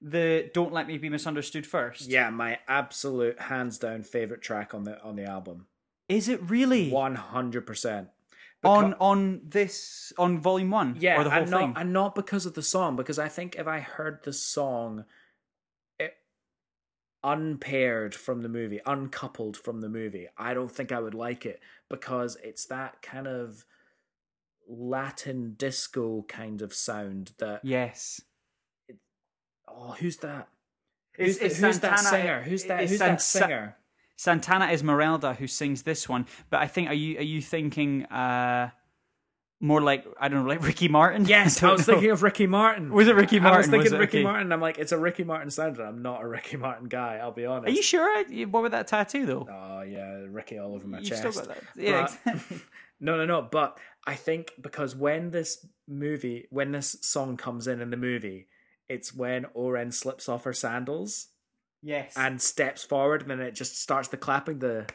the 0.00 0.50
"Don't 0.52 0.72
Let 0.72 0.88
Me 0.88 0.98
Be 0.98 1.08
Misunderstood" 1.08 1.66
first? 1.66 2.08
Yeah, 2.08 2.30
my 2.30 2.58
absolute 2.66 3.38
hands 3.40 3.78
down 3.78 4.02
favorite 4.02 4.42
track 4.42 4.74
on 4.74 4.84
the 4.84 5.00
on 5.02 5.16
the 5.16 5.24
album. 5.24 5.66
Is 6.08 6.28
it 6.28 6.40
really 6.42 6.90
One 6.90 7.14
hundred 7.14 7.66
percent. 7.66 8.08
on 8.64 8.94
on 8.94 9.42
this 9.44 10.12
on 10.18 10.40
Volume 10.40 10.70
One? 10.70 10.96
Yeah, 10.98 11.20
or 11.20 11.24
the 11.24 11.30
whole 11.30 11.42
and 11.42 11.50
not 11.50 11.60
thing? 11.60 11.74
and 11.76 11.92
not 11.92 12.14
because 12.14 12.46
of 12.46 12.54
the 12.54 12.62
song, 12.62 12.96
because 12.96 13.18
I 13.18 13.28
think 13.28 13.54
if 13.56 13.66
I 13.66 13.80
heard 13.80 14.20
the 14.24 14.32
song 14.32 15.04
unpaired 17.26 18.14
from 18.14 18.42
the 18.42 18.48
movie, 18.48 18.80
uncoupled 18.86 19.56
from 19.56 19.80
the 19.80 19.88
movie, 19.88 20.28
I 20.38 20.54
don't 20.54 20.70
think 20.70 20.92
I 20.92 21.00
would 21.00 21.14
like 21.14 21.44
it 21.44 21.60
because 21.90 22.36
it's 22.42 22.64
that 22.66 23.02
kind 23.02 23.26
of 23.26 23.64
Latin 24.68 25.54
disco 25.58 26.22
kind 26.28 26.62
of 26.62 26.72
sound 26.72 27.32
that 27.38 27.60
Yes. 27.64 28.20
oh 29.68 29.94
who's 29.98 30.18
that? 30.18 30.48
It's- 31.18 31.38
Who's, 31.38 31.38
it's 31.38 31.58
who's 31.58 31.80
that 31.80 31.98
singer? 32.00 32.42
Who's 32.42 32.64
that 32.64 32.80
who's 32.88 32.98
San- 32.98 33.08
that 33.10 33.22
singer? 33.22 33.76
Santana 34.16 34.66
Esmeralda 34.66 35.34
who 35.34 35.46
sings 35.46 35.82
this 35.82 36.08
one, 36.08 36.26
but 36.50 36.60
I 36.60 36.66
think 36.66 36.88
are 36.88 36.94
you 36.94 37.18
are 37.18 37.22
you 37.22 37.40
thinking 37.42 38.04
uh 38.06 38.70
more 39.60 39.80
like 39.80 40.04
I 40.20 40.28
don't 40.28 40.42
know 40.44 40.48
like 40.48 40.62
Ricky 40.62 40.88
Martin? 40.88 41.24
Yes, 41.28 41.62
I 41.62 41.68
don't 41.68 41.76
was 41.78 41.88
know. 41.88 41.94
thinking 41.94 42.10
of 42.10 42.22
Ricky 42.22 42.46
Martin. 42.46 42.92
Was 42.92 43.08
it 43.08 43.14
Ricky 43.16 43.40
Martin? 43.40 43.54
I 43.54 43.58
was 43.58 43.66
thinking 43.68 43.92
was 43.92 43.98
Ricky 44.00 44.18
okay. 44.18 44.24
Martin. 44.24 44.52
I'm 44.52 44.60
like, 44.60 44.78
it's 44.78 44.92
a 44.92 44.98
Ricky 44.98 45.24
Martin 45.24 45.50
sound, 45.50 45.78
and 45.78 45.88
I'm 45.88 46.02
not 46.02 46.22
a 46.22 46.28
Ricky 46.28 46.56
Martin 46.56 46.88
guy. 46.88 47.16
I'll 47.16 47.32
be 47.32 47.46
honest. 47.46 47.68
Are 47.68 47.76
you 47.76 47.82
sure? 47.82 48.24
What 48.46 48.62
with 48.62 48.72
that 48.72 48.86
tattoo 48.86 49.24
though? 49.26 49.48
Oh 49.50 49.82
yeah, 49.82 50.24
Ricky 50.28 50.58
all 50.58 50.74
over 50.74 50.86
my 50.86 50.98
You've 50.98 51.08
chest. 51.08 51.20
still 51.20 51.32
got 51.32 51.48
that. 51.48 51.62
Yeah, 51.74 52.08
But- 52.24 52.34
exactly. 52.34 52.60
no, 53.00 53.16
no, 53.16 53.24
no. 53.24 53.42
But 53.42 53.78
I 54.06 54.14
think 54.14 54.52
because 54.60 54.94
when 54.94 55.30
this 55.30 55.66
movie, 55.88 56.46
when 56.50 56.72
this 56.72 56.96
song 57.00 57.36
comes 57.36 57.66
in 57.66 57.80
in 57.80 57.90
the 57.90 57.96
movie, 57.96 58.48
it's 58.88 59.14
when 59.14 59.46
O-Ren 59.54 59.90
slips 59.90 60.28
off 60.28 60.44
her 60.44 60.52
sandals 60.52 61.28
Yes. 61.82 62.12
and 62.16 62.40
steps 62.42 62.84
forward, 62.84 63.22
and 63.22 63.30
then 63.30 63.40
it 63.40 63.54
just 63.54 63.80
starts 63.80 64.08
the 64.08 64.16
clapping. 64.16 64.58
The 64.60 64.86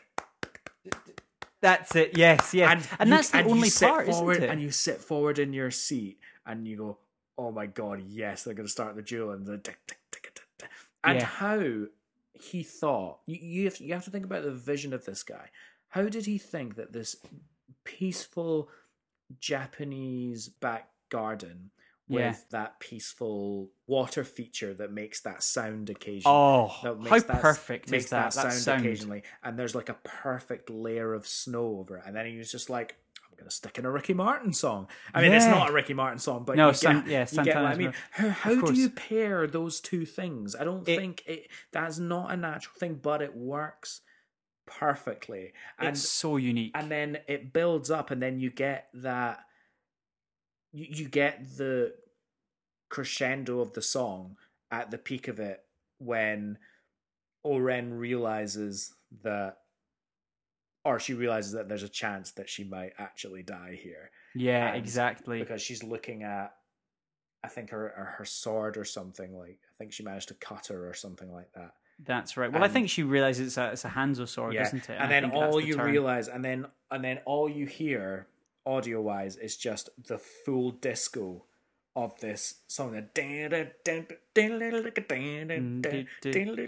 That's 1.61 1.95
it. 1.95 2.17
Yes, 2.17 2.53
yes. 2.53 2.71
and 2.71 2.87
And, 2.99 3.09
you- 3.09 3.15
that's 3.15 3.29
the 3.29 3.37
and 3.39 3.47
only 3.51 3.69
part, 3.69 4.07
forward, 4.07 4.31
isn't 4.33 4.43
it? 4.45 4.49
And 4.49 4.61
you 4.61 4.71
sit 4.71 4.97
forward 4.97 5.39
in 5.39 5.53
your 5.53 5.71
seat, 5.71 6.19
and 6.45 6.67
you 6.67 6.75
go, 6.77 6.97
"Oh 7.37 7.51
my 7.51 7.67
god, 7.67 8.01
yes, 8.01 8.43
they're 8.43 8.53
going 8.55 8.65
to 8.67 8.71
start 8.71 8.95
the 8.95 9.01
duel." 9.03 9.31
And 9.31 9.45
the 9.45 9.57
tick, 9.57 9.77
tick, 9.87 9.99
tick, 10.11 10.23
tick, 10.33 10.43
tick. 10.57 10.69
and 11.03 11.19
Yeah. 11.19 11.25
how 11.25 11.85
he 12.33 12.63
thought 12.63 13.19
you 13.27 13.35
you 13.35 13.63
have, 13.65 13.77
you 13.79 13.93
have 13.93 14.05
to 14.05 14.11
think 14.11 14.25
about 14.25 14.43
the 14.43 14.51
vision 14.51 14.93
of 14.93 15.05
this 15.05 15.21
guy. 15.23 15.49
How 15.89 16.03
did 16.09 16.25
he 16.25 16.37
think 16.39 16.75
that 16.75 16.93
this 16.93 17.15
peaceful 17.83 18.69
Japanese 19.39 20.47
back 20.49 20.89
garden 21.09 21.71
with 22.07 22.19
Yeah. 22.21 22.35
that 22.51 22.79
peaceful 22.79 23.69
water 23.87 24.23
feature 24.23 24.73
that 24.73 24.91
makes 24.91 25.21
that 25.21 25.43
sound 25.43 25.89
occasionally? 25.89 26.23
oh, 26.25 26.75
that 26.83 26.97
how 27.09 27.19
that, 27.19 27.41
perfect 27.41 27.89
makes 27.89 28.05
is 28.05 28.09
that? 28.11 28.33
that, 28.33 28.43
That 28.43 28.51
sound, 28.53 28.63
sound. 28.63 28.81
occasionally, 28.85 29.23
and 29.43 29.57
there's 29.57 29.75
like 29.75 29.89
a 29.89 29.97
perfect 30.03 30.69
layer 30.69 31.13
of 31.13 31.27
snow 31.27 31.77
over 31.79 31.97
it, 31.97 32.03
and 32.05 32.15
then 32.15 32.25
he 32.25 32.37
was 32.37 32.51
just 32.51 32.69
like, 32.69 32.95
"I'm 33.29 33.37
gonna 33.37 33.51
stick 33.51 33.77
in 33.77 33.85
a 33.85 33.91
Ricky 33.91 34.13
Martin 34.13 34.51
song." 34.53 34.87
I 35.13 35.21
mean, 35.21 35.31
it's 35.31 35.45
not 35.45 35.69
a 35.69 35.73
Ricky 35.73 35.93
Martin 35.93 36.19
song, 36.19 36.43
but 36.43 36.57
No, 36.57 36.69
you 36.69 36.73
San- 36.73 37.01
get, 37.01 37.07
yeah, 37.07 37.27
you 37.31 37.43
get 37.45 37.55
what 37.55 37.65
I 37.65 37.75
mean. 37.75 37.93
How, 38.11 38.29
how 38.29 38.61
do 38.61 38.73
you 38.73 38.89
pair 38.89 39.47
those 39.47 39.79
two 39.79 40.05
things? 40.05 40.55
I 40.55 40.63
don't 40.63 40.87
It- 40.87 40.97
think 40.97 41.23
it 41.25 41.47
that's 41.71 41.97
not 41.99 42.31
a 42.31 42.35
natural 42.37 42.75
thing, 42.77 42.95
but 42.95 43.21
it 43.21 43.35
works 43.35 44.01
perfectly, 44.65 45.53
and 45.77 45.89
It's 45.89 46.07
so 46.07 46.37
unique. 46.37 46.71
and 46.75 46.89
then 46.91 47.19
it 47.27 47.51
builds 47.53 47.91
up, 47.91 48.11
and 48.11 48.21
then 48.21 48.39
you 48.39 48.49
get 48.49 48.89
that 48.93 49.45
you, 50.71 50.87
you 50.89 51.07
get 51.07 51.57
the 51.57 51.93
crescendo 52.89 53.59
of 53.59 53.73
the 53.73 53.81
song 53.81 54.35
at 54.69 54.91
the 54.91 54.97
peak 54.97 55.27
of 55.27 55.39
it 55.39 55.63
when 55.97 56.57
O-Ren 57.43 57.93
realizes 57.93 58.93
that 59.23 59.57
or 60.83 60.99
she 60.99 61.13
realizes 61.13 61.51
that 61.51 61.69
there's 61.69 61.83
a 61.83 61.89
chance 61.89 62.31
that 62.31 62.49
she 62.49 62.63
might 62.63 62.93
actually 62.97 63.43
die 63.43 63.77
here 63.81 64.09
yeah, 64.33 64.69
and 64.69 64.77
exactly. 64.77 65.39
because 65.39 65.61
she's 65.61 65.83
looking 65.83 66.23
at 66.23 66.53
I 67.43 67.47
think 67.47 67.71
her 67.71 67.89
her- 67.95 68.15
her 68.17 68.25
sword 68.25 68.77
or 68.77 68.85
something 68.85 69.37
like 69.37 69.59
I 69.63 69.73
think 69.77 69.93
she 69.93 70.03
managed 70.03 70.27
to 70.29 70.33
cut 70.35 70.67
her 70.67 70.87
or 70.87 70.93
something 70.93 71.31
like 71.31 71.51
that. 71.53 71.73
That's 72.03 72.35
right. 72.35 72.51
Well, 72.51 72.63
I 72.63 72.67
think 72.67 72.89
she 72.89 73.03
realizes 73.03 73.47
it's 73.47 73.57
a, 73.57 73.71
it's 73.71 73.85
a 73.85 73.89
Hanzo 73.89 74.27
sword, 74.27 74.53
yeah, 74.53 74.63
isn't 74.63 74.89
it? 74.89 74.93
and 74.93 75.03
I 75.03 75.07
then 75.07 75.31
all 75.31 75.57
the 75.57 75.65
you 75.65 75.75
turn. 75.75 75.91
realize, 75.91 76.27
and 76.27 76.43
then 76.43 76.65
and 76.89 77.03
then 77.03 77.19
all 77.25 77.47
you 77.49 77.65
hear 77.65 78.27
audio 78.65 79.01
wise 79.01 79.37
it's 79.37 79.57
just 79.57 79.89
the 80.07 80.17
full 80.17 80.71
disco 80.71 81.45
of 81.95 82.17
this 82.21 82.61
song. 82.67 82.91
The 82.93 83.01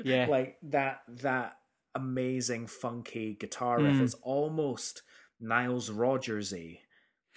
Yeah. 0.06 0.26
like 0.28 0.58
that 0.64 1.04
that 1.08 1.60
amazing 1.96 2.68
funky 2.68 3.36
guitar 3.36 3.80
riff 3.80 3.96
Mm. 3.98 4.02
is 4.02 4.16
almost 4.16 5.04
Niles 5.40 5.90
Rodgersy. 5.90 6.80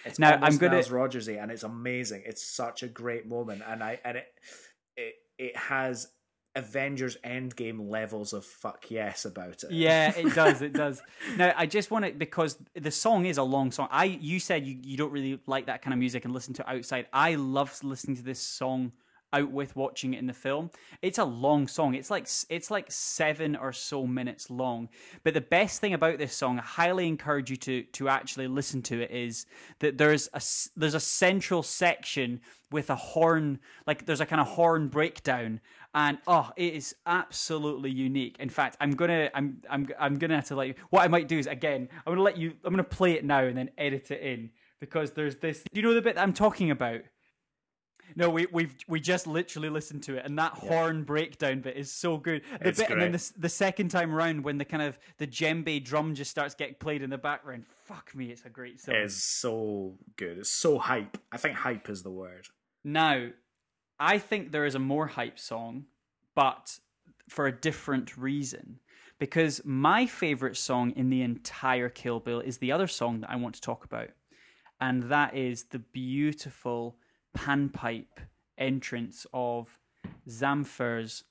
It's 0.05 0.19
Now, 0.19 0.33
I'm 0.41 0.57
gonna- 0.57 0.73
Niles 0.73 0.89
Rodgersy, 0.89 1.41
and 1.41 1.51
it's 1.51 1.63
amazing. 1.63 2.23
It's 2.25 2.43
such 2.43 2.83
a 2.83 2.87
great 2.87 3.25
moment, 3.25 3.61
and 3.65 3.83
I 3.83 3.99
and 4.03 4.17
it 4.17 4.33
it 4.97 5.15
it 5.37 5.55
has 5.55 6.11
Avengers 6.57 7.17
Endgame 7.23 7.89
levels 7.89 8.33
of 8.33 8.43
fuck 8.43 8.89
yes 8.89 9.25
about 9.25 9.63
it. 9.63 9.71
Yeah, 9.71 10.11
it 10.17 10.33
does. 10.35 10.61
It 10.61 10.73
does. 10.73 11.01
Now, 11.37 11.53
I 11.55 11.65
just 11.67 11.91
want 11.91 12.05
it 12.05 12.17
because 12.17 12.57
the 12.73 12.91
song 12.91 13.25
is 13.25 13.37
a 13.37 13.43
long 13.43 13.71
song. 13.71 13.87
I 13.91 14.05
you 14.05 14.39
said 14.39 14.65
you, 14.65 14.77
you 14.81 14.97
don't 14.97 15.11
really 15.11 15.39
like 15.45 15.67
that 15.67 15.81
kind 15.81 15.93
of 15.93 15.99
music 15.99 16.25
and 16.25 16.33
listen 16.33 16.53
to 16.55 16.63
it 16.63 16.67
outside. 16.67 17.05
I 17.13 17.35
love 17.35 17.77
listening 17.83 18.17
to 18.17 18.23
this 18.23 18.39
song 18.41 18.91
out 19.33 19.51
with 19.51 19.75
watching 19.75 20.13
it 20.13 20.19
in 20.19 20.27
the 20.27 20.33
film. 20.33 20.69
It's 21.01 21.17
a 21.17 21.25
long 21.25 21.67
song. 21.67 21.93
It's 21.93 22.09
like 22.09 22.27
it's 22.49 22.71
like 22.71 22.91
seven 22.91 23.55
or 23.55 23.73
so 23.73 24.07
minutes 24.07 24.49
long. 24.49 24.89
But 25.23 25.33
the 25.33 25.41
best 25.41 25.81
thing 25.81 25.93
about 25.93 26.17
this 26.17 26.33
song, 26.33 26.59
I 26.59 26.63
highly 26.63 27.07
encourage 27.07 27.49
you 27.49 27.57
to 27.57 27.83
to 27.83 28.09
actually 28.09 28.47
listen 28.47 28.81
to 28.83 29.01
it, 29.01 29.11
is 29.11 29.45
that 29.79 29.97
there's 29.97 30.29
a 30.33 30.41
there's 30.75 30.95
a 30.95 30.99
central 30.99 31.63
section 31.63 32.41
with 32.71 32.89
a 32.89 32.95
horn, 32.95 33.59
like 33.85 34.05
there's 34.05 34.21
a 34.21 34.25
kind 34.25 34.41
of 34.41 34.47
horn 34.47 34.87
breakdown, 34.87 35.61
and 35.97 36.19
oh, 36.27 36.51
it 36.55 36.75
is 36.75 36.95
absolutely 37.07 37.89
unique. 37.89 38.35
In 38.39 38.49
fact, 38.49 38.77
I'm 38.79 38.91
gonna 38.91 39.31
I'm 39.33 39.59
I'm 39.67 39.87
I'm 39.99 40.19
gonna 40.19 40.35
have 40.35 40.45
to 40.45 40.55
let 40.55 40.67
you. 40.67 40.75
What 40.91 41.01
I 41.01 41.07
might 41.07 41.27
do 41.27 41.39
is 41.39 41.47
again, 41.47 41.89
I'm 42.05 42.13
gonna 42.13 42.21
let 42.21 42.37
you. 42.37 42.53
I'm 42.63 42.71
gonna 42.71 42.83
play 42.83 43.13
it 43.13 43.25
now 43.25 43.39
and 43.39 43.57
then 43.57 43.71
edit 43.79 44.11
it 44.11 44.21
in 44.21 44.51
because 44.79 45.13
there's 45.13 45.37
this. 45.37 45.63
Do 45.63 45.69
you 45.73 45.81
know 45.81 45.95
the 45.95 46.03
bit 46.03 46.13
that 46.13 46.21
I'm 46.21 46.33
talking 46.33 46.69
about? 46.69 47.01
No, 48.15 48.29
we 48.29 48.45
we've 48.51 48.75
we 48.87 48.99
just 48.99 49.25
literally 49.25 49.69
listened 49.69 50.03
to 50.03 50.17
it, 50.17 50.23
and 50.23 50.37
that 50.37 50.59
yeah. 50.61 50.69
horn 50.69 51.03
breakdown 51.03 51.61
bit 51.61 51.75
is 51.75 51.91
so 51.91 52.17
good. 52.17 52.43
The 52.61 52.67
it's 52.67 52.77
bit, 52.77 52.89
great. 52.89 53.01
and 53.01 53.01
then 53.01 53.11
the, 53.13 53.33
the 53.39 53.49
second 53.49 53.89
time 53.89 54.13
around, 54.13 54.43
when 54.43 54.59
the 54.59 54.65
kind 54.65 54.83
of 54.83 54.99
the 55.17 55.25
djembe 55.25 55.83
drum 55.83 56.13
just 56.13 56.29
starts 56.29 56.53
getting 56.53 56.75
played 56.75 57.01
in 57.01 57.09
the 57.09 57.17
background, 57.17 57.65
fuck 57.65 58.13
me, 58.13 58.27
it's 58.27 58.45
a 58.45 58.49
great 58.49 58.79
song. 58.79 58.93
It's 58.93 59.15
so 59.15 59.95
good. 60.15 60.37
It's 60.37 60.51
so 60.51 60.77
hype. 60.77 61.17
I 61.31 61.37
think 61.37 61.55
hype 61.55 61.89
is 61.89 62.03
the 62.03 62.11
word. 62.11 62.47
Now, 62.83 63.29
I 63.99 64.17
think 64.19 64.51
there 64.51 64.65
is 64.65 64.75
a 64.75 64.79
more 64.79 65.07
hype 65.07 65.39
song, 65.39 65.85
but 66.35 66.79
for 67.29 67.47
a 67.47 67.51
different 67.51 68.17
reason. 68.17 68.79
Because 69.19 69.61
my 69.65 70.05
favorite 70.05 70.57
song 70.57 70.91
in 70.91 71.09
the 71.09 71.23
entire 71.23 71.89
Kill 71.89 72.19
Bill 72.19 72.39
is 72.39 72.59
the 72.59 72.71
other 72.71 72.87
song 72.87 73.21
that 73.21 73.31
I 73.31 73.35
want 73.35 73.55
to 73.55 73.61
talk 73.61 73.83
about, 73.83 74.09
and 74.79 75.03
that 75.03 75.35
is 75.35 75.63
the 75.63 75.79
beautiful 75.79 76.97
panpipe 77.35 78.19
entrance 78.57 79.25
of 79.33 79.79
Zamfir's 80.29 81.23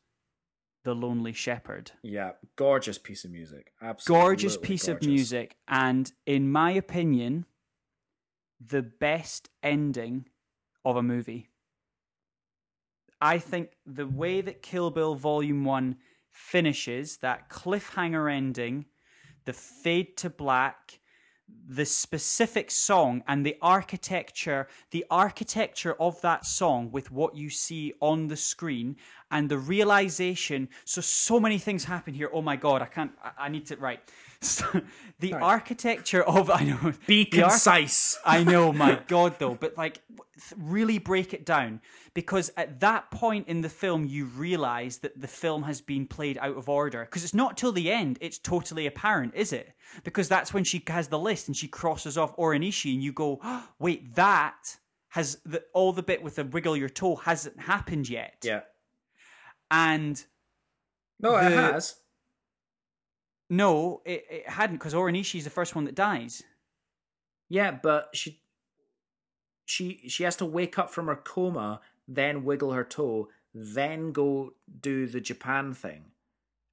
The 0.85 0.95
Lonely 0.95 1.33
Shepherd. 1.33 1.93
Yeah, 2.03 2.33
gorgeous 2.57 2.99
piece 2.99 3.25
of 3.25 3.31
music. 3.31 3.73
Absolutely. 3.81 4.25
Gorgeous 4.25 4.57
piece 4.57 4.87
gorgeous. 4.87 5.05
of 5.05 5.09
music. 5.09 5.57
And 5.69 6.11
in 6.27 6.51
my 6.51 6.73
opinion, 6.73 7.47
the 8.61 8.83
best 8.83 9.49
ending 9.63 10.27
of 10.85 10.97
a 10.97 11.03
movie. 11.03 11.51
I 13.21 13.39
think 13.39 13.71
the 13.87 14.07
way 14.07 14.41
that 14.41 14.63
Kill 14.63 14.91
Bill 14.91 15.15
Volume 15.15 15.65
1 15.65 15.97
finishes, 16.31 17.17
that 17.19 17.49
cliffhanger 17.49 18.33
ending, 18.33 18.87
the 19.45 19.53
fade 19.53 20.17
to 20.19 20.31
black, 20.31 21.01
the 21.69 21.85
specific 21.85 22.71
song 22.71 23.23
and 23.29 23.45
the 23.45 23.57
architecture 23.63 24.69
the 24.91 25.05
architecture 25.11 25.95
of 26.01 26.21
that 26.21 26.45
song 26.45 26.91
with 26.91 27.11
what 27.13 27.37
you 27.37 27.51
see 27.51 27.93
on 28.01 28.27
the 28.27 28.37
screen 28.37 28.97
and 29.31 29.49
the 29.49 29.59
realization 29.59 30.69
so 30.85 31.01
so 31.01 31.39
many 31.39 31.59
things 31.59 31.85
happen 31.85 32.15
here. 32.15 32.31
Oh 32.33 32.43
my 32.43 32.57
god 32.57 32.83
i 32.83 32.87
can't 32.87 33.13
i, 33.23 33.47
I 33.47 33.49
need 33.49 33.67
to 33.67 33.77
write 33.77 34.01
so, 34.41 34.65
the 35.21 35.33
right. 35.33 35.43
architecture 35.43 36.23
of 36.23 36.51
i 36.51 36.63
know 36.63 36.93
be 37.07 37.25
concise. 37.25 38.19
I 38.25 38.45
know 38.45 38.73
my 38.85 39.01
god 39.07 39.37
though 39.39 39.55
but 39.55 39.77
like 39.77 40.03
really 40.57 40.99
break 40.99 41.35
it 41.35 41.45
down. 41.45 41.81
Because 42.15 42.51
at 42.57 42.81
that 42.81 43.11
point 43.11 43.49
in 43.49 43.61
the 43.61 43.69
film 43.69 44.07
you 44.07 44.27
realize 44.27 44.99
that 44.99 45.21
the 45.21 45.29
film 45.29 45.63
has 45.65 45.81
been 45.81 46.07
played 46.07 46.39
out 46.39 46.57
of 46.57 46.69
order. 46.69 47.05
Because 47.05 47.25
it's 47.25 47.35
not 47.35 47.57
till 47.57 47.73
the 47.73 47.91
end 47.91 48.19
it's 48.21 48.39
totally 48.39 48.87
apparent 48.87 49.35
is 49.35 49.53
it? 49.53 49.73
Because 50.05 50.29
that's 50.29 50.53
when 50.53 50.65
she 50.65 50.83
has 50.87 51.09
the 51.09 51.19
list 51.19 51.49
and 51.49 51.57
she 51.57 51.69
crosses 51.69 52.19
off 52.19 52.35
O-Ren 52.39 52.63
Ishii 52.63 52.95
and 52.95 53.03
you 53.03 53.13
go 53.13 53.41
oh, 53.43 53.69
wait 53.79 54.15
that 54.17 54.77
has 55.09 55.39
the, 55.45 55.63
all 55.73 55.93
the 55.93 56.03
bit 56.03 56.23
with 56.23 56.37
the 56.37 56.45
wiggle 56.45 56.77
your 56.77 56.89
toe 56.89 57.17
hasn't 57.17 57.59
happened 57.59 58.09
yet. 58.09 58.37
Yeah. 58.45 58.61
And 59.71 60.23
no 61.21 61.33
the, 61.33 61.47
it 61.47 61.53
has 61.53 61.97
no 63.49 64.03
it, 64.05 64.25
it 64.31 64.49
hadn't 64.49 64.77
because 64.77 64.95
O-Ren 64.95 65.15
Ishii 65.15 65.39
is 65.39 65.45
the 65.45 65.51
first 65.51 65.75
one 65.75 65.85
that 65.85 65.95
dies 65.95 66.43
yeah 67.49 67.71
but 67.71 68.09
she 68.13 68.41
she 69.67 70.09
she 70.09 70.23
has 70.23 70.37
to 70.37 70.47
wake 70.47 70.79
up 70.79 70.91
from 70.91 71.09
her 71.09 71.17
coma, 71.17 71.81
then 72.09 72.45
wiggle 72.45 72.73
her 72.73 72.85
toe, 72.85 73.29
then 73.53 74.13
go 74.13 74.55
do 74.81 75.07
the 75.07 75.21
Japan 75.21 75.75
thing, 75.75 76.07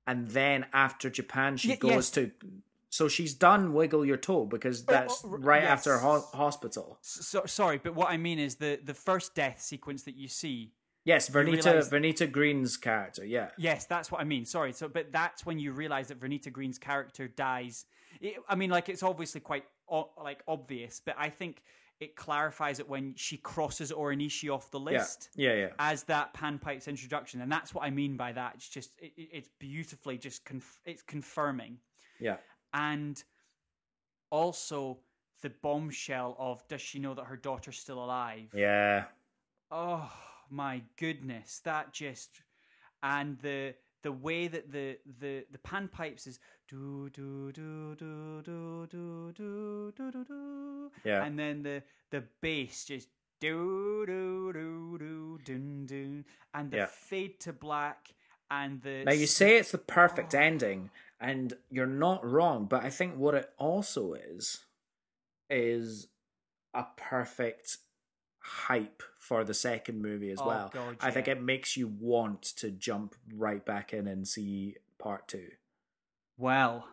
and 0.07 0.29
then 0.29 0.67
after 0.71 1.09
Japan 1.09 1.57
she 1.57 1.69
y- 1.69 1.75
goes 1.75 1.91
yes. 1.91 2.11
to. 2.11 2.31
So 2.89 3.07
she's 3.07 3.33
done 3.33 3.73
wiggle 3.73 4.05
your 4.05 4.17
toe 4.17 4.45
because 4.45 4.85
that's 4.85 5.23
oh, 5.25 5.29
right 5.29 5.63
yes. 5.63 5.71
after 5.71 5.97
ho- 5.97 6.27
hospital. 6.31 6.99
So, 7.01 7.41
sorry, 7.47 7.79
but 7.83 7.95
what 7.95 8.09
I 8.09 8.17
mean 8.17 8.37
is 8.37 8.55
the 8.55 8.79
the 8.81 8.93
first 8.93 9.33
death 9.33 9.59
sequence 9.61 10.03
that 10.03 10.15
you 10.15 10.27
see. 10.27 10.71
Yes, 11.05 11.29
Vernita 11.29 11.65
realize... 11.65 11.89
Vernita 11.89 12.31
Green's 12.31 12.77
character. 12.77 13.25
Yeah. 13.25 13.49
Yes, 13.57 13.85
that's 13.85 14.11
what 14.11 14.21
I 14.21 14.23
mean. 14.23 14.45
Sorry. 14.45 14.71
So, 14.71 14.87
but 14.87 15.11
that's 15.11 15.45
when 15.45 15.59
you 15.59 15.73
realize 15.73 16.07
that 16.07 16.19
Vernita 16.19 16.51
Green's 16.51 16.77
character 16.77 17.27
dies. 17.27 17.85
It, 18.21 18.37
I 18.47 18.55
mean, 18.55 18.69
like 18.69 18.89
it's 18.89 19.03
obviously 19.03 19.41
quite 19.41 19.65
like 20.21 20.43
obvious, 20.47 21.01
but 21.05 21.15
I 21.17 21.29
think 21.29 21.61
it 21.99 22.15
clarifies 22.15 22.79
it 22.79 22.87
when 22.87 23.13
she 23.15 23.37
crosses 23.37 23.91
O-Ren 23.91 24.19
Ishii 24.19 24.53
off 24.53 24.71
the 24.71 24.79
list. 24.79 25.29
Yeah, 25.35 25.51
yeah, 25.51 25.59
yeah. 25.59 25.69
As 25.79 26.03
that 26.03 26.33
panpipes 26.33 26.87
introduction, 26.87 27.41
and 27.41 27.51
that's 27.51 27.73
what 27.73 27.83
I 27.83 27.89
mean 27.89 28.17
by 28.17 28.31
that. 28.31 28.53
It's 28.55 28.69
just 28.69 28.91
it, 28.99 29.11
it's 29.17 29.49
beautifully 29.59 30.17
just 30.17 30.45
conf- 30.45 30.81
it's 30.85 31.01
confirming. 31.01 31.77
Yeah, 32.19 32.37
and 32.73 33.21
also 34.29 34.99
the 35.41 35.49
bombshell 35.49 36.35
of 36.39 36.65
does 36.67 36.81
she 36.81 36.99
know 36.99 37.13
that 37.13 37.25
her 37.25 37.37
daughter's 37.37 37.77
still 37.77 38.03
alive? 38.03 38.49
Yeah. 38.53 39.05
Oh 39.69 40.11
my 40.49 40.81
goodness, 40.97 41.61
that 41.63 41.93
just 41.93 42.29
and 43.01 43.37
the 43.39 43.75
the 44.03 44.11
way 44.11 44.47
that 44.47 44.71
the 44.71 44.97
the 45.19 45.45
the 45.51 45.57
panpipes 45.59 46.27
is 46.27 46.39
do 46.67 47.09
do 47.13 47.51
do 47.51 47.95
do 47.95 48.41
do 48.43 48.87
do 48.89 49.33
do 49.35 49.93
do 49.97 50.11
do 50.11 50.23
do 50.25 50.91
yeah 51.05 51.23
and 51.23 51.39
then 51.39 51.63
the 51.63 51.81
the 52.11 52.23
bass 52.41 52.85
just 52.85 53.07
do 53.39 54.05
do 54.05 54.51
do 54.53 54.97
do 54.97 55.39
dun 55.45 55.85
dun 55.85 56.25
and 56.53 56.71
the 56.71 56.77
yeah. 56.77 56.85
fade 56.85 57.39
to 57.39 57.53
black 57.53 58.13
and 58.51 58.81
the 58.81 59.03
now 59.05 59.11
you 59.11 59.27
say 59.27 59.57
it's 59.57 59.71
the 59.71 59.77
perfect 59.77 60.35
oh. 60.35 60.39
ending 60.39 60.89
and 61.19 61.53
you're 61.69 61.85
not 61.85 62.25
wrong 62.25 62.65
but 62.65 62.83
i 62.83 62.89
think 62.89 63.15
what 63.15 63.33
it 63.33 63.49
also 63.57 64.13
is 64.13 64.65
is 65.49 66.07
a 66.73 66.85
perfect 66.97 67.77
hype 68.43 69.01
for 69.17 69.43
the 69.43 69.53
second 69.53 70.01
movie 70.01 70.29
as 70.29 70.39
oh, 70.39 70.47
well. 70.47 70.71
God, 70.73 70.97
I 70.99 71.11
think 71.11 71.27
it 71.27 71.41
makes 71.41 71.77
you 71.77 71.87
want 71.87 72.41
to 72.57 72.69
jump 72.69 73.15
right 73.33 73.65
back 73.65 73.93
in 73.93 74.07
and 74.07 74.27
see 74.27 74.75
part 74.99 75.27
two. 75.27 75.47
Well, 76.37 76.87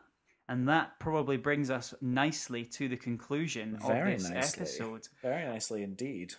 and 0.48 0.68
that 0.68 0.98
probably 1.00 1.36
brings 1.36 1.70
us 1.70 1.94
nicely 2.00 2.64
to 2.64 2.88
the 2.88 2.96
conclusion 2.96 3.78
Very 3.84 4.14
of 4.14 4.20
this 4.20 4.30
nicely. 4.30 4.62
episode. 4.62 5.08
Very 5.22 5.44
nicely 5.44 5.82
indeed. 5.82 6.34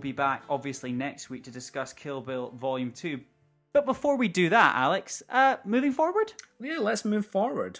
Be 0.00 0.12
back 0.12 0.44
obviously 0.48 0.92
next 0.92 1.30
week 1.30 1.44
to 1.44 1.50
discuss 1.50 1.92
Kill 1.92 2.20
Bill 2.20 2.50
Volume 2.50 2.92
2. 2.92 3.20
But 3.72 3.86
before 3.86 4.16
we 4.16 4.26
do 4.28 4.48
that, 4.48 4.74
Alex, 4.76 5.22
uh, 5.30 5.56
moving 5.64 5.92
forward, 5.92 6.32
Yeah, 6.58 6.78
let's 6.80 7.04
move 7.04 7.24
forward. 7.26 7.78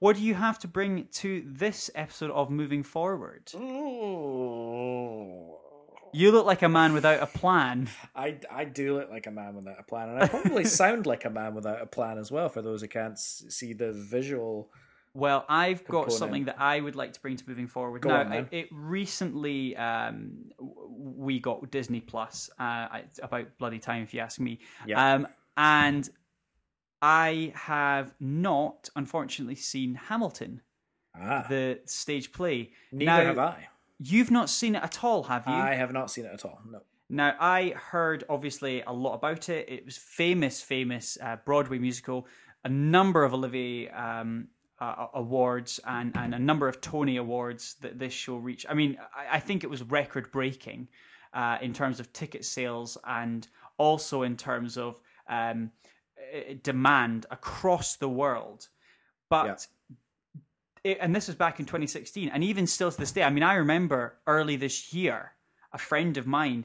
what 0.00 0.16
do 0.16 0.22
you 0.22 0.34
have 0.34 0.58
to 0.60 0.68
bring 0.68 1.06
to 1.12 1.42
this 1.46 1.90
episode 1.94 2.30
of 2.32 2.50
Moving 2.50 2.82
Forward? 2.82 3.50
You 6.14 6.30
look 6.30 6.44
like 6.44 6.60
a 6.60 6.68
man 6.68 6.92
without 6.92 7.22
a 7.22 7.26
plan. 7.26 7.88
I, 8.14 8.36
I 8.50 8.64
do 8.66 8.98
look 8.98 9.08
like 9.10 9.26
a 9.26 9.30
man 9.30 9.54
without 9.54 9.80
a 9.80 9.82
plan, 9.82 10.10
and 10.10 10.22
I 10.22 10.28
probably 10.28 10.64
sound 10.82 11.06
like 11.06 11.24
a 11.24 11.30
man 11.30 11.54
without 11.54 11.80
a 11.80 11.86
plan 11.86 12.18
as 12.18 12.30
well. 12.30 12.50
For 12.50 12.60
those 12.60 12.82
who 12.82 12.88
can't 12.88 13.18
see 13.18 13.72
the 13.72 13.92
visual, 13.94 14.70
Well, 15.14 15.44
I've 15.48 15.84
got 15.84 16.10
something 16.10 16.46
that 16.46 16.58
I 16.58 16.80
would 16.80 16.96
like 16.96 17.12
to 17.12 17.20
bring 17.20 17.36
to 17.36 17.44
moving 17.46 17.66
forward. 17.66 18.00
Go 18.00 18.08
now, 18.08 18.20
on, 18.20 18.32
it, 18.32 18.48
it 18.50 18.68
recently 18.72 19.76
um, 19.76 20.48
we 20.58 21.38
got 21.38 21.70
Disney 21.70 22.00
Plus. 22.00 22.48
Uh, 22.58 23.00
about 23.22 23.46
bloody 23.58 23.78
time, 23.78 24.02
if 24.02 24.14
you 24.14 24.20
ask 24.20 24.40
me. 24.40 24.60
Yeah. 24.86 25.14
Um, 25.14 25.28
and 25.56 26.08
I 27.02 27.52
have 27.54 28.14
not, 28.20 28.88
unfortunately, 28.96 29.56
seen 29.56 29.94
Hamilton, 29.94 30.62
ah, 31.20 31.44
the 31.48 31.80
stage 31.84 32.32
play. 32.32 32.70
neither 32.90 33.04
now, 33.04 33.26
have 33.26 33.38
I. 33.38 33.68
You've 33.98 34.30
not 34.30 34.48
seen 34.48 34.76
it 34.76 34.82
at 34.82 35.04
all, 35.04 35.24
have 35.24 35.46
you? 35.46 35.52
I 35.52 35.74
have 35.74 35.92
not 35.92 36.10
seen 36.10 36.24
it 36.24 36.32
at 36.32 36.44
all. 36.44 36.60
No. 36.66 36.80
Now, 37.10 37.36
I 37.38 37.74
heard 37.76 38.24
obviously 38.30 38.80
a 38.82 38.92
lot 38.92 39.14
about 39.14 39.50
it. 39.50 39.68
It 39.68 39.84
was 39.84 39.98
famous, 39.98 40.62
famous 40.62 41.18
uh, 41.20 41.36
Broadway 41.44 41.78
musical, 41.78 42.26
a 42.64 42.70
number 42.70 43.24
of 43.24 43.34
Olivier 43.34 43.90
um, 43.90 44.48
uh, 44.82 45.06
awards 45.14 45.78
and, 45.86 46.12
and 46.16 46.34
a 46.34 46.38
number 46.38 46.66
of 46.66 46.80
Tony 46.80 47.16
awards 47.16 47.76
that 47.82 47.98
this 47.98 48.12
show 48.12 48.36
reached. 48.36 48.66
I 48.68 48.74
mean, 48.74 48.98
I, 49.16 49.36
I 49.36 49.40
think 49.40 49.62
it 49.62 49.70
was 49.70 49.82
record 49.84 50.32
breaking 50.32 50.88
uh, 51.32 51.58
in 51.62 51.72
terms 51.72 52.00
of 52.00 52.12
ticket 52.12 52.44
sales 52.44 52.98
and 53.06 53.46
also 53.78 54.22
in 54.22 54.36
terms 54.36 54.76
of 54.76 55.00
um, 55.28 55.70
eh, 56.32 56.54
demand 56.62 57.26
across 57.30 57.96
the 57.96 58.08
world. 58.08 58.68
But 59.30 59.66
it, 60.82 60.98
and 61.00 61.14
this 61.14 61.28
was 61.28 61.36
back 61.36 61.60
in 61.60 61.66
2016, 61.66 62.28
and 62.30 62.42
even 62.42 62.66
still 62.66 62.90
to 62.90 62.98
this 62.98 63.12
day, 63.12 63.22
I 63.22 63.30
mean, 63.30 63.44
I 63.44 63.54
remember 63.54 64.18
early 64.26 64.56
this 64.56 64.92
year, 64.92 65.32
a 65.72 65.78
friend 65.78 66.16
of 66.16 66.26
mine 66.26 66.64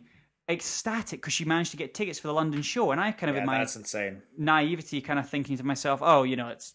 ecstatic 0.49 1.21
because 1.21 1.33
she 1.33 1.45
managed 1.45 1.71
to 1.71 1.77
get 1.77 1.93
tickets 1.93 2.17
for 2.17 2.29
the 2.29 2.33
London 2.33 2.63
show, 2.63 2.91
and 2.91 2.99
I 2.99 3.11
kind 3.11 3.29
of 3.29 3.35
Yeah, 3.35 3.41
in 3.41 3.45
my 3.45 3.59
that's 3.59 3.75
insane. 3.75 4.23
naivety, 4.37 5.01
kind 5.01 5.19
of 5.19 5.29
thinking 5.29 5.55
to 5.57 5.63
myself, 5.63 5.99
"Oh, 6.01 6.23
you 6.23 6.35
know, 6.35 6.49
it's 6.49 6.73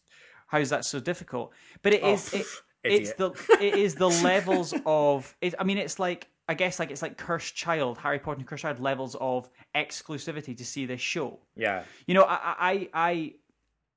how's 0.53 0.71
that 0.71 0.85
so 0.85 1.01
difficult?" 1.01 1.53
But 1.83 1.95
it 1.95 2.03
Oh, 2.05 2.13
is, 2.15 2.33
it, 2.33 2.47
it's 2.85 3.13
the 3.15 3.31
it 3.61 3.75
is 3.75 3.95
the 3.97 4.09
levels 4.11 4.73
of 4.87 5.35
it. 5.41 5.55
I 5.59 5.65
mean, 5.65 5.79
it's 5.79 5.99
like 5.99 6.29
I 6.49 6.55
guess 6.55 6.79
like 6.79 6.91
it's 6.93 7.03
like 7.03 7.17
Cursed 7.17 7.55
Child, 7.57 7.99
Harry 7.99 8.19
Potter 8.19 8.39
and 8.39 8.47
Cursed 8.47 8.63
Child 8.63 8.81
levels 8.81 9.17
of 9.21 9.49
exclusivity 9.75 10.57
to 10.57 10.65
see 10.65 10.87
this 10.87 11.01
show. 11.01 11.41
Yeah, 11.57 11.85
You 12.07 12.15
know, 12.15 12.25
I 12.25 12.55
I, 12.73 12.89
I 12.95 13.35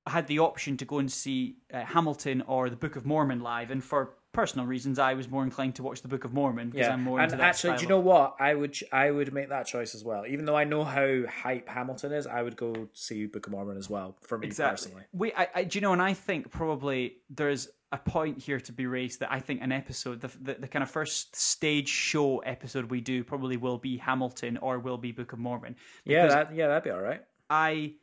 had 0.07 0.27
the 0.27 0.39
option 0.39 0.77
to 0.77 0.85
go 0.85 0.99
and 0.99 1.11
see 1.11 1.57
uh, 1.73 1.81
Hamilton 1.81 2.43
or 2.47 2.69
the 2.69 2.75
Book 2.75 2.95
of 2.95 3.05
Mormon 3.05 3.39
live, 3.41 3.71
and 3.71 3.83
for 3.83 4.15
personal 4.35 4.65
reasons, 4.65 4.99
I 4.99 5.13
was 5.13 5.29
more 5.29 5.43
inclined 5.43 5.75
to 5.75 5.83
watch 5.83 6.01
the 6.01 6.07
Book 6.07 6.25
of 6.25 6.33
Mormon 6.33 6.69
because 6.69 6.87
yeah. 6.87 6.93
I'm 6.93 7.03
more 7.03 7.19
and 7.19 7.25
into 7.25 7.37
that 7.37 7.49
actually, 7.49 7.77
do 7.77 7.83
you 7.83 7.89
know 7.89 7.99
what? 7.99 8.35
I 8.39 8.53
would 8.53 8.77
I 8.91 9.09
would 9.09 9.33
make 9.33 9.49
that 9.49 9.65
choice 9.65 9.95
as 9.95 10.03
well. 10.03 10.25
Even 10.27 10.45
though 10.45 10.57
I 10.57 10.65
know 10.65 10.83
how 10.83 11.23
hype 11.27 11.69
Hamilton 11.69 12.11
is, 12.11 12.27
I 12.27 12.41
would 12.41 12.57
go 12.57 12.89
see 12.93 13.25
Book 13.25 13.47
of 13.47 13.53
Mormon 13.53 13.77
as 13.77 13.89
well. 13.89 14.17
For 14.21 14.37
me 14.37 14.47
exactly. 14.47 14.91
personally, 14.91 15.05
We, 15.13 15.33
I, 15.33 15.47
I, 15.55 15.63
do 15.63 15.77
you 15.77 15.81
know? 15.81 15.93
And 15.93 16.01
I 16.01 16.13
think 16.13 16.51
probably 16.51 17.17
there's 17.29 17.69
a 17.91 17.97
point 17.97 18.39
here 18.39 18.59
to 18.59 18.73
be 18.73 18.85
raised 18.85 19.21
that 19.21 19.31
I 19.31 19.39
think 19.39 19.61
an 19.61 19.71
episode, 19.71 20.21
the, 20.21 20.31
the 20.41 20.53
the 20.61 20.67
kind 20.67 20.83
of 20.83 20.91
first 20.91 21.35
stage 21.35 21.87
show 21.87 22.39
episode 22.39 22.91
we 22.91 23.01
do, 23.01 23.23
probably 23.23 23.57
will 23.57 23.77
be 23.77 23.97
Hamilton 23.97 24.57
or 24.57 24.79
will 24.79 24.97
be 24.97 25.13
Book 25.13 25.33
of 25.33 25.39
Mormon. 25.39 25.75
yeah, 26.03 26.27
that 26.27 26.53
yeah, 26.53 26.67
that'd 26.67 26.83
be 26.83 26.91
all 26.91 27.01
right. 27.01 27.21
I, 27.49 27.93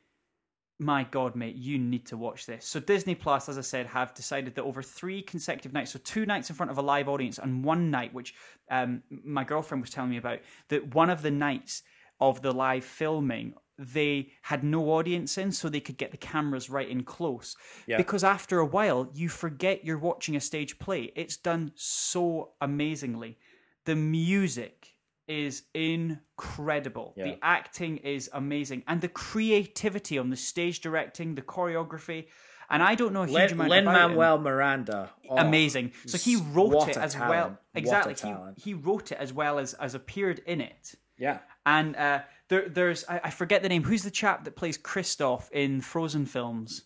my 0.82 1.04
God, 1.04 1.36
mate, 1.36 1.56
you 1.56 1.78
need 1.78 2.04
to 2.06 2.16
watch 2.16 2.44
this. 2.44 2.66
So 2.66 2.80
Disney 2.80 3.14
Plus, 3.14 3.48
as 3.48 3.56
I 3.56 3.62
said, 3.62 3.86
have 3.86 4.12
decided 4.12 4.54
that 4.54 4.62
over 4.62 4.82
three 4.82 5.22
consecutive 5.22 5.72
nights, 5.72 5.92
so 5.92 6.00
two 6.02 6.26
nights 6.26 6.50
in 6.50 6.56
front 6.56 6.70
of 6.70 6.78
a 6.78 6.82
live 6.82 7.08
audience 7.08 7.38
and 7.38 7.64
one 7.64 7.90
night, 7.90 8.12
which 8.12 8.34
um, 8.70 9.02
my 9.24 9.44
girlfriend 9.44 9.82
was 9.82 9.90
telling 9.90 10.10
me 10.10 10.18
about, 10.18 10.40
that 10.68 10.94
one 10.94 11.08
of 11.08 11.22
the 11.22 11.30
nights 11.30 11.82
of 12.20 12.40
the 12.42 12.52
live 12.52 12.84
filming. 12.84 13.54
They 13.78 14.30
had 14.42 14.62
no 14.62 14.90
audience 14.90 15.38
in, 15.38 15.50
so 15.50 15.68
they 15.68 15.80
could 15.80 15.96
get 15.96 16.12
the 16.12 16.16
cameras 16.16 16.70
right 16.70 16.88
in 16.88 17.02
close. 17.02 17.56
Yeah. 17.86 17.96
Because 17.96 18.22
after 18.22 18.60
a 18.60 18.66
while, 18.66 19.10
you 19.12 19.28
forget 19.28 19.84
you're 19.84 19.98
watching 19.98 20.36
a 20.36 20.40
stage 20.40 20.78
play. 20.78 21.10
It's 21.16 21.36
done 21.36 21.72
so 21.74 22.50
amazingly. 22.60 23.38
The 23.86 23.96
music 23.96 24.91
is 25.28 25.62
incredible. 25.74 27.14
Yeah. 27.16 27.24
The 27.24 27.38
acting 27.42 27.98
is 27.98 28.30
amazing, 28.32 28.84
and 28.86 29.00
the 29.00 29.08
creativity 29.08 30.18
on 30.18 30.30
the 30.30 30.36
stage 30.36 30.80
directing, 30.80 31.34
the 31.34 31.42
choreography, 31.42 32.26
and 32.70 32.82
I 32.82 32.94
don't 32.94 33.12
know 33.12 33.22
a 33.22 33.26
huge 33.26 33.52
amount 33.52 33.70
Lin 33.70 33.84
about 33.84 33.96
him. 33.96 34.08
Manuel 34.10 34.38
Miranda, 34.38 35.10
oh, 35.28 35.36
Amazing. 35.36 35.92
So 36.06 36.16
he 36.16 36.36
wrote 36.36 36.88
it 36.88 36.96
as 36.96 37.14
talent. 37.14 37.30
well. 37.30 37.58
Exactly. 37.74 38.14
He, 38.14 38.62
he 38.62 38.74
wrote 38.74 39.12
it 39.12 39.18
as 39.18 39.32
well 39.32 39.58
as 39.58 39.74
as 39.74 39.94
appeared 39.94 40.40
in 40.46 40.60
it. 40.60 40.94
Yeah, 41.18 41.38
And 41.66 41.94
uh, 41.94 42.20
there, 42.48 42.68
there's 42.68 43.04
I, 43.08 43.20
I 43.24 43.30
forget 43.30 43.62
the 43.62 43.68
name. 43.68 43.84
Who's 43.84 44.02
the 44.02 44.10
chap 44.10 44.44
that 44.44 44.56
plays 44.56 44.78
Kristoff 44.78 45.50
in 45.52 45.80
Frozen 45.80 46.26
films? 46.26 46.82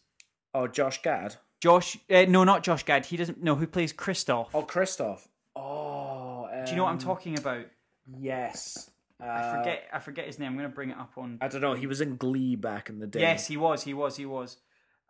oh 0.53 0.67
Josh 0.67 1.01
Gad, 1.03 1.37
Josh? 1.61 1.97
Uh, 2.11 2.25
no, 2.29 2.45
not 2.45 2.63
Josh 2.63 2.83
Gad. 2.85 3.07
He 3.07 3.17
doesn't 3.17 3.43
know 3.43 3.55
who 3.55 3.67
plays 3.67 3.93
Kristoff. 3.93 4.49
oh 4.53 4.65
Kristoff. 4.65 5.21
Oh, 5.55 6.49
Do 6.67 6.71
you 6.71 6.77
know 6.77 6.85
what 6.85 6.91
I'm 6.91 6.97
um, 6.97 7.01
talking 7.01 7.39
about? 7.39 7.65
Yes, 8.07 8.91
I 9.21 9.25
Uh, 9.27 9.59
forget. 9.59 9.83
I 9.93 9.99
forget 9.99 10.27
his 10.27 10.39
name. 10.39 10.49
I'm 10.53 10.59
going 10.59 10.69
to 10.69 10.75
bring 10.75 10.91
it 10.91 10.99
up 10.99 11.13
on. 11.17 11.39
I 11.41 11.49
don't 11.49 11.61
know. 11.61 11.75
He 11.75 11.87
was 11.87 12.01
in 12.01 12.17
Glee 12.17 12.57
back 12.57 12.89
in 12.89 12.99
the 12.99 13.07
day. 13.07 13.21
Yes, 13.21 13.47
he 13.47 13.57
was. 13.57 13.83
He 13.83 13.95
was. 13.95 14.17
He 14.17 14.27
was. 14.27 14.59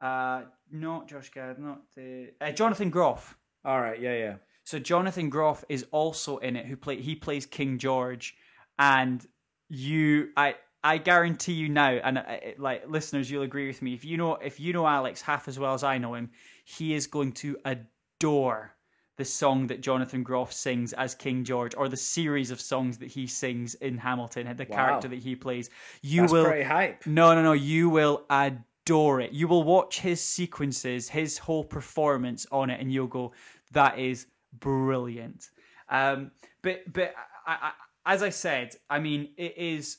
Uh, 0.01 0.43
not 0.71 1.09
Josh 1.09 1.31
Gad. 1.31 1.59
Not 1.59 1.81
the 1.95 2.31
uh, 2.41 2.53
Jonathan 2.53 2.91
Groff. 2.91 3.37
All 3.65 3.81
right. 3.81 4.01
Yeah. 4.01 4.15
Yeah. 4.17 4.35
So 4.65 4.79
Jonathan 4.79 5.31
Groff 5.31 5.65
is 5.69 5.87
also 5.91 6.39
in 6.39 6.57
it. 6.57 6.67
Who 6.67 6.77
play? 6.77 7.01
He 7.01 7.15
plays 7.17 7.47
King 7.47 7.79
George, 7.79 8.35
and 8.79 9.25
you, 9.69 10.29
I, 10.37 10.55
I 10.85 10.99
guarantee 10.99 11.53
you 11.55 11.69
now, 11.69 11.91
and 11.91 12.19
uh, 12.19 12.23
it- 12.29 12.61
like 12.61 12.89
listeners, 12.89 13.31
you'll 13.31 13.43
agree 13.43 13.67
with 13.69 13.81
me. 13.83 13.95
If 13.95 14.05
you 14.05 14.17
know, 14.17 14.35
if 14.37 14.59
you 14.61 14.73
know 14.73 14.87
Alex 14.87 15.21
half 15.23 15.49
as 15.49 15.59
well 15.59 15.75
as 15.75 15.83
I 15.85 15.99
know 15.99 16.15
him, 16.15 16.31
he 16.65 16.95
is 16.95 17.07
going 17.07 17.33
to 17.35 17.57
adore 17.65 18.76
the 19.17 19.25
song 19.25 19.67
that 19.69 19.81
Jonathan 19.81 20.23
Groff 20.23 20.53
sings 20.53 20.93
as 20.93 21.15
King 21.15 21.45
George, 21.45 21.75
or 21.75 21.89
the 21.89 21.97
series 21.97 22.51
of 22.51 22.61
songs 22.61 22.99
that 22.99 23.09
he 23.09 23.27
sings 23.27 23.75
in 23.77 23.99
Hamilton, 23.99 24.55
the 24.57 24.67
Wow. 24.69 24.77
character 24.77 25.09
that 25.09 25.19
he 25.19 25.35
plays. 25.35 25.71
You 26.03 26.23
That's 26.23 26.33
will 26.33 26.45
pretty 26.45 26.65
hype. 26.65 27.07
no, 27.07 27.35
no, 27.35 27.43
no. 27.43 27.53
You 27.53 27.89
will 27.89 28.25
adore 28.31 29.21
it. 29.21 29.33
You 29.33 29.49
will 29.49 29.63
watch 29.65 30.01
his 30.01 30.21
sequences, 30.21 31.09
his 31.09 31.39
whole 31.39 31.65
performance 31.65 32.47
on 32.53 32.71
it, 32.71 32.81
and 32.81 32.93
you'll 32.93 33.07
go, 33.07 33.33
"That 33.73 33.99
is 33.99 34.27
brilliant." 34.61 35.51
Um, 35.89 36.31
but 36.63 36.83
but 36.93 37.15
I, 37.47 37.57
I, 37.63 37.73
as 38.15 38.23
I 38.23 38.29
said, 38.31 38.77
I 38.91 38.99
mean, 38.99 39.31
it 39.37 39.57
is 39.57 39.99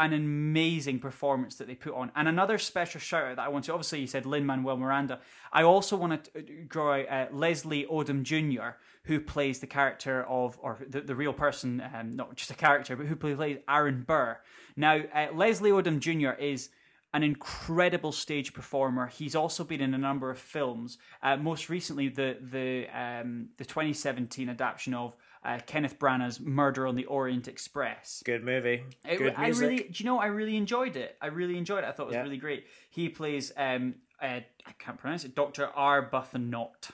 an 0.00 0.14
amazing 0.14 0.98
performance 0.98 1.56
that 1.56 1.68
they 1.68 1.74
put 1.74 1.94
on. 1.94 2.10
And 2.16 2.26
another 2.26 2.56
special 2.56 3.00
shout 3.00 3.24
out 3.24 3.36
that 3.36 3.44
I 3.44 3.48
want 3.48 3.66
to 3.66 3.72
obviously 3.72 4.00
you 4.00 4.06
said 4.06 4.24
Lin 4.24 4.46
Manuel 4.46 4.78
Miranda. 4.78 5.20
I 5.52 5.62
also 5.62 5.96
want 5.96 6.24
to 6.24 6.42
draw 6.68 7.00
out 7.00 7.08
uh, 7.08 7.26
Leslie 7.32 7.84
Odom 7.84 8.22
Jr., 8.22 8.78
who 9.04 9.20
plays 9.20 9.60
the 9.60 9.66
character 9.66 10.24
of, 10.24 10.58
or 10.62 10.78
the, 10.88 11.02
the 11.02 11.14
real 11.14 11.34
person, 11.34 11.82
um, 11.94 12.16
not 12.16 12.34
just 12.34 12.50
a 12.50 12.54
character, 12.54 12.96
but 12.96 13.06
who 13.06 13.16
plays 13.16 13.58
Aaron 13.68 14.02
Burr. 14.06 14.38
Now, 14.76 15.00
uh, 15.14 15.28
Leslie 15.34 15.70
Odom 15.70 16.00
Jr. 16.00 16.40
is 16.40 16.70
an 17.12 17.22
incredible 17.22 18.12
stage 18.12 18.54
performer. 18.54 19.08
He's 19.08 19.34
also 19.34 19.64
been 19.64 19.80
in 19.80 19.94
a 19.94 19.98
number 19.98 20.30
of 20.30 20.38
films. 20.38 20.96
Uh, 21.22 21.36
most 21.36 21.68
recently, 21.68 22.08
the 22.08 22.36
the 22.40 22.86
um, 22.88 23.48
the 23.58 23.64
2017 23.64 24.48
adaptation 24.48 24.94
of 24.94 25.16
uh, 25.44 25.58
Kenneth 25.66 25.98
Branagh's 25.98 26.38
Murder 26.40 26.86
on 26.86 26.94
the 26.96 27.06
Orient 27.06 27.48
Express. 27.48 28.22
Good 28.24 28.44
movie. 28.44 28.84
It- 29.08 29.18
Good 29.18 29.34
I 29.36 29.48
really, 29.48 29.76
do 29.78 29.88
you 29.94 30.04
know, 30.04 30.18
I 30.18 30.26
really 30.26 30.56
enjoyed 30.56 30.96
it. 30.96 31.16
I 31.20 31.26
really 31.28 31.56
enjoyed 31.56 31.84
it. 31.84 31.86
I 31.86 31.92
thought 31.92 32.04
it 32.04 32.06
was 32.08 32.14
Yeah. 32.16 32.22
really 32.22 32.36
great. 32.36 32.66
He 32.90 33.08
plays, 33.08 33.52
um, 33.56 33.94
uh, 34.22 34.40
I 34.66 34.72
can't 34.78 34.98
pronounce 34.98 35.24
it, 35.24 35.34
Doctor 35.34 35.68
Arbuthnot. 35.76 36.90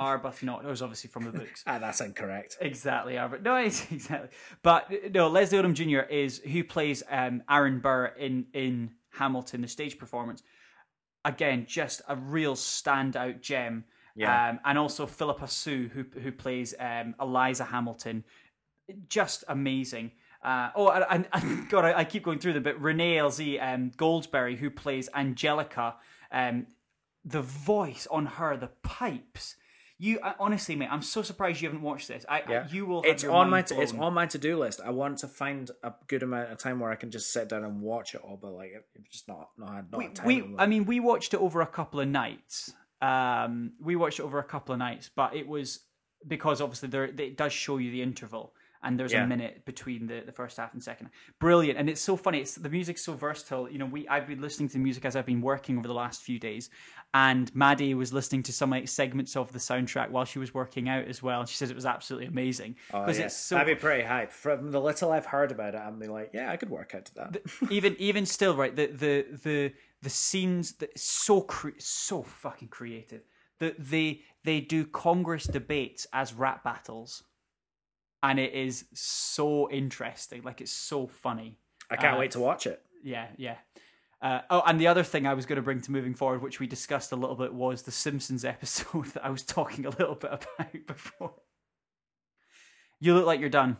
Arbuthnot. 0.00 0.62
It 0.62 0.68
was 0.68 0.80
obviously 0.80 1.10
from 1.10 1.24
the 1.24 1.32
books. 1.38 1.64
Ah, 1.66 1.78
that's 1.80 2.00
incorrect. 2.00 2.56
Exactly, 2.60 3.14
Arbut. 3.14 3.42
No, 3.42 3.56
exactly. 3.90 4.28
But 4.62 5.12
no, 5.12 5.26
Leslie 5.28 5.58
Odom 5.58 5.74
Jr. 5.74 6.08
is 6.08 6.38
who 6.38 6.62
plays 6.62 7.02
um, 7.10 7.42
Aaron 7.50 7.80
Burr 7.80 8.06
in 8.16 8.46
in 8.52 8.92
Hamilton, 9.10 9.60
the 9.62 9.66
stage 9.68 9.98
performance. 9.98 10.44
Again, 11.24 11.66
just 11.66 12.00
a 12.08 12.14
real 12.14 12.54
standout 12.54 13.40
gem. 13.40 13.84
Yeah. 14.18 14.50
Um, 14.50 14.60
and 14.64 14.78
also 14.78 15.06
Phillipa 15.06 15.48
Soo, 15.48 15.88
who 15.92 16.04
who 16.20 16.32
plays 16.32 16.74
um, 16.78 17.14
Eliza 17.20 17.64
Hamilton, 17.64 18.24
just 19.08 19.44
amazing. 19.48 20.12
Uh, 20.42 20.70
oh, 20.76 20.90
and, 20.90 21.26
and 21.32 21.68
God, 21.70 21.84
I, 21.84 22.00
I 22.00 22.04
keep 22.04 22.22
going 22.22 22.38
through 22.38 22.54
them, 22.54 22.62
but 22.62 22.80
Renee 22.80 23.18
Elise 23.18 23.58
um, 23.60 23.90
Goldsberry, 23.96 24.56
who 24.56 24.70
plays 24.70 25.08
Angelica, 25.14 25.96
um, 26.30 26.66
the 27.24 27.42
voice 27.42 28.06
on 28.10 28.26
her, 28.26 28.56
the 28.56 28.70
pipes, 28.82 29.56
You 29.98 30.20
uh, 30.20 30.34
honestly, 30.38 30.76
mate, 30.76 30.88
I'm 30.90 31.02
so 31.02 31.22
surprised 31.22 31.60
you 31.60 31.68
haven't 31.68 31.82
watched 31.82 32.08
this. 32.08 32.24
I, 32.28 32.42
Yeah. 32.48 32.66
I 32.68 32.72
you 32.72 32.86
will. 32.86 33.02
It's 33.02 33.24
on 33.24 33.50
my 33.50 33.58
mind 33.58 33.66
t- 33.66 33.74
it's 33.76 33.92
on 33.92 34.14
my 34.14 34.26
to 34.26 34.38
do 34.38 34.56
list. 34.58 34.80
I 34.84 34.90
want 34.90 35.18
to 35.18 35.28
find 35.28 35.70
a 35.82 35.92
good 36.06 36.22
amount 36.22 36.52
of 36.52 36.58
time 36.58 36.78
where 36.78 36.90
I 36.90 36.94
can 36.94 37.10
just 37.10 37.32
sit 37.32 37.48
down 37.48 37.64
and 37.64 37.80
watch 37.80 38.14
it 38.14 38.20
all, 38.22 38.38
but 38.40 38.52
like 38.52 38.72
I've 38.76 39.10
just 39.10 39.26
not 39.26 39.50
not 39.58 39.90
not 39.90 39.98
we, 39.98 40.08
time. 40.08 40.26
we 40.26 40.36
at 40.36 40.42
the 40.42 40.42
moment. 40.42 40.60
I 40.60 40.66
mean, 40.66 40.84
we 40.86 41.00
watched 41.00 41.34
it 41.34 41.40
over 41.40 41.60
a 41.60 41.66
couple 41.66 42.00
of 42.00 42.08
nights. 42.08 42.72
Um, 43.00 43.72
we 43.80 43.96
watched 43.96 44.18
it 44.18 44.22
over 44.24 44.38
a 44.38 44.44
couple 44.44 44.72
of 44.72 44.78
nights, 44.78 45.10
but 45.14 45.34
it 45.34 45.46
was 45.46 45.80
because 46.26 46.60
obviously 46.60 46.88
there 46.88 47.04
it 47.04 47.36
does 47.36 47.52
show 47.52 47.78
you 47.78 47.90
the 47.92 48.02
interval, 48.02 48.52
and 48.82 48.98
there's 48.98 49.12
Yeah. 49.12 49.22
a 49.22 49.26
minute 49.26 49.64
between 49.64 50.06
the, 50.08 50.20
the 50.26 50.32
first 50.32 50.56
half 50.56 50.72
and 50.72 50.82
second. 50.82 51.10
Brilliant, 51.38 51.78
and 51.78 51.88
it's 51.88 52.00
so 52.00 52.16
funny. 52.16 52.40
It's 52.40 52.56
the 52.56 52.68
music's 52.68 53.04
so 53.04 53.14
versatile. 53.14 53.70
You 53.70 53.78
know, 53.78 53.86
we 53.86 54.08
I've 54.08 54.26
been 54.26 54.40
listening 54.40 54.68
to 54.70 54.72
the 54.74 54.78
music 54.80 55.04
as 55.04 55.14
I've 55.14 55.26
been 55.26 55.40
working 55.42 55.78
over 55.78 55.86
the 55.86 55.94
last 55.94 56.22
few 56.22 56.40
days, 56.40 56.70
and 57.14 57.54
Maddie 57.54 57.94
was 57.94 58.12
listening 58.12 58.42
to 58.44 58.52
some 58.52 58.70
like 58.70 58.88
segments 58.88 59.36
of 59.36 59.52
the 59.52 59.60
soundtrack 59.60 60.10
while 60.10 60.24
she 60.24 60.40
was 60.40 60.52
working 60.52 60.88
out 60.88 61.04
as 61.06 61.22
well. 61.22 61.46
She 61.46 61.54
says 61.54 61.70
it 61.70 61.76
was 61.76 61.86
absolutely 61.86 62.26
amazing 62.26 62.74
Oh, 62.92 63.02
because 63.02 63.18
yeah. 63.20 63.26
it's 63.26 63.36
so 63.36 63.54
That'd 63.54 63.76
be 63.76 63.80
pretty 63.80 64.02
hype. 64.04 64.32
From 64.32 64.72
the 64.72 64.80
little 64.80 65.12
I've 65.12 65.26
heard 65.26 65.52
about 65.52 65.74
it, 65.76 65.78
I'm 65.78 66.00
be 66.00 66.08
like, 66.08 66.30
yeah, 66.34 66.50
I 66.50 66.56
could 66.56 66.70
work 66.70 66.96
out 66.96 67.04
to 67.04 67.14
that. 67.14 67.36
even 67.70 67.94
even 68.00 68.26
still 68.26 68.56
right 68.56 68.74
the 68.74 68.86
the 68.86 69.26
the 69.44 69.72
the 70.02 70.10
scenes 70.10 70.72
that 70.74 70.98
so 70.98 71.40
cre- 71.40 71.70
so 71.78 72.22
fucking 72.22 72.68
creative 72.68 73.22
that 73.58 73.74
they 73.78 74.20
they 74.44 74.60
do 74.60 74.84
congress 74.86 75.44
debates 75.44 76.06
as 76.12 76.32
rap 76.32 76.62
battles 76.62 77.22
and 78.22 78.38
it 78.38 78.52
is 78.54 78.84
so 78.94 79.68
interesting 79.70 80.42
like 80.42 80.60
it's 80.60 80.72
so 80.72 81.06
funny 81.06 81.58
I 81.90 81.96
can't 81.96 82.16
Uh, 82.16 82.20
wait 82.20 82.30
to 82.32 82.40
watch 82.40 82.66
it. 82.66 82.82
yeah 83.02 83.26
yeah 83.36 83.56
uh, 84.20 84.40
oh, 84.50 84.62
and 84.66 84.80
the 84.80 84.88
other 84.88 85.04
thing 85.04 85.28
I 85.28 85.34
was 85.34 85.46
going 85.46 85.56
to 85.58 85.62
bring 85.62 85.80
to 85.82 85.92
moving 85.92 86.12
forward, 86.12 86.42
which 86.42 86.58
we 86.58 86.66
discussed 86.66 87.12
a 87.12 87.16
little 87.16 87.36
bit, 87.36 87.54
was 87.54 87.82
the 87.82 87.92
Simpsons 87.92 88.44
episode 88.44 89.04
that 89.14 89.24
I 89.24 89.30
was 89.30 89.44
talking 89.44 89.86
a 89.86 89.90
little 89.90 90.16
bit 90.16 90.32
about 90.32 90.72
before. 90.88 91.34
You 92.98 93.14
look 93.14 93.26
like 93.26 93.38
you're 93.38 93.48
done. 93.48 93.76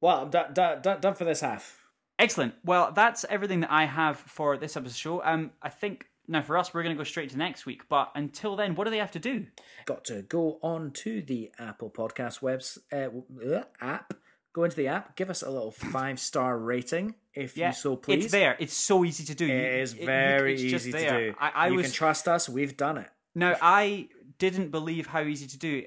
Well, 0.00 0.16
I'm 0.22 0.30
done, 0.30 0.54
done, 0.54 0.80
done, 0.80 1.00
done 1.02 1.14
for 1.14 1.26
this 1.26 1.42
half. 1.42 1.81
Excellent. 2.18 2.54
Well, 2.64 2.92
that's 2.92 3.24
everything 3.28 3.60
that 3.60 3.70
I 3.72 3.84
have 3.84 4.18
for 4.18 4.56
this 4.56 4.76
episode 4.76 4.96
show. 4.96 5.24
Um, 5.24 5.50
I 5.62 5.68
think 5.70 6.06
now 6.28 6.42
for 6.42 6.56
us, 6.56 6.72
we're 6.72 6.82
going 6.84 6.94
to 6.94 7.00
go 7.00 7.04
straight 7.04 7.30
to 7.30 7.36
next 7.38 7.66
week. 7.66 7.88
But 7.88 8.12
until 8.14 8.54
then, 8.56 8.74
what 8.74 8.84
do 8.84 8.90
they 8.90 8.98
have 8.98 9.10
to 9.12 9.18
do? 9.18 9.46
Got 9.86 10.04
to 10.06 10.22
go 10.22 10.58
on 10.62 10.92
to 10.92 11.20
the 11.22 11.50
Apple 11.58 11.90
Podcast 11.90 12.40
webs 12.42 12.78
uh, 12.92 13.08
uh, 13.44 13.62
app. 13.80 14.14
Go 14.54 14.64
into 14.64 14.76
the 14.76 14.88
app, 14.88 15.16
give 15.16 15.30
us 15.30 15.42
a 15.42 15.50
little 15.50 15.70
five 15.92 16.20
star 16.20 16.58
rating 16.58 17.14
if 17.34 17.56
Yeah, 17.56 17.68
you 17.68 17.74
so 17.74 17.96
please. 17.96 18.24
It's 18.26 18.32
there. 18.32 18.54
It's 18.60 18.74
so 18.74 19.02
easy 19.04 19.24
to 19.24 19.34
do. 19.34 19.46
It 19.46 19.80
is 19.80 19.94
it- 19.94 20.00
you- 20.00 20.06
very 20.06 20.52
it's 20.54 20.62
just 20.62 20.86
easy 20.88 20.98
to 20.98 21.10
do. 21.30 21.34
I, 21.40 21.48
I 21.54 21.68
you 21.68 21.76
was 21.76 21.86
can 21.86 21.92
trust 21.94 22.28
us. 22.28 22.48
We've 22.50 22.76
done 22.76 22.98
it. 22.98 23.08
now. 23.34 23.56
I 23.62 24.08
didn't 24.38 24.70
believe 24.70 25.06
how 25.06 25.22
easy 25.22 25.46
to 25.46 25.58
do, 25.58 25.84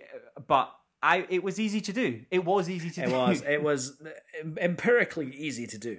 but 0.48 0.72
I 1.04 1.28
it 1.30 1.44
was 1.44 1.60
easy 1.60 1.80
to 1.82 1.94
do. 1.94 2.22
It 2.32 2.44
was 2.44 2.68
easy 2.70 2.90
to 2.90 3.04
It 3.04 3.06
do. 3.10 3.12
was. 3.14 3.42
It 3.44 3.62
was 3.70 4.02
empirically 4.58 5.32
easy 5.36 5.68
to 5.68 5.78
do. 5.78 5.98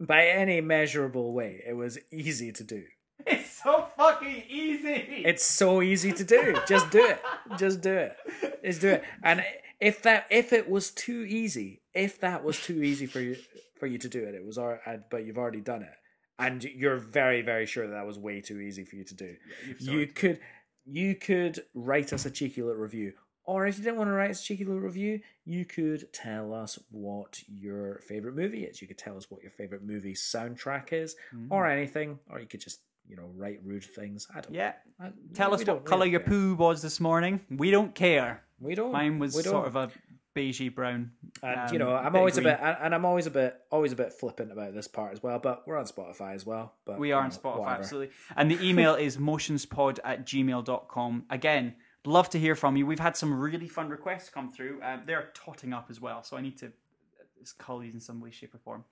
By 0.00 0.26
any 0.26 0.60
measurable 0.60 1.32
way, 1.32 1.62
it 1.66 1.74
was 1.74 1.98
easy 2.12 2.52
to 2.52 2.64
do. 2.64 2.84
it's 3.26 3.62
so 3.62 3.86
fucking 3.96 4.44
easy. 4.48 5.22
It's 5.24 5.44
so 5.44 5.82
easy 5.82 6.12
to 6.12 6.24
do. 6.24 6.56
Just 6.66 6.90
do 6.90 7.04
it. 7.04 7.20
Just 7.58 7.80
do 7.80 7.92
it. 7.92 8.16
Just 8.64 8.80
do 8.80 8.88
it. 8.88 9.04
And 9.22 9.44
if 9.80 10.02
that 10.02 10.26
if 10.30 10.52
it 10.52 10.68
was 10.68 10.90
too 10.90 11.24
easy, 11.28 11.82
if 11.94 12.20
that 12.20 12.44
was 12.44 12.60
too 12.60 12.82
easy 12.82 13.06
for 13.06 13.20
you 13.20 13.36
for 13.78 13.86
you 13.86 13.98
to 13.98 14.08
do 14.08 14.22
it, 14.22 14.34
it 14.34 14.44
was 14.44 14.58
all 14.58 14.78
right, 14.86 15.00
but 15.10 15.24
you've 15.24 15.38
already 15.38 15.60
done 15.60 15.82
it. 15.82 15.94
And 16.38 16.62
you're 16.62 16.98
very 16.98 17.42
very 17.42 17.66
sure 17.66 17.86
that, 17.86 17.94
that 17.94 18.06
was 18.06 18.18
way 18.18 18.40
too 18.40 18.60
easy 18.60 18.84
for 18.84 18.96
you 18.96 19.04
to 19.04 19.14
do. 19.14 19.36
you 19.78 20.06
could 20.06 20.38
you 20.84 21.14
could 21.14 21.64
write 21.74 22.12
us 22.12 22.24
a 22.24 22.30
cheeky 22.30 22.62
little 22.62 22.80
review. 22.80 23.14
Or 23.48 23.66
if 23.66 23.78
you 23.78 23.84
didn't 23.84 23.96
want 23.96 24.08
to 24.08 24.12
write 24.12 24.30
us 24.30 24.42
a 24.42 24.44
cheeky 24.44 24.66
little 24.66 24.82
review, 24.82 25.20
you 25.46 25.64
could 25.64 26.12
tell 26.12 26.52
us 26.52 26.78
what 26.90 27.42
your 27.48 27.98
favorite 28.06 28.36
movie 28.36 28.64
is. 28.64 28.82
You 28.82 28.86
could 28.86 28.98
tell 28.98 29.16
us 29.16 29.30
what 29.30 29.40
your 29.40 29.50
favorite 29.52 29.82
movie 29.82 30.12
soundtrack 30.12 30.92
is, 30.92 31.16
or 31.48 31.66
anything. 31.66 32.18
Or 32.28 32.40
you 32.40 32.46
could 32.46 32.60
just, 32.60 32.80
you 33.08 33.16
know, 33.16 33.30
write 33.34 33.60
rude 33.64 33.84
things. 33.84 34.28
I 34.34 34.42
don't. 34.42 34.52
yeah. 34.54 34.74
I- 35.00 35.12
Tell 35.32 35.54
us 35.54 35.64
what 35.66 35.86
color 35.86 36.04
your 36.04 36.20
care. 36.20 36.28
poo 36.28 36.56
was 36.56 36.82
this 36.82 37.00
morning. 37.00 37.40
We 37.48 37.70
don't 37.70 37.94
care. 37.94 38.44
We 38.60 38.74
don't. 38.74 38.92
Mine 38.92 39.18
was 39.18 39.32
don't. 39.32 39.44
sort 39.44 39.66
of 39.66 39.76
a 39.76 39.90
beigey 40.36 40.74
brown. 40.74 41.12
And 41.42 41.72
you 41.72 41.80
um, 41.80 41.88
know, 41.88 41.96
I'm 41.96 42.14
always 42.16 42.36
a 42.36 42.42
bit, 42.42 42.58
and 42.60 42.94
I'm 42.94 43.06
always 43.06 43.26
a 43.26 43.30
bit, 43.30 43.56
always 43.70 43.92
a 43.92 43.96
bit 43.96 44.12
flippant 44.12 44.52
about 44.52 44.74
this 44.74 44.88
part 44.88 45.14
as 45.14 45.22
well. 45.22 45.38
But 45.38 45.66
we're 45.66 45.78
on 45.78 45.86
Spotify 45.86 46.34
as 46.34 46.44
well. 46.44 46.74
But 46.84 46.98
We 46.98 47.08
you 47.08 47.14
are 47.14 47.22
on 47.22 47.30
Spotify, 47.30 47.60
whatever. 47.60 47.80
absolutely. 47.80 48.14
And 48.36 48.50
the 48.50 48.62
email 48.62 48.94
is 48.94 49.16
motionspod 49.16 50.00
at 50.04 50.26
gmail.com. 50.26 51.24
Again, 51.30 51.76
love 52.04 52.30
to 52.30 52.38
hear 52.38 52.54
from 52.54 52.76
you. 52.76 52.86
We've 52.86 52.98
had 52.98 53.16
some 53.16 53.38
really 53.38 53.68
fun 53.68 53.88
requests 53.88 54.30
come 54.30 54.50
through. 54.50 54.80
Um, 54.82 55.02
they're 55.06 55.30
totting 55.34 55.72
up 55.72 55.86
as 55.90 56.00
well, 56.00 56.22
so 56.22 56.36
I 56.36 56.40
need 56.40 56.56
to 56.58 56.66
uh, 56.66 57.44
cull 57.58 57.78
these 57.80 57.94
in 57.94 58.00
some 58.00 58.20
way, 58.20 58.30
shape, 58.30 58.54
or 58.54 58.58
form. 58.58 58.84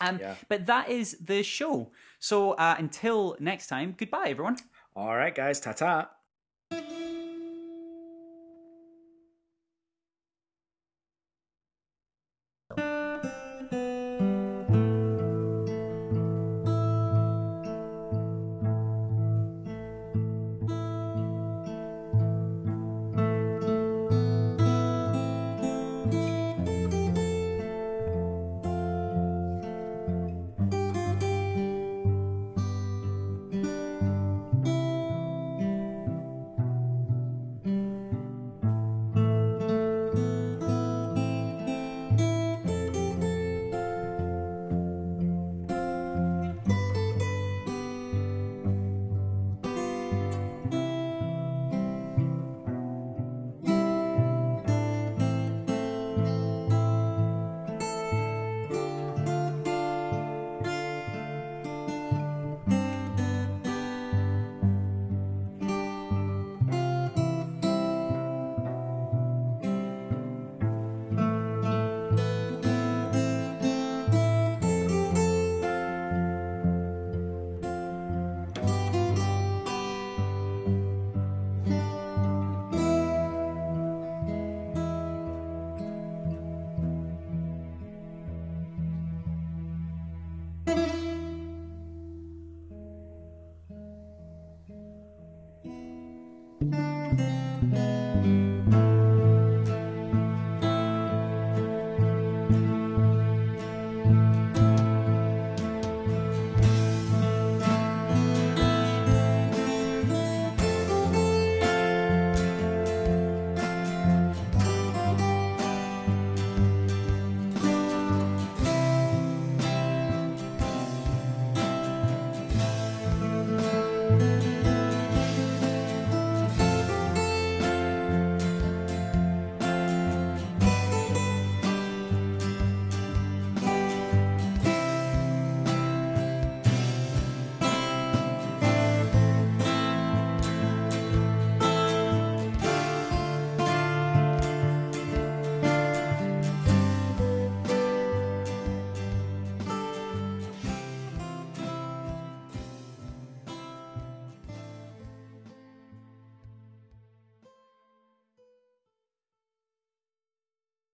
Um, 0.00 0.18
Yeah. 0.20 0.34
But 0.48 0.66
that 0.66 0.88
is 0.88 1.16
the 1.20 1.42
show. 1.42 1.90
So 2.18 2.52
uh, 2.52 2.76
until 2.78 3.36
next 3.40 3.66
time, 3.66 3.94
goodbye, 3.96 4.28
everyone. 4.28 4.56
All 4.94 5.16
right, 5.16 5.34
guys, 5.34 5.60
ta 5.60 5.72
ta. 5.72 6.10